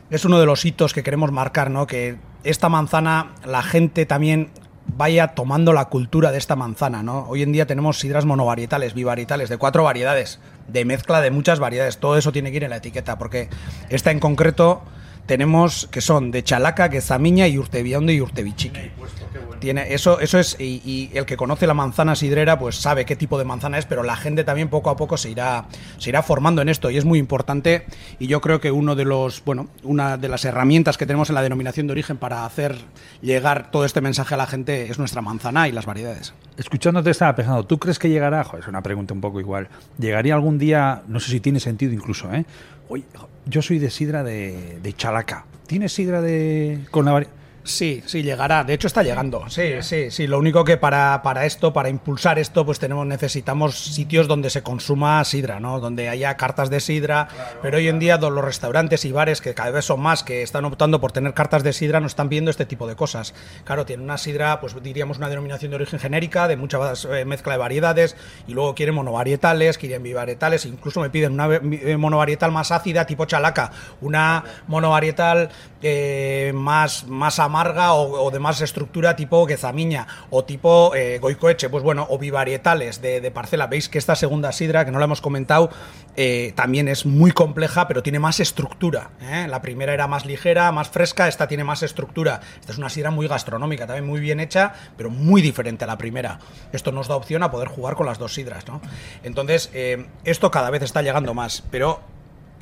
es 0.10 0.26
uno 0.26 0.42
de 0.42 0.46
los 0.46 0.66
hitos 0.66 0.94
que 0.94 1.04
queremos 1.04 1.32
marcar, 1.32 1.72
¿no? 1.72 1.88
Que 1.88 2.18
esta 2.44 2.70
manzana, 2.70 3.34
la 3.46 3.62
gente 3.64 4.06
también 4.06 4.50
vaya 4.88 5.30
tomando 5.30 5.74
la 5.74 5.86
cultura 5.86 6.32
de 6.32 6.38
esta 6.38 6.56
manzana, 6.56 7.04
¿no? 7.04 7.26
Hoy 7.28 7.44
en 7.44 7.52
día 7.52 7.66
tenemos 7.66 8.00
sidras 8.00 8.26
monovarietales, 8.26 8.94
bivarietales, 8.94 9.50
de 9.50 9.58
cuatro 9.58 9.84
variedades, 9.84 10.40
de 10.68 10.86
mezcla 10.86 11.22
de 11.22 11.32
muchas 11.32 11.60
variedades. 11.60 11.98
Todo 11.98 12.18
eso 12.18 12.32
tiene 12.32 12.52
que 12.52 12.58
ir 12.58 12.64
en 12.64 12.72
la 12.72 12.78
etiqueta, 12.78 13.18
porque 13.18 13.50
esta 13.90 14.12
en 14.12 14.20
concreto 14.20 14.82
tenemos 15.26 15.88
que 15.92 16.02
son 16.02 16.32
de 16.32 16.44
Chalaca, 16.44 16.90
Quezamiña 16.90 17.48
y 17.48 17.58
Urtebiondo 17.58 18.12
y 18.12 18.22
Urtebichique 18.22 18.92
tiene 19.62 19.94
eso 19.94 20.20
eso 20.20 20.38
es 20.38 20.58
y, 20.60 21.10
el 21.14 21.26
que 21.26 21.38
conoce 21.38 21.66
la 21.66 21.74
manzana 21.74 22.16
sidrera 22.16 22.60
pues 22.60 22.76
sabe 22.76 23.06
qué 23.06 23.16
tipo 23.16 23.38
de 23.38 23.46
manzana 23.46 23.78
es 23.78 23.86
pero 23.86 24.04
la 24.04 24.18
gente 24.18 24.44
también 24.44 24.68
poco 24.68 24.90
a 24.90 24.98
poco 24.98 25.16
se 25.16 25.30
irá 25.30 25.66
se 25.98 26.10
irá 26.10 26.22
formando 26.22 26.62
en 26.62 26.68
esto 26.68 26.90
y 26.90 26.98
es 26.98 27.06
muy 27.06 27.18
importante 27.18 27.86
y 28.20 28.28
yo 28.28 28.42
creo 28.42 28.60
que 28.60 28.72
uno 28.72 28.96
de 28.96 29.06
los 29.06 29.42
bueno 29.46 29.70
una 29.84 30.18
de 30.18 30.28
las 30.28 30.44
herramientas 30.44 30.98
que 30.98 31.06
tenemos 31.06 31.30
en 31.30 31.36
la 31.36 31.42
denominación 31.42 31.88
de 31.88 31.92
origen 31.92 32.18
para 32.18 32.46
hacer 32.46 32.76
llegar 33.22 33.72
todo 33.72 33.86
este 33.86 34.02
mensaje 34.02 34.34
a 34.34 34.38
la 34.38 34.48
gente 34.48 34.92
es 34.92 35.00
nuestra 35.00 35.22
manzana 35.22 35.68
y 35.68 35.72
las 35.72 35.86
variedades. 35.86 36.34
Escuchándote 36.58 37.12
estaba 37.12 37.36
pensando 37.36 37.64
tú 37.64 37.78
crees 37.78 38.00
que 38.00 38.10
llegará 38.10 38.46
es 38.60 38.68
una 38.68 38.82
pregunta 38.82 39.14
un 39.14 39.22
poco 39.22 39.40
igual. 39.40 39.70
Llegaría 39.98 40.34
algún 40.34 40.58
día 40.58 41.04
no 41.08 41.20
sé 41.20 41.32
si 41.32 41.40
tiene 41.40 41.60
sentido 41.60 41.94
incluso 41.94 42.34
eh 42.34 42.46
Oye, 42.90 43.06
yo 43.46 43.62
soy 43.62 43.80
de 43.80 43.90
sidra 43.90 44.24
de, 44.24 44.80
de 44.82 44.94
Chalaca. 44.94 45.46
¿Tienes 45.68 45.94
sidra 45.94 46.22
de 46.22 46.80
con 46.92 47.06
la 47.06 47.14
Sí, 47.64 48.02
sí, 48.08 48.24
llegará. 48.24 48.64
De 48.64 48.74
hecho, 48.74 48.88
está 48.88 49.04
llegando. 49.04 49.48
Sí, 49.50 49.82
sí, 49.82 50.10
sí. 50.10 50.26
Lo 50.26 50.40
único 50.40 50.64
que 50.64 50.78
para, 50.78 51.22
para 51.22 51.46
esto, 51.46 51.72
para 51.72 51.90
impulsar 51.90 52.40
esto, 52.40 52.66
pues 52.66 52.80
tenemos, 52.80 53.06
necesitamos 53.06 53.78
sitios 53.78 54.28
donde 54.28 54.50
se 54.50 54.64
consuma 54.64 55.24
sidra, 55.24 55.60
¿no? 55.60 55.80
Donde 55.80 56.10
haya 56.10 56.36
cartas 56.38 56.72
de 56.72 56.80
sidra. 56.80 57.28
Pero 57.62 57.78
hoy 57.78 57.88
en 57.88 58.00
día 58.00 58.18
los 58.18 58.44
restaurantes 58.44 59.06
y 59.06 59.12
bares, 59.12 59.42
que 59.42 59.54
cada 59.54 59.70
vez 59.70 59.86
son 59.86 60.02
más, 60.02 60.24
que 60.24 60.42
están 60.42 60.66
optando 60.66 61.00
por 61.00 61.12
tener 61.12 61.34
cartas 61.34 61.64
de 61.64 61.72
sidra, 61.72 62.00
no 62.00 62.08
están 62.08 62.30
viendo 62.30 62.50
este 62.50 62.66
tipo 62.66 62.88
de 62.88 62.96
cosas. 62.96 63.36
Claro, 63.64 63.86
tiene 63.86 64.04
una 64.04 64.18
sidra, 64.18 64.60
pues 64.60 64.76
diríamos 64.82 65.18
una 65.18 65.30
denominación 65.30 65.70
de 65.70 65.76
origen 65.76 66.00
genérica, 66.00 66.48
de 66.48 66.58
mucha 66.58 66.80
eh, 67.12 67.26
mezcla 67.26 67.54
de 67.54 67.60
variedades, 67.60 68.16
y 68.48 68.54
luego 68.54 68.74
quieren 68.74 68.96
monovarietales, 68.96 69.78
quieren 69.78 70.02
bivarietales, 70.02 70.66
incluso 70.66 71.00
me 71.00 71.12
piden 71.12 71.34
una 71.34 71.48
eh, 71.56 71.98
monovarietal 71.98 72.52
más 72.52 72.72
ácida, 72.72 73.06
tipo 73.06 73.26
chalaca, 73.26 73.72
una 74.02 74.44
monovarietal 74.68 75.50
eh, 75.84 76.52
más, 76.56 77.08
más 77.08 77.40
amarga 77.40 77.51
o, 77.54 78.24
o 78.26 78.32
de 78.32 78.40
más 78.40 78.62
estructura 78.62 79.16
tipo 79.16 79.46
Quezamiña 79.46 80.08
o 80.30 80.44
tipo 80.44 80.94
eh, 80.96 81.20
Goicoeche, 81.20 81.70
pues 81.70 81.84
bueno, 81.84 82.08
o 82.10 82.18
bivarietales 82.18 83.02
de, 83.02 83.22
de 83.22 83.32
parcela. 83.32 83.68
Veis 83.68 83.90
que 83.90 83.98
esta 83.98 84.16
segunda 84.16 84.52
sidra, 84.52 84.86
que 84.86 84.92
no 84.92 85.00
la 85.00 85.06
hemos 85.06 85.22
comentado, 85.22 85.70
eh, 86.16 86.54
también 86.56 86.88
es 86.88 87.06
muy 87.06 87.32
compleja, 87.32 87.88
pero 87.88 88.04
tiene 88.04 88.20
más 88.20 88.40
estructura. 88.40 89.12
¿eh? 89.22 89.48
La 89.50 89.62
primera 89.62 89.94
era 89.94 90.08
más 90.08 90.26
ligera, 90.26 90.72
más 90.72 90.90
fresca, 90.90 91.28
esta 91.28 91.48
tiene 91.48 91.64
más 91.64 91.84
estructura. 91.84 92.42
Esta 92.60 92.74
es 92.74 92.78
una 92.78 92.90
sidra 92.90 93.12
muy 93.12 93.28
gastronómica, 93.28 93.88
también 93.88 94.08
muy 94.08 94.20
bien 94.20 94.40
hecha, 94.40 94.74
pero 94.98 95.10
muy 95.10 95.42
diferente 95.42 95.84
a 95.84 95.88
la 95.88 95.98
primera. 95.98 96.40
Esto 96.72 96.92
nos 96.92 97.08
da 97.08 97.16
opción 97.16 97.44
a 97.44 97.52
poder 97.52 97.68
jugar 97.68 97.96
con 97.96 98.06
las 98.06 98.18
dos 98.18 98.34
sidras, 98.34 98.68
¿no? 98.68 98.82
Entonces, 99.24 99.70
eh, 99.74 100.08
esto 100.24 100.52
cada 100.52 100.70
vez 100.70 100.82
está 100.82 101.02
llegando 101.02 101.34
más, 101.34 101.64
pero 101.72 102.02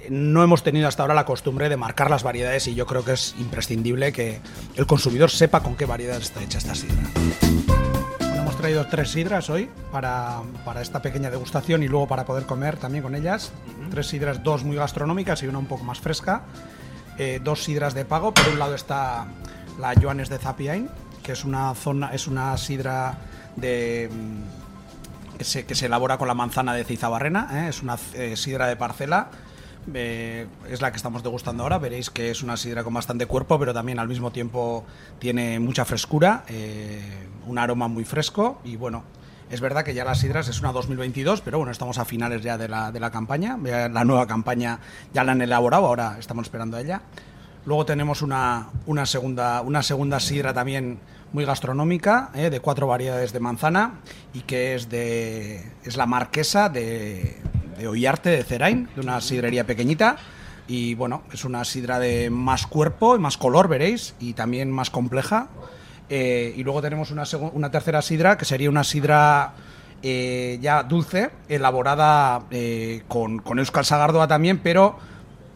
no 0.09 0.43
hemos 0.43 0.63
tenido 0.63 0.87
hasta 0.87 1.03
ahora 1.03 1.13
la 1.13 1.25
costumbre 1.25 1.69
de 1.69 1.77
marcar 1.77 2.09
las 2.09 2.23
variedades 2.23 2.67
y 2.67 2.75
yo 2.75 2.85
creo 2.85 3.03
que 3.03 3.13
es 3.13 3.35
imprescindible 3.39 4.11
que 4.11 4.39
el 4.75 4.85
consumidor 4.85 5.29
sepa 5.29 5.61
con 5.61 5.75
qué 5.75 5.85
variedad 5.85 6.17
está 6.17 6.41
hecha 6.41 6.57
esta 6.57 6.75
sidra. 6.75 6.95
Bueno, 8.19 8.41
hemos 8.41 8.57
traído 8.57 8.87
tres 8.87 9.11
sidras 9.11 9.49
hoy 9.49 9.69
para, 9.91 10.41
para 10.65 10.81
esta 10.81 11.01
pequeña 11.01 11.29
degustación 11.29 11.83
y 11.83 11.87
luego 11.87 12.07
para 12.07 12.25
poder 12.25 12.45
comer 12.45 12.77
también 12.77 13.03
con 13.03 13.15
ellas. 13.15 13.51
Tres 13.91 14.07
sidras, 14.07 14.43
dos 14.43 14.63
muy 14.63 14.75
gastronómicas 14.75 15.43
y 15.43 15.47
una 15.47 15.59
un 15.59 15.67
poco 15.67 15.83
más 15.83 15.99
fresca. 15.99 16.43
Eh, 17.17 17.41
dos 17.43 17.63
sidras 17.63 17.93
de 17.93 18.05
pago. 18.05 18.33
Por 18.33 18.47
un 18.47 18.59
lado 18.59 18.75
está 18.75 19.27
la 19.79 19.93
Joanes 19.99 20.29
de 20.29 20.37
Zapiain, 20.37 20.89
que 21.21 21.33
es 21.33 21.43
una 21.43 21.73
zona, 21.75 22.13
es 22.13 22.27
una 22.27 22.55
sidra 22.57 23.17
de 23.55 24.09
mm, 24.11 25.37
que 25.37 25.43
se, 25.43 25.65
que 25.65 25.75
se 25.75 25.85
elabora 25.87 26.17
con 26.17 26.27
la 26.27 26.33
manzana 26.33 26.73
de 26.73 26.83
Cizabarrena, 26.83 27.65
¿eh? 27.65 27.69
es 27.69 27.81
una 27.81 27.97
eh, 28.13 28.35
sidra 28.35 28.67
de 28.67 28.75
parcela. 28.75 29.29
Eh, 29.93 30.47
es 30.69 30.81
la 30.81 30.91
que 30.91 30.97
estamos 30.97 31.23
degustando 31.23 31.63
ahora. 31.63 31.77
Veréis 31.77 32.09
que 32.09 32.31
es 32.31 32.43
una 32.43 32.57
sidra 32.57 32.83
con 32.83 32.93
bastante 32.93 33.25
cuerpo, 33.25 33.59
pero 33.59 33.73
también 33.73 33.99
al 33.99 34.07
mismo 34.07 34.31
tiempo 34.31 34.85
tiene 35.19 35.59
mucha 35.59 35.85
frescura, 35.85 36.43
eh, 36.47 37.01
un 37.47 37.57
aroma 37.57 37.87
muy 37.87 38.05
fresco 38.05 38.59
y 38.63 38.75
bueno. 38.75 39.03
Es 39.49 39.61
verdad 39.61 39.83
que 39.83 39.95
ya 39.95 40.05
las 40.05 40.19
sidras 40.19 40.47
es 40.47 40.59
una 40.59 40.71
2022, 40.71 41.41
pero 41.41 41.57
bueno, 41.57 41.71
estamos 41.71 41.97
a 41.97 42.05
finales 42.05 42.43
ya 42.43 42.55
de 42.57 42.67
la, 42.67 42.91
de 42.91 42.99
la 42.99 43.09
campaña. 43.09 43.57
La 43.57 44.03
nueva 44.03 44.27
campaña 44.27 44.79
ya 45.11 45.23
la 45.23 45.31
han 45.31 45.41
elaborado, 45.41 45.87
ahora 45.87 46.17
estamos 46.19 46.45
esperando 46.45 46.77
a 46.77 46.81
ella. 46.81 47.01
Luego 47.65 47.83
tenemos 47.83 48.21
una, 48.21 48.69
una, 48.85 49.07
segunda, 49.07 49.61
una 49.61 49.81
segunda 49.81 50.19
sidra 50.19 50.53
también 50.53 50.99
muy 51.33 51.45
gastronómica, 51.45 52.31
¿eh? 52.33 52.49
de 52.49 52.59
cuatro 52.59 52.87
variedades 52.87 53.33
de 53.33 53.39
manzana, 53.39 53.99
y 54.33 54.41
que 54.41 54.75
es, 54.75 54.89
de, 54.89 55.71
es 55.83 55.97
la 55.97 56.05
marquesa 56.05 56.69
de, 56.69 57.37
de 57.79 57.87
Ollarte 57.87 58.29
de 58.29 58.43
Cerain, 58.43 58.89
de 58.93 59.01
una 59.01 59.21
sidrería 59.21 59.65
pequeñita. 59.65 60.17
Y 60.67 60.93
bueno, 60.95 61.23
es 61.31 61.45
una 61.45 61.63
sidra 61.63 61.97
de 61.97 62.29
más 62.29 62.67
cuerpo 62.67 63.15
y 63.15 63.19
más 63.19 63.37
color, 63.37 63.67
veréis, 63.67 64.13
y 64.19 64.33
también 64.33 64.69
más 64.69 64.89
compleja. 64.89 65.47
Eh, 66.09 66.53
y 66.57 66.63
luego 66.63 66.81
tenemos 66.81 67.09
una, 67.11 67.23
una 67.53 67.71
tercera 67.71 68.01
sidra, 68.01 68.37
que 68.37 68.45
sería 68.45 68.69
una 68.69 68.83
sidra 68.83 69.53
eh, 70.03 70.59
ya 70.61 70.83
dulce, 70.83 71.31
elaborada 71.47 72.43
eh, 72.51 73.03
con, 73.07 73.39
con 73.39 73.59
Euskal 73.59 73.85
Sagardoa 73.85 74.27
también, 74.27 74.59
pero 74.59 74.97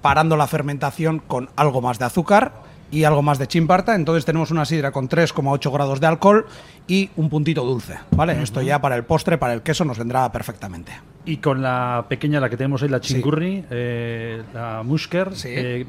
parando 0.02 0.38
la 0.38 0.48
fermentación 0.48 1.20
con 1.20 1.50
algo 1.56 1.82
más 1.82 2.00
de 2.00 2.06
azúcar 2.06 2.64
y 2.90 3.04
algo 3.04 3.22
más 3.22 3.40
de 3.40 3.48
chimparta. 3.48 3.96
Entonces 3.96 4.26
tenemos 4.26 4.52
una 4.52 4.66
sidra 4.66 4.92
con 4.92 5.10
3,8 5.10 5.72
grados 5.74 6.00
de 6.00 6.08
alcohol 6.08 6.46
y 6.88 7.10
un 7.18 7.30
puntito 7.30 7.64
dulce, 7.64 8.00
¿vale? 8.12 8.42
Esto 8.42 8.62
ya 8.62 8.80
para 8.80 8.96
el 8.96 9.04
postre, 9.04 9.38
para 9.38 9.54
el 9.54 9.62
queso, 9.62 9.86
nos 9.86 9.98
vendrá 9.98 10.32
perfectamente. 10.32 11.13
Y 11.26 11.38
con 11.38 11.62
la 11.62 12.06
pequeña, 12.10 12.42
la 12.42 12.50
que 12.50 12.58
tenemos 12.58 12.82
hoy, 12.82 12.90
la 12.90 13.00
chingurri, 13.00 13.64
eh, 13.72 14.42
la 14.54 14.84
musker, 14.84 15.30
eh, 15.46 15.86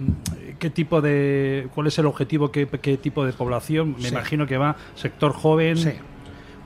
¿qué 0.61 0.71
tipo 0.71 1.01
de, 1.01 1.67
cuál 1.75 1.89
es 1.89 1.99
el 1.99 2.07
objetivo, 2.07 2.53
qué, 2.53 2.69
qué 2.69 2.97
tipo 2.99 3.27
de 3.27 3.33
población? 3.33 3.97
Me 3.97 4.03
Sí. 4.03 4.09
imagino 4.09 4.47
que 4.47 4.57
va 4.59 4.77
sector 4.95 5.33
joven. 5.33 5.77
Sí. 5.77 5.91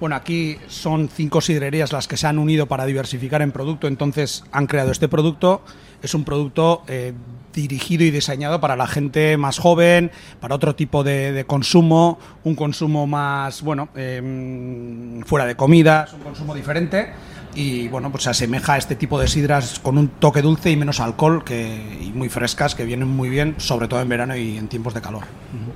Bueno, 0.00 0.16
aquí 0.16 0.58
son 0.68 1.08
cinco 1.08 1.40
sidrerías 1.40 1.92
las 1.94 2.06
que 2.06 2.16
se 2.18 2.26
han 2.26 2.38
unido 2.38 2.66
para 2.66 2.84
diversificar 2.84 3.40
en 3.42 3.52
producto, 3.52 3.88
entonces 3.88 4.44
han 4.52 4.66
creado 4.66 4.92
este 4.92 5.08
producto. 5.08 5.62
Es 6.02 6.14
un 6.14 6.24
producto 6.24 6.82
eh, 6.86 7.14
dirigido 7.54 8.04
y 8.04 8.10
diseñado 8.12 8.60
para 8.60 8.76
la 8.76 8.86
gente 8.86 9.36
más 9.38 9.58
joven, 9.58 10.12
para 10.40 10.54
otro 10.54 10.76
tipo 10.76 11.02
de, 11.02 11.32
de 11.32 11.44
consumo, 11.46 12.18
un 12.44 12.54
consumo 12.54 13.06
más, 13.08 13.62
bueno, 13.62 13.88
eh, 13.96 15.20
fuera 15.24 15.46
de 15.46 15.56
comida, 15.56 16.04
es 16.06 16.12
un 16.12 16.20
consumo 16.20 16.54
diferente. 16.54 17.08
Y 17.54 17.88
bueno, 17.88 18.10
pues 18.10 18.24
se 18.24 18.30
asemeja 18.30 18.74
a 18.74 18.78
este 18.78 18.94
tipo 18.94 19.18
de 19.18 19.26
sidras 19.26 19.78
con 19.80 19.98
un 19.98 20.08
toque 20.08 20.42
dulce 20.42 20.70
y 20.70 20.76
menos 20.76 21.00
alcohol 21.00 21.42
que, 21.44 21.98
y 22.02 22.12
muy 22.14 22.28
frescas 22.28 22.74
que 22.74 22.84
vienen 22.84 23.08
muy 23.08 23.28
bien, 23.28 23.54
sobre 23.58 23.88
todo 23.88 24.00
en 24.00 24.08
verano 24.08 24.36
y 24.36 24.56
en 24.58 24.68
tiempos 24.68 24.94
de 24.94 25.00
calor. 25.00 25.24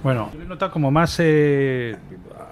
Bueno, 0.02 0.30
nota 0.46 0.70
como 0.70 0.90
más, 0.90 1.16
eh, 1.18 1.96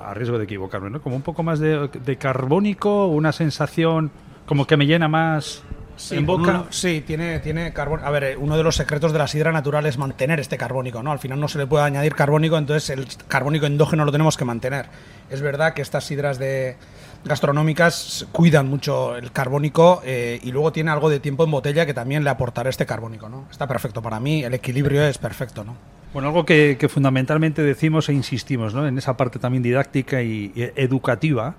a 0.04 0.14
riesgo 0.14 0.38
de 0.38 0.44
equivocarme, 0.44 0.90
¿no? 0.90 1.00
Como 1.00 1.14
un 1.16 1.22
poco 1.22 1.42
más 1.42 1.60
de, 1.60 1.88
de 1.88 2.16
carbónico, 2.16 3.06
una 3.06 3.30
sensación 3.32 4.10
como 4.46 4.66
que 4.66 4.76
me 4.76 4.86
llena 4.86 5.06
más 5.06 5.62
en 6.10 6.24
boca. 6.26 6.42
uno- 6.50 6.66
sí, 6.70 7.04
tiene, 7.06 7.38
tiene 7.40 7.72
carbón. 7.72 8.00
A 8.02 8.10
ver, 8.10 8.24
eh, 8.24 8.36
uno 8.36 8.56
de 8.56 8.62
los 8.64 8.74
secretos 8.74 9.12
de 9.12 9.18
la 9.18 9.28
sidra 9.28 9.52
natural 9.52 9.84
es 9.86 9.98
mantener 9.98 10.40
este 10.40 10.56
carbónico, 10.56 11.02
¿no? 11.02 11.12
Al 11.12 11.18
final 11.20 11.38
no 11.38 11.46
se 11.46 11.58
le 11.58 11.66
puede 11.66 11.84
añadir 11.84 12.14
carbónico, 12.16 12.56
entonces 12.58 12.88
el 12.90 13.06
carbónico 13.28 13.66
endógeno 13.66 14.04
lo 14.04 14.10
tenemos 14.10 14.36
que 14.36 14.44
mantener. 14.46 14.86
Es 15.28 15.40
verdad 15.42 15.74
que 15.74 15.82
estas 15.82 16.04
sidras 16.04 16.38
de 16.38 16.76
gastronómicas 17.24 18.26
cuidan 18.32 18.68
mucho 18.68 19.16
el 19.16 19.32
carbónico 19.32 20.02
eh, 20.04 20.40
y 20.42 20.52
luego 20.52 20.72
tiene 20.72 20.90
algo 20.90 21.10
de 21.10 21.20
tiempo 21.20 21.44
en 21.44 21.50
botella 21.50 21.86
que 21.86 21.94
también 21.94 22.24
le 22.24 22.30
aportará 22.30 22.70
este 22.70 22.86
carbónico, 22.86 23.28
¿no? 23.28 23.46
Está 23.50 23.66
perfecto 23.66 24.02
para 24.02 24.20
mí, 24.20 24.42
el 24.42 24.54
equilibrio 24.54 25.02
es 25.04 25.18
perfecto, 25.18 25.64
¿no? 25.64 25.76
Bueno, 26.12 26.28
algo 26.28 26.44
que, 26.44 26.76
que 26.78 26.88
fundamentalmente 26.88 27.62
decimos 27.62 28.08
e 28.08 28.12
insistimos, 28.12 28.74
¿no? 28.74 28.86
En 28.86 28.98
esa 28.98 29.16
parte 29.16 29.38
también 29.38 29.62
didáctica 29.62 30.22
y, 30.22 30.52
educativa 30.76 31.54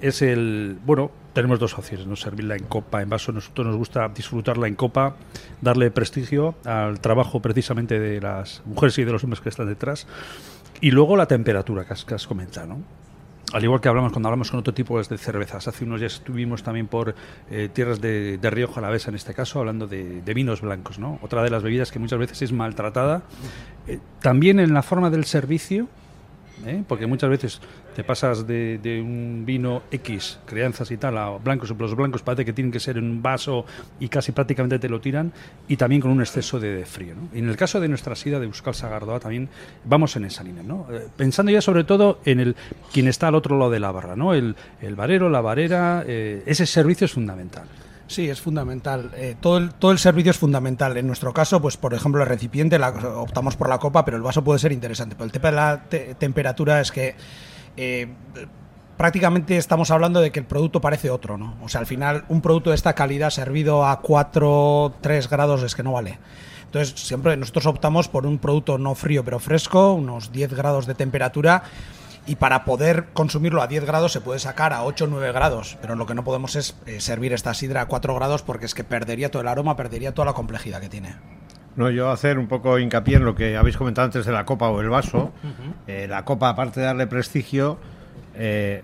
es 0.00 0.22
el, 0.22 0.78
bueno, 0.84 1.10
tenemos 1.32 1.58
dos 1.58 1.78
opciones, 1.78 2.06
¿no? 2.06 2.16
Servirla 2.16 2.56
en 2.56 2.64
copa, 2.64 3.02
en 3.02 3.08
vaso. 3.08 3.32
Nosotros 3.32 3.66
nos 3.66 3.76
gusta 3.76 4.08
disfrutarla 4.08 4.66
en 4.66 4.74
copa, 4.74 5.14
darle 5.60 5.90
prestigio 5.90 6.54
al 6.64 7.00
trabajo 7.00 7.40
precisamente 7.40 7.98
de 7.98 8.20
las 8.20 8.62
mujeres 8.64 8.98
y 8.98 9.04
de 9.04 9.12
los 9.12 9.24
hombres 9.24 9.40
que 9.40 9.50
están 9.50 9.66
detrás. 9.66 10.06
Y 10.80 10.90
luego 10.90 11.16
la 11.16 11.26
temperatura 11.26 11.84
que 11.84 11.92
has, 11.92 12.04
que 12.04 12.14
has 12.14 12.26
comentado, 12.26 12.66
¿no? 12.66 12.78
Al 13.52 13.64
igual 13.64 13.80
que 13.80 13.88
hablamos 13.88 14.12
cuando 14.12 14.28
hablamos 14.28 14.50
con 14.50 14.60
otro 14.60 14.72
tipo 14.72 15.02
de 15.02 15.18
cervezas. 15.18 15.66
Hace 15.66 15.84
unos 15.84 15.98
días 15.98 16.14
estuvimos 16.14 16.62
también 16.62 16.86
por 16.86 17.14
eh, 17.50 17.68
tierras 17.72 18.00
de, 18.00 18.38
de 18.38 18.50
Rioja 18.50 18.78
Alavesa, 18.78 19.10
en 19.10 19.16
este 19.16 19.34
caso, 19.34 19.58
hablando 19.58 19.88
de, 19.88 20.22
de 20.22 20.34
vinos 20.34 20.60
blancos, 20.60 21.00
¿no? 21.00 21.18
Otra 21.20 21.42
de 21.42 21.50
las 21.50 21.62
bebidas 21.62 21.90
que 21.90 21.98
muchas 21.98 22.18
veces 22.18 22.42
es 22.42 22.52
maltratada. 22.52 23.22
Eh, 23.88 23.98
también 24.20 24.60
en 24.60 24.72
la 24.72 24.82
forma 24.82 25.10
del 25.10 25.24
servicio, 25.24 25.88
¿eh? 26.64 26.84
porque 26.86 27.06
muchas 27.06 27.30
veces 27.30 27.60
te 28.00 28.04
pasas 28.04 28.46
de, 28.46 29.02
un 29.04 29.44
vino 29.44 29.82
X, 29.90 30.38
crianzas 30.46 30.90
y 30.90 30.96
tal, 30.96 31.18
a 31.18 31.36
blancos, 31.36 31.68
los 31.78 31.94
blancos 31.94 32.22
parece 32.22 32.46
que 32.46 32.54
tienen 32.54 32.72
que 32.72 32.80
ser 32.80 32.96
en 32.96 33.04
un 33.04 33.22
vaso 33.22 33.66
y 33.98 34.08
casi 34.08 34.32
prácticamente 34.32 34.78
te 34.78 34.88
lo 34.88 35.02
tiran, 35.02 35.32
y 35.68 35.76
también 35.76 36.00
con 36.00 36.10
un 36.10 36.20
exceso 36.22 36.58
de, 36.58 36.86
frío. 36.86 37.14
¿no? 37.14 37.28
Y 37.34 37.40
en 37.40 37.50
el 37.50 37.56
caso 37.56 37.78
de 37.78 37.88
nuestra 37.88 38.16
sida 38.16 38.40
de 38.40 38.46
Euskal 38.46 38.74
Sagardoa 38.74 39.20
también 39.20 39.50
vamos 39.84 40.16
en 40.16 40.24
esa 40.24 40.42
línea, 40.42 40.62
¿no? 40.62 40.86
Eh, 40.90 41.08
pensando 41.14 41.52
ya 41.52 41.60
sobre 41.60 41.84
todo 41.84 42.20
en 42.24 42.40
el 42.40 42.56
quien 42.90 43.06
está 43.06 43.28
al 43.28 43.34
otro 43.34 43.58
lado 43.58 43.70
de 43.70 43.80
la 43.80 43.92
barra, 43.92 44.16
¿no? 44.16 44.32
el, 44.32 44.56
el 44.80 44.96
barero, 44.96 45.28
la 45.28 45.42
barera, 45.42 46.02
eh, 46.06 46.42
ese 46.46 46.64
servicio 46.64 47.04
es 47.04 47.12
fundamental. 47.12 47.64
Sí, 48.06 48.28
es 48.28 48.40
fundamental. 48.40 49.12
Eh, 49.14 49.36
todo, 49.40 49.58
el, 49.58 49.72
todo 49.74 49.92
el 49.92 49.98
servicio 49.98 50.32
es 50.32 50.36
fundamental. 50.36 50.96
En 50.96 51.06
nuestro 51.06 51.32
caso, 51.32 51.62
pues 51.62 51.76
por 51.76 51.94
ejemplo, 51.94 52.20
el 52.20 52.28
recipiente, 52.28 52.76
optamos 52.76 53.54
por 53.54 53.68
la 53.68 53.78
copa, 53.78 54.04
pero 54.04 54.16
el 54.16 54.22
vaso 54.24 54.42
puede 54.42 54.58
ser 54.58 54.72
interesante. 54.72 55.14
Pero 55.14 55.26
el 55.26 55.30
tema 55.30 55.50
de 55.50 55.54
la 55.56 55.84
te- 55.88 56.14
temperatura 56.16 56.80
es 56.80 56.90
que 56.90 57.14
eh, 57.76 58.08
prácticamente 58.96 59.56
estamos 59.56 59.90
hablando 59.90 60.20
de 60.20 60.30
que 60.30 60.40
el 60.40 60.46
producto 60.46 60.80
parece 60.80 61.10
otro, 61.10 61.38
¿no? 61.38 61.56
O 61.62 61.68
sea, 61.68 61.80
al 61.80 61.86
final, 61.86 62.24
un 62.28 62.42
producto 62.42 62.70
de 62.70 62.76
esta 62.76 62.94
calidad 62.94 63.30
servido 63.30 63.86
a 63.86 64.00
4, 64.00 64.94
3 65.00 65.30
grados 65.30 65.62
es 65.62 65.74
que 65.74 65.82
no 65.82 65.92
vale. 65.92 66.18
Entonces, 66.66 67.00
siempre 67.00 67.36
nosotros 67.36 67.66
optamos 67.66 68.08
por 68.08 68.26
un 68.26 68.38
producto 68.38 68.78
no 68.78 68.94
frío, 68.94 69.24
pero 69.24 69.40
fresco, 69.40 69.94
unos 69.94 70.32
10 70.32 70.54
grados 70.54 70.86
de 70.86 70.94
temperatura. 70.94 71.62
Y 72.26 72.36
para 72.36 72.64
poder 72.64 73.06
consumirlo 73.12 73.62
a 73.62 73.66
10 73.66 73.86
grados 73.86 74.12
se 74.12 74.20
puede 74.20 74.38
sacar 74.38 74.72
a 74.72 74.84
8 74.84 75.04
o 75.04 75.08
9 75.08 75.32
grados, 75.32 75.78
pero 75.80 75.96
lo 75.96 76.06
que 76.06 76.14
no 76.14 76.22
podemos 76.22 76.54
es 76.54 76.76
eh, 76.86 77.00
servir 77.00 77.32
esta 77.32 77.54
sidra 77.54 77.80
a 77.80 77.86
4 77.86 78.14
grados 78.14 78.42
porque 78.42 78.66
es 78.66 78.74
que 78.74 78.84
perdería 78.84 79.30
todo 79.30 79.42
el 79.42 79.48
aroma, 79.48 79.76
perdería 79.76 80.12
toda 80.12 80.26
la 80.26 80.34
complejidad 80.34 80.80
que 80.80 80.90
tiene. 80.90 81.16
No, 81.76 81.88
yo 81.88 82.10
hacer 82.10 82.38
un 82.38 82.48
poco 82.48 82.78
hincapié 82.78 83.16
en 83.16 83.24
lo 83.24 83.34
que 83.34 83.56
habéis 83.56 83.76
comentado 83.76 84.06
antes 84.06 84.26
de 84.26 84.32
la 84.32 84.44
copa 84.44 84.68
o 84.68 84.80
el 84.80 84.88
vaso. 84.88 85.32
Eh, 85.86 86.06
la 86.08 86.24
copa, 86.24 86.48
aparte 86.48 86.80
de 86.80 86.86
darle 86.86 87.06
prestigio, 87.06 87.78
eh, 88.34 88.82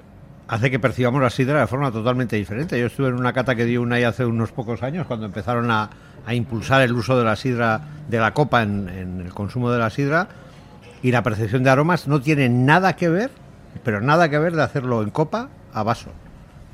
hace 0.49 0.70
que 0.70 0.78
percibamos 0.78 1.20
la 1.20 1.30
sidra 1.30 1.61
de 1.61 1.66
forma 1.66 1.91
totalmente 1.91 2.37
diferente. 2.37 2.78
Yo 2.78 2.87
estuve 2.87 3.09
en 3.09 3.14
una 3.14 3.32
cata 3.32 3.55
que 3.55 3.64
dio 3.64 3.82
una 3.82 3.97
hace 4.09 4.24
unos 4.24 4.53
pocos 4.53 4.82
años, 4.82 5.07
cuando 5.07 5.26
empezaron 5.26 5.70
a, 5.70 5.91
a 6.24 6.34
impulsar 6.34 6.82
el 6.82 6.93
uso 6.93 7.18
de 7.18 7.24
la 7.24 7.37
sidra, 7.37 7.80
de 8.09 8.18
la 8.18 8.32
copa 8.32 8.62
en, 8.62 8.89
en 8.89 9.20
el 9.20 9.34
consumo 9.34 9.70
de 9.70 9.78
la 9.78 9.91
sidra, 9.91 10.28
y 11.03 11.11
la 11.11 11.22
percepción 11.22 11.64
de 11.64 11.70
aromas 11.70 12.07
no 12.09 12.20
tiene 12.20 12.49
nada 12.49 12.95
que 12.95 13.09
ver, 13.09 13.30
pero 13.84 14.01
nada 14.01 14.28
que 14.28 14.39
ver 14.39 14.55
de 14.55 14.62
hacerlo 14.62 15.03
en 15.03 15.11
copa 15.11 15.49
a 15.72 15.82
vaso. 15.82 16.11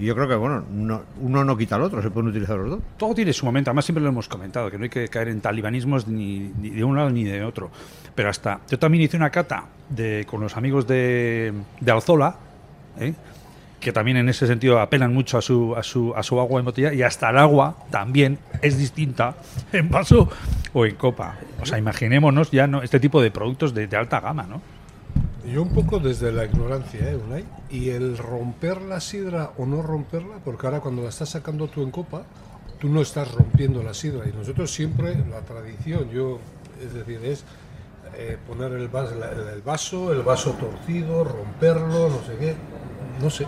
Y 0.02 0.06
yo 0.06 0.16
creo 0.16 0.26
que, 0.26 0.34
bueno, 0.34 0.64
no- 0.72 1.02
uno 1.20 1.44
no 1.44 1.56
quita 1.56 1.76
al 1.76 1.82
otro, 1.82 2.02
se 2.02 2.10
pueden 2.10 2.30
utilizar 2.30 2.56
los 2.58 2.70
dos. 2.70 2.80
Todo 2.96 3.14
tiene 3.14 3.32
su 3.32 3.46
momento, 3.46 3.70
además 3.70 3.84
siempre 3.84 4.02
lo 4.02 4.08
hemos 4.08 4.26
comentado, 4.26 4.68
que 4.68 4.76
no 4.76 4.82
hay 4.82 4.90
que 4.90 5.06
caer 5.06 5.28
en 5.28 5.40
talibanismos 5.40 6.08
ni, 6.08 6.50
ni 6.60 6.70
de 6.70 6.82
un 6.82 6.96
lado 6.96 7.08
ni 7.10 7.22
de 7.22 7.44
otro. 7.44 7.70
Pero 8.14 8.28
hasta, 8.28 8.58
yo 8.68 8.80
también 8.80 9.04
hice 9.04 9.16
una 9.16 9.30
cata 9.30 9.64
de, 9.88 10.26
con 10.28 10.40
los 10.40 10.56
amigos 10.56 10.88
de, 10.88 11.52
de 11.80 11.92
Alzola, 11.92 12.34
¿eh? 12.98 13.14
que 13.78 13.92
también 13.92 14.16
en 14.16 14.28
ese 14.28 14.46
sentido 14.48 14.80
apelan 14.80 15.14
mucho 15.14 15.38
a 15.38 15.42
su, 15.42 15.74
a 15.76 15.82
su, 15.84 16.12
a 16.16 16.22
su 16.24 16.40
agua 16.40 16.58
en 16.58 16.64
botella, 16.64 16.92
y 16.92 17.02
hasta 17.02 17.30
el 17.30 17.38
agua 17.38 17.76
también 17.90 18.38
es 18.60 18.78
distinta 18.78 19.34
en 19.72 19.88
vaso 19.88 20.28
o 20.72 20.84
en 20.84 20.96
copa. 20.96 21.36
O 21.60 21.66
sea, 21.66 21.78
imaginémonos 21.78 22.50
ya 22.50 22.66
no 22.66 22.82
este 22.82 22.98
tipo 22.98 23.22
de 23.22 23.30
productos 23.30 23.72
de, 23.72 23.86
de 23.86 23.96
alta 23.96 24.18
gama, 24.20 24.44
¿no? 24.48 24.60
Yo 25.44 25.62
un 25.62 25.70
poco 25.70 25.98
desde 25.98 26.30
la 26.30 26.44
ignorancia, 26.44 27.10
¿eh, 27.10 27.16
Unai? 27.16 27.44
Y 27.68 27.90
el 27.90 28.16
romper 28.16 28.80
la 28.80 29.00
sidra 29.00 29.52
o 29.58 29.66
no 29.66 29.82
romperla, 29.82 30.36
porque 30.44 30.66
ahora 30.66 30.80
cuando 30.80 31.02
la 31.02 31.08
estás 31.08 31.30
sacando 31.30 31.66
tú 31.66 31.82
en 31.82 31.90
copa, 31.90 32.22
tú 32.78 32.88
no 32.88 33.00
estás 33.00 33.32
rompiendo 33.32 33.82
la 33.82 33.92
sidra. 33.92 34.28
Y 34.28 34.32
nosotros 34.32 34.70
siempre, 34.70 35.16
la 35.28 35.40
tradición, 35.40 36.08
yo, 36.10 36.38
es 36.80 36.94
decir, 36.94 37.20
es 37.24 37.44
eh, 38.16 38.38
poner 38.46 38.72
el 38.72 38.88
vaso, 38.88 39.14
el 39.54 39.62
vaso, 39.62 40.12
el 40.12 40.22
vaso 40.22 40.52
torcido, 40.52 41.24
romperlo, 41.24 42.08
no 42.08 42.22
sé 42.24 42.36
qué, 42.38 42.54
no 43.20 43.28
sé. 43.28 43.46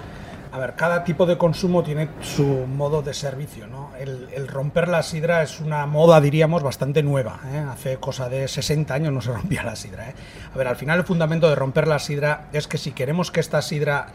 A 0.55 0.59
ver, 0.59 0.77
cada 0.77 1.03
tipo 1.03 1.27
de 1.27 1.37
consumo 1.37 1.83
tiene 1.83 2.11
su 2.21 2.45
modo 2.45 3.03
de 3.03 3.13
servicio, 3.13 3.67
¿no? 3.67 3.91
El, 3.99 4.47
romper 4.47 4.87
la 4.87 5.03
sidra 5.03 5.43
es 5.43 5.59
una 5.59 5.85
moda, 5.87 6.21
diríamos, 6.21 6.63
bastante 6.63 7.03
nueva. 7.03 7.41
¿eh? 7.53 7.65
Hace 7.69 7.97
cosa 7.97 8.29
de 8.29 8.47
60 8.47 8.95
años 8.95 9.13
no 9.13 9.21
se 9.21 9.33
rompía 9.33 9.65
la 9.65 9.75
sidra. 9.75 10.11
¿eh? 10.11 10.15
A 10.55 10.57
ver, 10.57 10.69
al 10.69 10.77
final 10.77 11.01
el 11.01 11.05
fundamento 11.05 11.49
de 11.49 11.57
romper 11.57 11.89
la 11.89 11.99
sidra 11.99 12.47
es 12.53 12.69
que 12.69 12.79
si 12.79 12.93
queremos 12.93 13.33
que 13.33 13.41
esta 13.41 13.63
sidra 13.63 14.07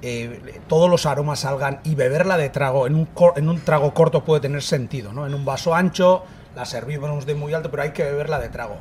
eh, 0.00 0.62
todos 0.66 0.88
los 0.88 1.04
aromas 1.04 1.40
salgan 1.40 1.80
y 1.84 1.94
beberla 1.94 2.38
de 2.38 2.48
trago 2.48 2.86
en 2.86 2.94
un, 2.94 3.08
en 3.36 3.50
un 3.50 3.60
trago 3.60 3.92
corto 3.92 4.24
puede 4.24 4.40
tener 4.40 4.62
sentido, 4.62 5.12
¿no? 5.12 5.26
En 5.26 5.34
un 5.34 5.44
vaso 5.44 5.74
ancho 5.74 6.24
la 6.54 6.64
servimos 6.64 7.26
de 7.26 7.34
muy 7.34 7.52
alto, 7.52 7.70
pero 7.70 7.82
hay 7.82 7.90
que 7.90 8.02
beberla 8.02 8.38
de 8.38 8.48
trago. 8.48 8.78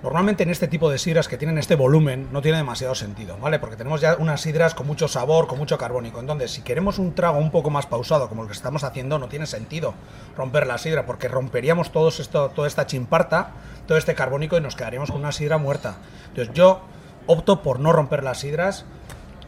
Normalmente 0.00 0.44
en 0.44 0.50
este 0.50 0.68
tipo 0.68 0.88
de 0.90 0.98
sidras 0.98 1.26
que 1.26 1.36
tienen 1.36 1.58
este 1.58 1.74
volumen 1.74 2.28
no 2.30 2.40
tiene 2.40 2.58
demasiado 2.58 2.94
sentido, 2.94 3.36
¿vale? 3.38 3.58
Porque 3.58 3.74
tenemos 3.74 4.00
ya 4.00 4.14
unas 4.16 4.40
sidras 4.40 4.72
con 4.72 4.86
mucho 4.86 5.08
sabor, 5.08 5.48
con 5.48 5.58
mucho 5.58 5.76
carbónico. 5.76 6.20
Entonces, 6.20 6.52
si 6.52 6.62
queremos 6.62 7.00
un 7.00 7.16
trago 7.16 7.38
un 7.38 7.50
poco 7.50 7.70
más 7.70 7.86
pausado, 7.86 8.28
como 8.28 8.42
el 8.42 8.48
que 8.48 8.54
estamos 8.54 8.84
haciendo, 8.84 9.18
no 9.18 9.28
tiene 9.28 9.46
sentido 9.46 9.94
romper 10.36 10.68
la 10.68 10.78
sidra, 10.78 11.04
porque 11.04 11.26
romperíamos 11.26 11.90
todos 11.90 12.20
esto, 12.20 12.50
toda 12.50 12.68
esta 12.68 12.86
chimparta, 12.86 13.50
todo 13.88 13.98
este 13.98 14.14
carbónico 14.14 14.56
y 14.56 14.60
nos 14.60 14.76
quedaríamos 14.76 15.10
con 15.10 15.20
una 15.20 15.32
sidra 15.32 15.58
muerta. 15.58 15.96
Entonces, 16.28 16.54
yo 16.54 16.80
opto 17.26 17.62
por 17.62 17.80
no 17.80 17.92
romper 17.92 18.22
las 18.22 18.38
sidras 18.38 18.84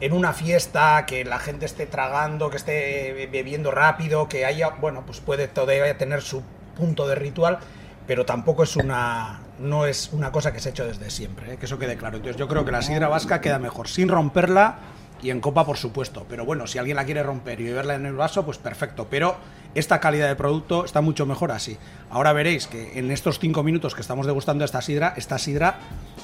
en 0.01 0.11
una 0.11 0.33
fiesta, 0.33 1.05
que 1.05 1.23
la 1.23 1.39
gente 1.39 1.65
esté 1.65 1.85
tragando, 1.85 2.49
que 2.49 2.57
esté 2.57 3.29
bebiendo 3.31 3.71
rápido, 3.71 4.27
que 4.27 4.45
haya, 4.45 4.71
bueno, 4.81 5.03
pues 5.05 5.21
puede 5.21 5.47
todavía 5.47 5.97
tener 5.97 6.21
su 6.21 6.43
punto 6.75 7.07
de 7.07 7.15
ritual, 7.15 7.59
pero 8.05 8.25
tampoco 8.25 8.63
es 8.63 8.75
una 8.75 9.39
no 9.61 9.85
es 9.85 10.09
una 10.11 10.31
cosa 10.31 10.51
que 10.51 10.59
se 10.59 10.69
ha 10.69 10.71
hecho 10.71 10.85
desde 10.85 11.09
siempre, 11.09 11.53
¿eh? 11.53 11.57
que 11.57 11.65
eso 11.65 11.77
quede 11.77 11.97
claro. 11.97 12.17
Entonces 12.17 12.37
yo 12.37 12.47
creo 12.47 12.65
que 12.65 12.71
la 12.71 12.81
sidra 12.81 13.07
vasca 13.07 13.41
queda 13.41 13.59
mejor 13.59 13.87
sin 13.87 14.09
romperla 14.09 14.79
y 15.21 15.29
en 15.29 15.39
copa 15.39 15.65
por 15.65 15.77
supuesto, 15.77 16.25
pero 16.27 16.45
bueno, 16.45 16.65
si 16.67 16.79
alguien 16.79 16.97
la 16.97 17.05
quiere 17.05 17.21
romper 17.21 17.61
y 17.61 17.65
beberla 17.65 17.95
en 17.95 18.05
el 18.05 18.13
vaso, 18.13 18.43
pues 18.43 18.57
perfecto, 18.57 19.07
pero 19.09 19.35
esta 19.75 19.99
calidad 19.99 20.27
de 20.27 20.35
producto 20.35 20.83
está 20.83 21.01
mucho 21.01 21.25
mejor 21.25 21.51
así. 21.51 21.77
Ahora 22.09 22.33
veréis 22.33 22.67
que 22.67 22.97
en 22.97 23.11
estos 23.11 23.39
cinco 23.39 23.63
minutos 23.63 23.93
que 23.93 24.01
estamos 24.01 24.25
degustando 24.25 24.65
esta 24.65 24.81
sidra, 24.81 25.13
esta 25.15 25.37
sidra 25.37 25.75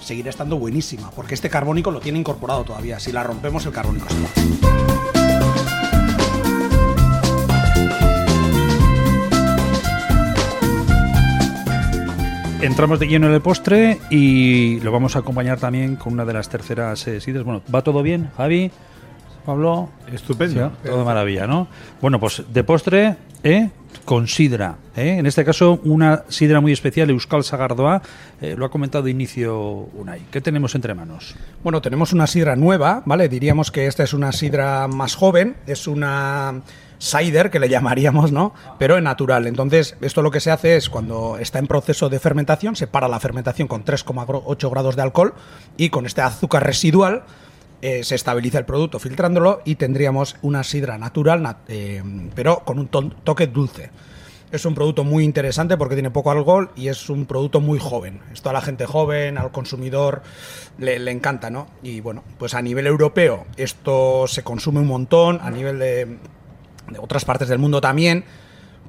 seguirá 0.01 0.31
estando 0.31 0.57
buenísima, 0.57 1.11
porque 1.11 1.35
este 1.35 1.49
carbónico 1.49 1.91
lo 1.91 1.99
tiene 1.99 2.19
incorporado 2.19 2.63
todavía. 2.63 2.99
Si 2.99 3.11
la 3.11 3.23
rompemos, 3.23 3.65
el 3.65 3.71
carbónico 3.71 4.07
se 4.09 4.19
va. 4.19 4.96
Entramos 12.59 12.99
de 12.99 13.07
lleno 13.07 13.27
en 13.27 13.33
el 13.33 13.41
postre 13.41 13.99
y 14.09 14.79
lo 14.79 14.91
vamos 14.91 15.15
a 15.15 15.19
acompañar 15.19 15.59
también 15.59 15.95
con 15.95 16.13
una 16.13 16.25
de 16.25 16.33
las 16.33 16.49
terceras 16.49 17.07
eh, 17.07 17.21
sidras. 17.21 17.43
Bueno, 17.43 17.61
¿va 17.73 17.83
todo 17.83 18.01
bien, 18.01 18.29
Javi? 18.35 18.71
Pablo. 19.45 19.89
Estupendo. 20.11 20.69
Sí, 20.69 20.87
todo 20.89 20.99
de 20.99 21.05
maravilla, 21.05 21.45
¿no? 21.45 21.67
Bueno, 22.01 22.19
pues 22.19 22.43
de 22.51 22.63
postre, 22.63 23.15
¿eh? 23.43 23.69
con 24.05 24.27
sidra. 24.27 24.77
¿eh? 24.95 25.17
En 25.19 25.25
este 25.27 25.45
caso, 25.45 25.79
una 25.83 26.23
sidra 26.29 26.59
muy 26.59 26.71
especial, 26.71 27.09
Euskal 27.11 27.43
Sagardoa. 27.43 28.01
eh, 28.41 28.55
lo 28.57 28.65
ha 28.65 28.71
comentado 28.71 29.03
de 29.03 29.11
inicio 29.11 29.59
Unai. 29.93 30.21
¿Qué 30.31 30.41
tenemos 30.41 30.73
entre 30.75 30.93
manos? 30.95 31.35
Bueno, 31.63 31.81
tenemos 31.81 32.11
una 32.11 32.25
sidra 32.25 32.55
nueva, 32.55 33.03
¿vale? 33.05 33.29
Diríamos 33.29 33.69
que 33.71 33.85
esta 33.85 34.03
es 34.03 34.13
una 34.13 34.31
sidra 34.31 34.87
más 34.87 35.15
joven, 35.15 35.57
es 35.67 35.87
una 35.87 36.61
cider 36.99 37.49
que 37.51 37.59
le 37.59 37.69
llamaríamos, 37.69 38.31
¿no? 38.31 38.53
Pero 38.79 38.97
en 38.97 39.03
natural. 39.03 39.47
Entonces, 39.47 39.95
esto 40.01 40.21
lo 40.21 40.31
que 40.31 40.39
se 40.39 40.51
hace 40.51 40.75
es 40.77 40.89
cuando 40.89 41.37
está 41.37 41.59
en 41.59 41.67
proceso 41.67 42.09
de 42.09 42.19
fermentación, 42.19 42.75
se 42.75 42.87
para 42.87 43.07
la 43.07 43.19
fermentación 43.19 43.67
con 43.67 43.83
3,8 43.85 44.69
grados 44.71 44.95
de 44.95 45.01
alcohol 45.01 45.33
y 45.77 45.89
con 45.89 46.05
este 46.05 46.21
azúcar 46.21 46.65
residual 46.65 47.23
eh, 47.81 48.03
se 48.03 48.15
estabiliza 48.15 48.57
el 48.57 48.65
producto 48.65 48.97
filtrándolo 48.99 49.61
y 49.63 49.75
tendríamos 49.75 50.35
una 50.41 50.63
sidra 50.63 50.97
natural, 50.97 51.41
nat- 51.43 51.57
eh, 51.67 52.01
pero 52.33 52.59
con 52.65 52.79
un 52.79 52.87
toque 52.87 53.47
dulce. 53.47 53.91
Es 54.49 54.65
un 54.65 54.73
producto 54.73 55.03
muy 55.03 55.25
interesante 55.25 55.75
porque 55.75 55.95
tiene 55.95 56.09
poco 56.09 56.31
alcohol 56.31 56.71
y 56.75 56.87
es 56.87 57.09
un 57.09 57.25
producto 57.25 57.59
muy 57.59 57.79
joven. 57.79 58.21
Esto 58.31 58.49
a 58.49 58.53
la 58.53 58.61
gente 58.61 58.85
joven, 58.85 59.37
al 59.37 59.51
consumidor, 59.51 60.23
le, 60.79 60.99
le 60.99 61.11
encanta, 61.11 61.49
¿no? 61.49 61.67
Y 61.83 61.99
bueno, 61.99 62.23
pues 62.39 62.53
a 62.53 62.61
nivel 62.61 62.87
europeo 62.87 63.45
esto 63.57 64.25
se 64.27 64.43
consume 64.43 64.79
un 64.79 64.87
montón, 64.87 65.39
a 65.43 65.51
nivel 65.51 65.79
de, 65.79 66.17
de 66.91 66.99
otras 66.99 67.25
partes 67.25 67.47
del 67.47 67.59
mundo 67.59 67.81
también, 67.81 68.23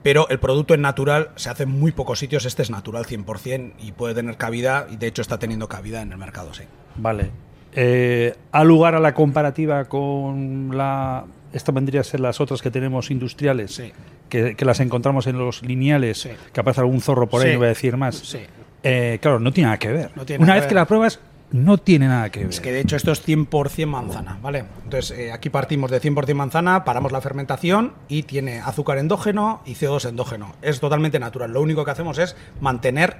pero 0.02 0.28
el 0.28 0.38
producto 0.38 0.74
en 0.74 0.80
natural 0.82 1.30
se 1.36 1.50
hace 1.50 1.64
en 1.64 1.70
muy 1.70 1.92
pocos 1.92 2.18
sitios. 2.18 2.44
Este 2.44 2.62
es 2.62 2.70
natural 2.70 3.04
100% 3.04 3.72
y 3.80 3.92
puede 3.92 4.14
tener 4.14 4.36
cabida 4.36 4.86
y 4.90 4.96
de 4.96 5.06
hecho 5.08 5.22
está 5.22 5.38
teniendo 5.38 5.68
cabida 5.68 6.00
en 6.02 6.12
el 6.12 6.18
mercado, 6.18 6.54
sí. 6.54 6.64
Vale. 6.96 7.30
Eh, 7.72 8.34
¿Ha 8.52 8.64
lugar 8.64 8.94
a 8.94 9.00
la 9.00 9.14
comparativa 9.14 9.84
con 9.86 10.76
la... 10.76 11.24
Esto 11.52 11.72
vendría 11.72 12.00
a 12.02 12.04
ser 12.04 12.20
las 12.20 12.40
otras 12.40 12.60
que 12.60 12.70
tenemos 12.70 13.10
industriales, 13.10 13.82
que, 14.28 14.54
que 14.54 14.64
las 14.64 14.80
encontramos 14.80 15.26
en 15.26 15.38
los 15.38 15.62
lineales, 15.62 16.28
que 16.52 16.60
aparece 16.60 16.80
algún 16.82 17.00
zorro 17.00 17.28
por 17.28 17.40
ahí, 17.40 17.48
Sí. 17.48 17.52
no 17.54 17.58
voy 17.60 17.66
a 17.66 17.68
decir 17.70 17.96
más. 17.96 18.16
Sí. 18.16 18.38
Eh, 18.82 19.18
claro, 19.22 19.40
no 19.40 19.50
tiene 19.52 19.66
nada 19.68 19.78
que 19.78 19.88
ver. 19.88 20.10
No 20.14 20.22
Una 20.22 20.38
nada 20.38 20.54
vez 20.54 20.62
que 20.64 20.68
que 20.70 20.74
la 20.74 20.84
pruebas, 20.86 21.20
no 21.50 21.78
tiene 21.78 22.08
nada 22.08 22.30
que 22.30 22.40
ver. 22.40 22.48
Es 22.50 22.60
que 22.60 22.72
de 22.72 22.80
hecho 22.80 22.96
esto 22.96 23.10
es 23.12 23.26
100% 23.26 23.86
manzana, 23.86 24.38
¿vale? 24.42 24.64
Entonces 24.84 25.16
eh, 25.18 25.32
aquí 25.32 25.48
partimos 25.50 25.90
de 25.90 26.00
100% 26.00 26.34
manzana, 26.34 26.84
paramos 26.84 27.10
la 27.12 27.20
fermentación 27.20 27.94
y 28.08 28.24
tiene 28.24 28.60
azúcar 28.60 28.98
endógeno 28.98 29.62
y 29.64 29.74
CO2 29.74 30.08
endógeno. 30.08 30.54
Es 30.62 30.80
totalmente 30.80 31.18
natural. 31.18 31.52
Lo 31.52 31.62
único 31.62 31.84
que 31.84 31.90
hacemos 31.90 32.18
es 32.18 32.36
mantener 32.60 33.16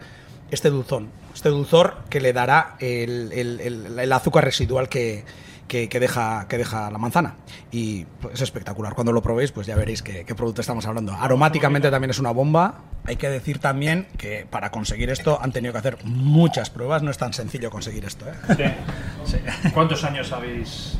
este 0.50 0.70
dulzón, 0.70 1.08
este 1.34 1.48
dulzor 1.50 1.98
que 2.10 2.20
le 2.20 2.32
dará 2.32 2.76
el, 2.80 3.30
el- 3.32 3.60
el- 3.60 3.98
el 3.98 4.12
azúcar 4.12 4.44
residual 4.44 4.88
que, 4.88 5.24
que- 5.68 5.88
que 5.88 6.00
deja, 6.00 6.46
que 6.48 6.58
deja 6.58 6.90
la 6.90 6.98
manzana. 6.98 7.36
Y 7.70 8.04
pues, 8.20 8.34
es 8.34 8.40
espectacular. 8.42 8.94
Cuando 8.94 9.12
lo 9.12 9.22
probéis, 9.22 9.52
pues 9.52 9.66
ya 9.66 9.76
veréis 9.76 10.02
qué, 10.02 10.24
qué 10.24 10.34
producto 10.34 10.60
estamos 10.62 10.86
hablando. 10.86 11.12
Aromáticamente 11.12 11.90
también 11.90 12.10
es 12.10 12.18
una 12.18 12.30
bomba. 12.32 12.80
Hay 13.04 13.16
que 13.16 13.28
decir 13.30 13.58
también 13.58 14.06
que 14.16 14.46
para 14.50 14.70
conseguir 14.70 15.08
esto 15.10 15.38
han 15.40 15.52
tenido 15.52 15.72
que 15.72 15.78
hacer 15.78 15.98
muchas 16.04 16.70
pruebas. 16.70 17.02
No 17.02 17.10
es 17.10 17.18
tan 17.18 17.32
sencillo 17.32 17.70
conseguir 17.70 18.04
esto. 18.04 18.24
¿eh? 18.58 18.74
¿Cuántos 19.74 20.02
años 20.04 20.32
habéis, 20.32 20.98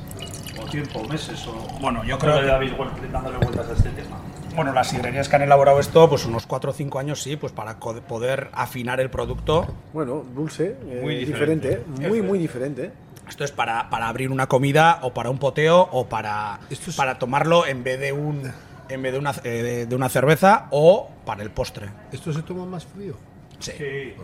o 0.61 0.65
tiempo, 0.71 1.03
meses, 1.05 1.47
o 1.47 1.53
Bueno, 1.81 2.05
yo 2.05 2.19
creo 2.19 2.41
que- 2.41 2.51
habéis 2.51 2.73
dándole 3.13 3.39
vueltas 3.39 3.69
a 3.69 3.73
este 3.73 3.91
tema? 3.91 4.17
Bueno, 4.55 4.73
las 4.73 4.89
sidrerías 4.89 5.29
que 5.29 5.37
han 5.37 5.43
elaborado 5.43 5.79
esto, 5.79 6.09
pues 6.09 6.25
unos 6.27 6.47
4 6.47 6.71
o 6.73 6.75
5 6.75 6.99
años 6.99 7.23
sí, 7.23 7.37
pues 7.37 7.53
para 7.53 7.77
poder 7.79 8.49
afinar 8.53 8.99
el 9.01 9.09
producto. 9.09 9.73
Bueno, 9.93 10.25
dulce, 10.35 10.77
eh, 10.89 11.01
Muy 11.03 11.15
diferente, 11.17 11.69
diferente. 11.85 12.09
muy, 12.09 12.23
muy 12.23 12.39
diferente. 12.41 12.91
Esto 13.29 13.45
es 13.45 13.53
para, 13.53 13.91
para 13.91 14.09
abrir 14.09 14.31
una 14.31 14.47
comida 14.47 14.99
o 15.03 15.13
para 15.15 15.31
un 15.31 15.39
poteo 15.39 15.89
o 15.93 16.07
para, 16.09 16.61
para 16.97 17.19
tomarlo 17.19 17.67
en 17.67 17.85
vez 17.85 18.01
de 18.01 18.13
un 18.13 18.51
en 18.89 19.03
vez 19.03 19.13
de 19.13 19.19
una, 19.19 19.33
eh, 19.45 19.49
de, 19.63 19.87
de 19.87 19.95
una 19.95 20.09
cerveza 20.09 20.67
o 20.71 21.11
para 21.27 21.43
el 21.43 21.51
postre. 21.51 21.89
¿Esto 22.11 22.33
se 22.33 22.43
toma 22.43 22.65
más 22.65 22.87
frío? 22.87 23.15
Sí, 23.61 23.73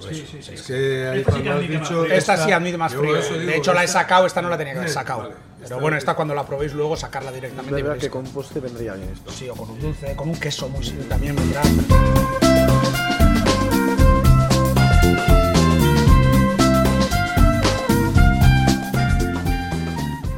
sí, 0.01 0.27
sí, 0.31 0.43
sí. 0.43 0.55
Es 0.55 0.63
que 0.63 1.09
ahí 1.09 1.21
Esta 1.21 1.33
sí 1.33 1.49
admite 1.49 1.59
más 1.59 1.61
dicho 1.91 2.03
frío. 2.05 2.15
Esta 2.15 2.37
sí 2.39 2.53
admite 2.53 2.79
más 2.79 2.93
yo 2.93 2.99
frío. 3.01 3.17
eso 3.17 3.35
De 3.35 3.57
hecho, 3.57 3.75
la 3.75 3.83
he 3.85 3.89
sacado, 3.89 4.27
esta 4.27 4.41
no 4.41 4.49
la 4.49 4.57
tenía 4.57 4.73
que 4.75 4.79
haber 4.79 4.91
Eh, 4.91 4.95
sacado. 4.95 5.23
vale. 5.23 5.35
Pero 5.61 5.81
bueno, 5.81 5.97
esta 5.97 6.15
cuando 6.15 6.35
la 6.35 6.47
probéis 6.47 6.73
luego 6.73 6.97
sacarla 6.97 7.31
Es 7.31 7.35
directamente. 7.35 7.73
verdad 7.75 7.89
veréis 7.89 8.05
que 8.05 8.11
con 8.11 8.25
postre 8.25 8.61
vendría 8.61 8.95
bien 8.95 9.11
esto. 9.11 9.31
Sí, 9.33 9.49
o 9.49 9.55
con 9.55 9.71
un 9.71 9.81
dulce, 9.81 10.15
con 10.15 10.29
un 10.29 10.37
queso 10.37 10.69
muy 10.69 10.85
simple 10.85 11.05
también 11.07 11.35
vendrá. 11.37 11.63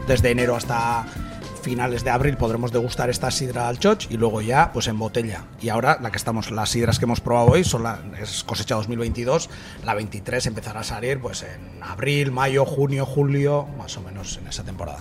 Desde 0.06 0.30
enero 0.30 0.54
hasta 0.54 1.04
finales 1.62 2.04
de 2.04 2.10
abril 2.10 2.36
podremos 2.36 2.70
degustar 2.70 3.10
esta 3.10 3.28
sidra 3.32 3.66
al 3.66 3.80
choch 3.80 4.06
y 4.08 4.16
luego 4.16 4.40
ya 4.40 4.70
pues 4.72 4.86
en 4.86 5.00
botella. 5.00 5.46
Y 5.60 5.68
ahora 5.68 5.98
la 6.00 6.12
que 6.12 6.16
estamos 6.16 6.52
las 6.52 6.70
sidras 6.70 7.00
que 7.00 7.06
hemos 7.06 7.20
probado 7.20 7.48
hoy 7.48 7.64
son 7.64 7.82
la 7.82 7.98
es 8.22 8.44
cosecha 8.44 8.76
2022, 8.76 9.50
la 9.84 9.94
23 9.94 10.46
empezará 10.46 10.80
a 10.80 10.84
salir 10.84 11.18
pues 11.18 11.42
en 11.42 11.82
abril, 11.82 12.30
mayo, 12.30 12.64
junio, 12.64 13.04
julio, 13.04 13.66
más 13.76 13.96
o 13.96 14.00
menos 14.00 14.38
en 14.38 14.46
esa 14.46 14.62
temporada. 14.62 15.00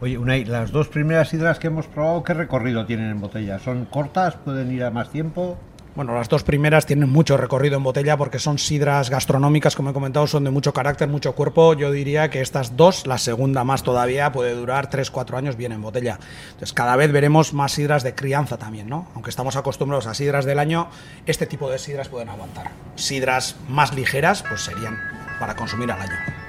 Oye, 0.00 0.16
Unai, 0.16 0.46
las 0.46 0.72
dos 0.72 0.88
primeras 0.88 1.28
sidras 1.28 1.58
que 1.58 1.66
hemos 1.66 1.86
probado, 1.86 2.22
¿qué 2.22 2.32
recorrido 2.32 2.86
tienen 2.86 3.10
en 3.10 3.20
botella? 3.20 3.58
¿Son 3.58 3.84
cortas? 3.84 4.36
¿Pueden 4.36 4.72
ir 4.72 4.84
a 4.84 4.90
más 4.90 5.10
tiempo? 5.10 5.58
Bueno, 5.98 6.14
las 6.14 6.28
dos 6.28 6.44
primeras 6.44 6.86
tienen 6.86 7.10
mucho 7.10 7.36
recorrido 7.36 7.76
en 7.76 7.82
botella 7.82 8.16
porque 8.16 8.38
son 8.38 8.58
sidras 8.58 9.10
gastronómicas, 9.10 9.74
como 9.74 9.90
he 9.90 9.92
comentado, 9.92 10.28
son 10.28 10.44
de 10.44 10.50
mucho 10.50 10.72
carácter, 10.72 11.08
mucho 11.08 11.32
cuerpo. 11.32 11.74
Yo 11.74 11.90
diría 11.90 12.30
que 12.30 12.40
estas 12.40 12.76
dos, 12.76 13.08
la 13.08 13.18
segunda 13.18 13.64
más 13.64 13.82
todavía, 13.82 14.30
puede 14.30 14.54
durar 14.54 14.90
3-4 14.90 15.36
años 15.36 15.56
bien 15.56 15.72
en 15.72 15.82
botella. 15.82 16.20
Entonces, 16.50 16.72
cada 16.72 16.94
vez 16.94 17.10
veremos 17.10 17.52
más 17.52 17.72
sidras 17.72 18.04
de 18.04 18.14
crianza 18.14 18.58
también, 18.58 18.88
¿no? 18.88 19.08
Aunque 19.16 19.30
estamos 19.30 19.56
acostumbrados 19.56 20.06
a 20.06 20.14
sidras 20.14 20.44
del 20.44 20.60
año, 20.60 20.86
este 21.26 21.46
tipo 21.46 21.68
de 21.68 21.80
sidras 21.80 22.08
pueden 22.08 22.28
aguantar. 22.28 22.70
Sidras 22.94 23.56
más 23.68 23.92
ligeras, 23.92 24.44
pues 24.48 24.60
serían 24.60 24.96
para 25.40 25.56
consumir 25.56 25.90
al 25.90 26.00
año. 26.00 26.47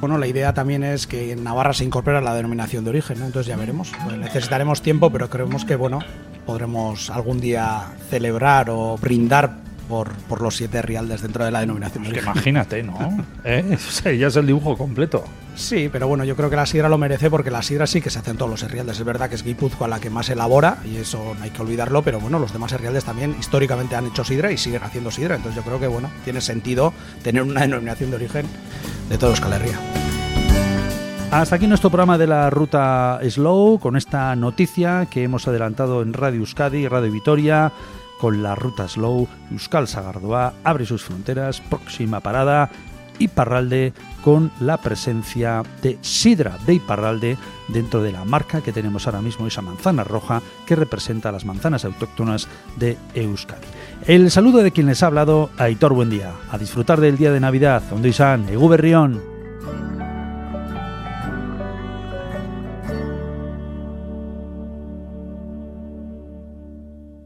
Bueno, 0.00 0.16
la 0.16 0.26
idea 0.26 0.54
también 0.54 0.82
es 0.82 1.06
que 1.06 1.32
en 1.32 1.44
Navarra 1.44 1.74
se 1.74 1.84
incorpore 1.84 2.22
la 2.22 2.34
denominación 2.34 2.84
de 2.84 2.90
origen, 2.90 3.18
¿no? 3.18 3.26
entonces 3.26 3.48
ya 3.48 3.56
veremos. 3.56 3.92
Pues 4.04 4.16
necesitaremos 4.16 4.80
tiempo, 4.80 5.10
pero 5.10 5.28
creemos 5.28 5.66
que 5.66 5.76
bueno, 5.76 5.98
podremos 6.46 7.10
algún 7.10 7.38
día 7.38 7.92
celebrar 8.08 8.70
o 8.70 8.96
brindar 8.96 9.58
por, 9.90 10.12
por 10.28 10.40
los 10.40 10.56
siete 10.56 10.80
rialdes 10.80 11.20
dentro 11.20 11.44
de 11.44 11.50
la 11.50 11.60
denominación 11.60 12.04
de 12.04 12.10
Es 12.10 12.14
que 12.14 12.20
imagínate, 12.20 12.82
¿no? 12.82 12.96
¿Eh? 13.44 13.76
O 13.76 13.90
sea, 13.90 14.12
ya 14.12 14.28
es 14.28 14.36
el 14.36 14.46
dibujo 14.46 14.78
completo. 14.78 15.24
Sí, 15.56 15.90
pero 15.92 16.08
bueno, 16.08 16.24
yo 16.24 16.36
creo 16.36 16.48
que 16.48 16.56
la 16.56 16.64
sidra 16.64 16.88
lo 16.88 16.96
merece 16.96 17.28
porque 17.28 17.50
la 17.50 17.60
sidra 17.60 17.86
sí 17.86 18.00
que 18.00 18.08
se 18.08 18.20
hacen 18.20 18.38
todos 18.38 18.50
los 18.50 18.62
herrialdes. 18.62 18.98
Es 18.98 19.04
verdad 19.04 19.28
que 19.28 19.34
es 19.34 19.42
Guipúzcoa 19.42 19.88
la 19.88 20.00
que 20.00 20.08
más 20.08 20.30
elabora 20.30 20.78
y 20.86 20.96
eso 20.96 21.34
no 21.36 21.44
hay 21.44 21.50
que 21.50 21.60
olvidarlo, 21.60 22.02
pero 22.02 22.20
bueno, 22.20 22.38
los 22.38 22.52
demás 22.52 22.72
herrialdes 22.72 23.04
también 23.04 23.36
históricamente 23.38 23.96
han 23.96 24.06
hecho 24.06 24.24
sidra 24.24 24.50
y 24.52 24.56
siguen 24.56 24.82
haciendo 24.82 25.10
sidra. 25.10 25.34
Entonces 25.34 25.62
yo 25.62 25.68
creo 25.68 25.80
que 25.80 25.88
bueno, 25.88 26.10
tiene 26.24 26.40
sentido 26.40 26.94
tener 27.22 27.42
una 27.42 27.62
denominación 27.62 28.10
de 28.10 28.16
origen 28.16 28.46
de 29.10 29.18
todo 29.18 29.30
Euskal 29.30 29.52
Herria. 29.52 29.78
Hasta 31.30 31.56
aquí 31.56 31.68
nuestro 31.68 31.90
programa 31.90 32.18
de 32.18 32.26
la 32.26 32.50
ruta 32.50 33.20
Slow, 33.28 33.78
con 33.78 33.96
esta 33.96 34.34
noticia 34.34 35.06
que 35.08 35.22
hemos 35.22 35.46
adelantado 35.46 36.02
en 36.02 36.12
Radio 36.12 36.40
Euskadi 36.40 36.78
y 36.78 36.88
Radio 36.88 37.12
Vitoria, 37.12 37.72
con 38.20 38.42
la 38.42 38.54
ruta 38.54 38.86
Slow, 38.86 39.26
Euskal 39.50 39.88
Sagardoa 39.88 40.52
abre 40.62 40.84
sus 40.86 41.02
fronteras, 41.02 41.60
próxima 41.60 42.20
parada, 42.20 42.70
Iparralde, 43.18 43.92
con 44.22 44.50
la 44.60 44.78
presencia 44.78 45.62
de 45.82 45.98
Sidra 46.00 46.58
de 46.66 46.74
Iparralde 46.74 47.36
dentro 47.68 48.02
de 48.02 48.12
la 48.12 48.24
marca 48.24 48.62
que 48.62 48.72
tenemos 48.72 49.06
ahora 49.06 49.22
mismo, 49.22 49.46
esa 49.46 49.62
manzana 49.62 50.04
roja 50.04 50.42
que 50.66 50.76
representa 50.76 51.32
las 51.32 51.44
manzanas 51.44 51.84
autóctonas 51.84 52.48
de 52.76 52.96
Euskadi. 53.14 53.66
El 54.06 54.30
saludo 54.30 54.58
de 54.58 54.70
quien 54.70 54.86
les 54.86 55.02
ha 55.02 55.06
hablado, 55.06 55.50
Aitor 55.58 55.92
Buen 55.94 56.10
Día. 56.10 56.32
A 56.50 56.58
disfrutar 56.58 57.00
del 57.00 57.18
día 57.18 57.32
de 57.32 57.40
Navidad, 57.40 57.82
Ondo 57.92 58.08
Isan, 58.08 58.46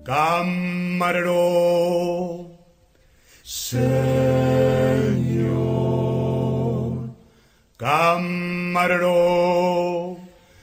Camarero, 0.05 1.41
Señor. 3.43 3.95
Camarero, 7.79 9.09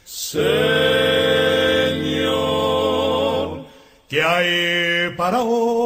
Señor. 0.05 0.45
¿Qué 4.07 4.21
hay 4.21 5.09
para 5.17 5.41
hoy? 5.41 5.80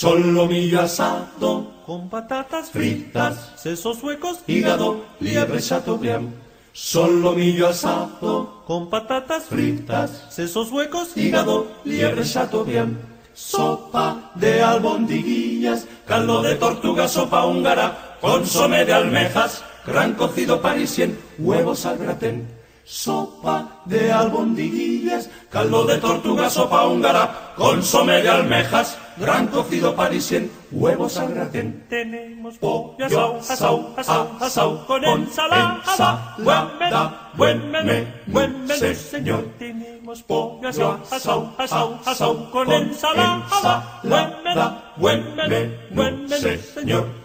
Solomillo 0.00 0.80
asado 0.80 1.72
con 1.84 2.08
patatas 2.08 2.70
fritas, 2.70 3.52
sesos 3.56 4.02
huecos, 4.02 4.38
hígado, 4.46 5.04
liebre 5.20 5.60
chateaubriand. 5.60 6.32
Solomillo 6.72 7.68
asado 7.68 8.62
con 8.66 8.88
patatas 8.88 9.44
fritas, 9.44 10.24
sesos 10.30 10.72
huecos, 10.72 11.14
hígado, 11.18 11.66
liebre 11.84 12.24
chateaubriand. 12.24 12.96
Sopa 13.34 14.30
de 14.36 14.62
albondiguillas, 14.62 15.86
caldo 16.06 16.40
de 16.40 16.54
tortuga, 16.54 17.06
sopa 17.06 17.44
húngara, 17.44 18.16
consomé 18.22 18.86
de 18.86 18.94
almejas, 18.94 19.62
gran 19.86 20.14
cocido 20.14 20.62
parisien, 20.62 21.18
huevos 21.38 21.84
al 21.84 21.98
gratén. 21.98 22.59
Sopa 22.84 23.82
de 23.84 24.12
albondiguillas, 24.12 25.30
caldo 25.50 25.84
de 25.84 25.98
tortuga, 25.98 26.50
sopa 26.50 26.86
húngara, 26.86 27.54
consomé 27.56 28.20
de 28.22 28.28
almejas, 28.28 28.98
gran 29.16 29.46
cocido 29.46 29.94
parisien, 29.94 30.50
huevos 30.72 31.16
al 31.16 31.34
gratén. 31.34 31.86
Tenemos 31.88 32.58
pollo 32.58 33.04
asau, 33.04 33.36
asau, 33.38 33.94
asau, 33.96 34.36
asau, 34.40 34.86
con 34.86 35.04
ensalada, 35.04 36.36
menú, 36.38 37.10
buen 37.34 37.70
menú, 37.70 38.06
buen 38.26 38.66
menú, 38.66 38.94
señor. 38.94 39.44
Tenemos 39.58 40.22
pollo 40.22 40.68
asau, 40.68 40.98
asau, 41.10 41.54
asau, 41.58 42.00
asau, 42.04 42.50
con 42.50 42.72
ensalada, 42.72 44.00
buen 44.02 44.34
menú, 44.42 44.66
buen 44.96 45.36
menú, 45.36 45.72
buen 45.90 46.26
menú, 46.26 46.58
señor. 46.74 47.19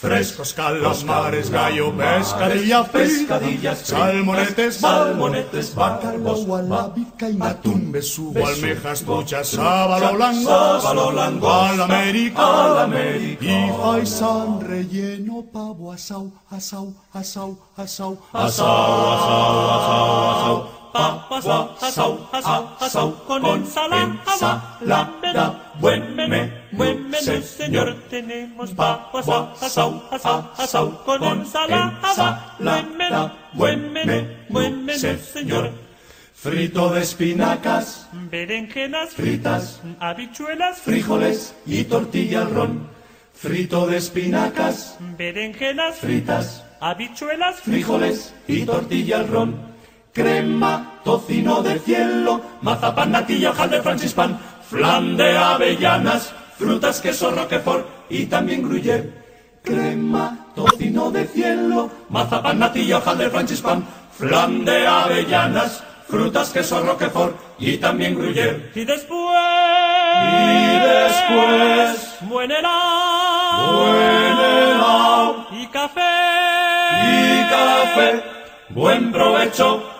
Frescos 0.00 0.54
calamares, 0.54 1.50
gallo, 1.50 1.92
pescadilla, 1.94 2.84
pescadillas, 2.84 3.80
salmonetes, 3.80 4.76
salmonetes, 4.76 5.74
bárbos, 5.74 6.46
gualabica 6.46 7.28
y 7.28 7.38
atún, 7.38 7.92
besugo, 7.92 8.46
almejas, 8.46 9.02
truchas, 9.02 9.48
sábalo 9.48 10.16
langosta, 10.16 10.80
sábalo 10.80 11.12
langosta, 11.12 11.70
al 11.72 11.80
América, 11.82 12.64
al 12.64 12.78
América, 12.78 13.44
y 13.44 13.70
faisán 13.78 14.60
relleno, 14.62 15.44
pavo, 15.52 15.92
asau, 15.92 16.32
asau, 16.48 16.94
asau, 17.12 17.58
asau, 17.76 18.18
asau, 18.32 18.32
asau, 18.32 19.12
asau, 19.12 19.70
asau, 19.70 20.30
asau. 20.30 20.79
Asau, 20.92 21.76
asau, 21.80 22.28
asau, 22.32 22.76
asau, 22.80 23.24
con 23.26 23.44
ensalada, 23.44 24.72
buen 25.80 26.16
menú, 26.16 26.50
buen 26.72 27.10
menú, 27.10 27.42
señor, 27.42 27.96
tenemos 28.10 28.70
asau, 28.72 29.52
asau, 29.60 30.02
asau, 30.10 30.50
asau, 30.56 31.04
con 31.04 31.22
ensalada, 31.24 32.56
buen 32.58 32.96
menú, 32.96 33.30
buen 33.54 33.92
menú, 33.92 34.26
buen 34.48 34.84
menú, 34.84 35.18
señor. 35.32 35.70
Frito 36.34 36.88
de 36.94 37.02
espinacas, 37.02 38.08
berenjenas 38.30 39.10
fritas, 39.10 39.82
habichuelas, 40.00 40.78
frijoles 40.80 41.54
y 41.66 41.84
tortilla 41.84 42.40
al 42.42 42.54
ron. 42.54 42.88
Frito 43.34 43.86
de 43.86 43.98
espinacas, 43.98 44.96
berenjenas 45.18 45.98
fritas, 45.98 46.64
habichuelas, 46.80 47.60
frijoles 47.60 48.34
y 48.48 48.64
tortilla 48.64 49.18
al 49.18 49.28
ron. 49.28 49.69
Crema, 50.12 50.98
tocino 51.04 51.62
de 51.62 51.78
cielo, 51.78 52.40
mazapán, 52.62 53.12
natilla, 53.12 53.50
hojaldre, 53.50 53.80
francispan, 53.80 54.40
flan 54.68 55.16
de 55.16 55.38
avellanas, 55.38 56.32
frutas, 56.58 57.00
queso, 57.00 57.30
roquefort 57.30 57.86
y 58.08 58.26
también 58.26 58.62
gruyère. 58.62 59.08
Crema, 59.62 60.46
tocino 60.56 61.12
de 61.12 61.26
cielo, 61.28 61.90
mazapán, 62.08 62.58
natilla, 62.58 62.98
hojaldre, 62.98 63.30
francispan, 63.30 63.86
flan 64.18 64.64
de 64.64 64.84
avellanas, 64.84 65.84
frutas, 66.08 66.50
queso, 66.50 66.82
roquefort 66.82 67.36
y 67.60 67.76
también 67.76 68.16
gruyère. 68.16 68.72
Y 68.74 68.84
después, 68.84 69.38
y 70.24 70.78
después, 70.90 72.16
buen 72.22 72.50
helado, 72.50 73.78
buen 73.78 74.38
helado 74.38 75.46
y 75.52 75.66
café, 75.68 76.00
y 77.04 77.48
café, 77.48 78.24
buen 78.70 79.12
provecho 79.12 79.99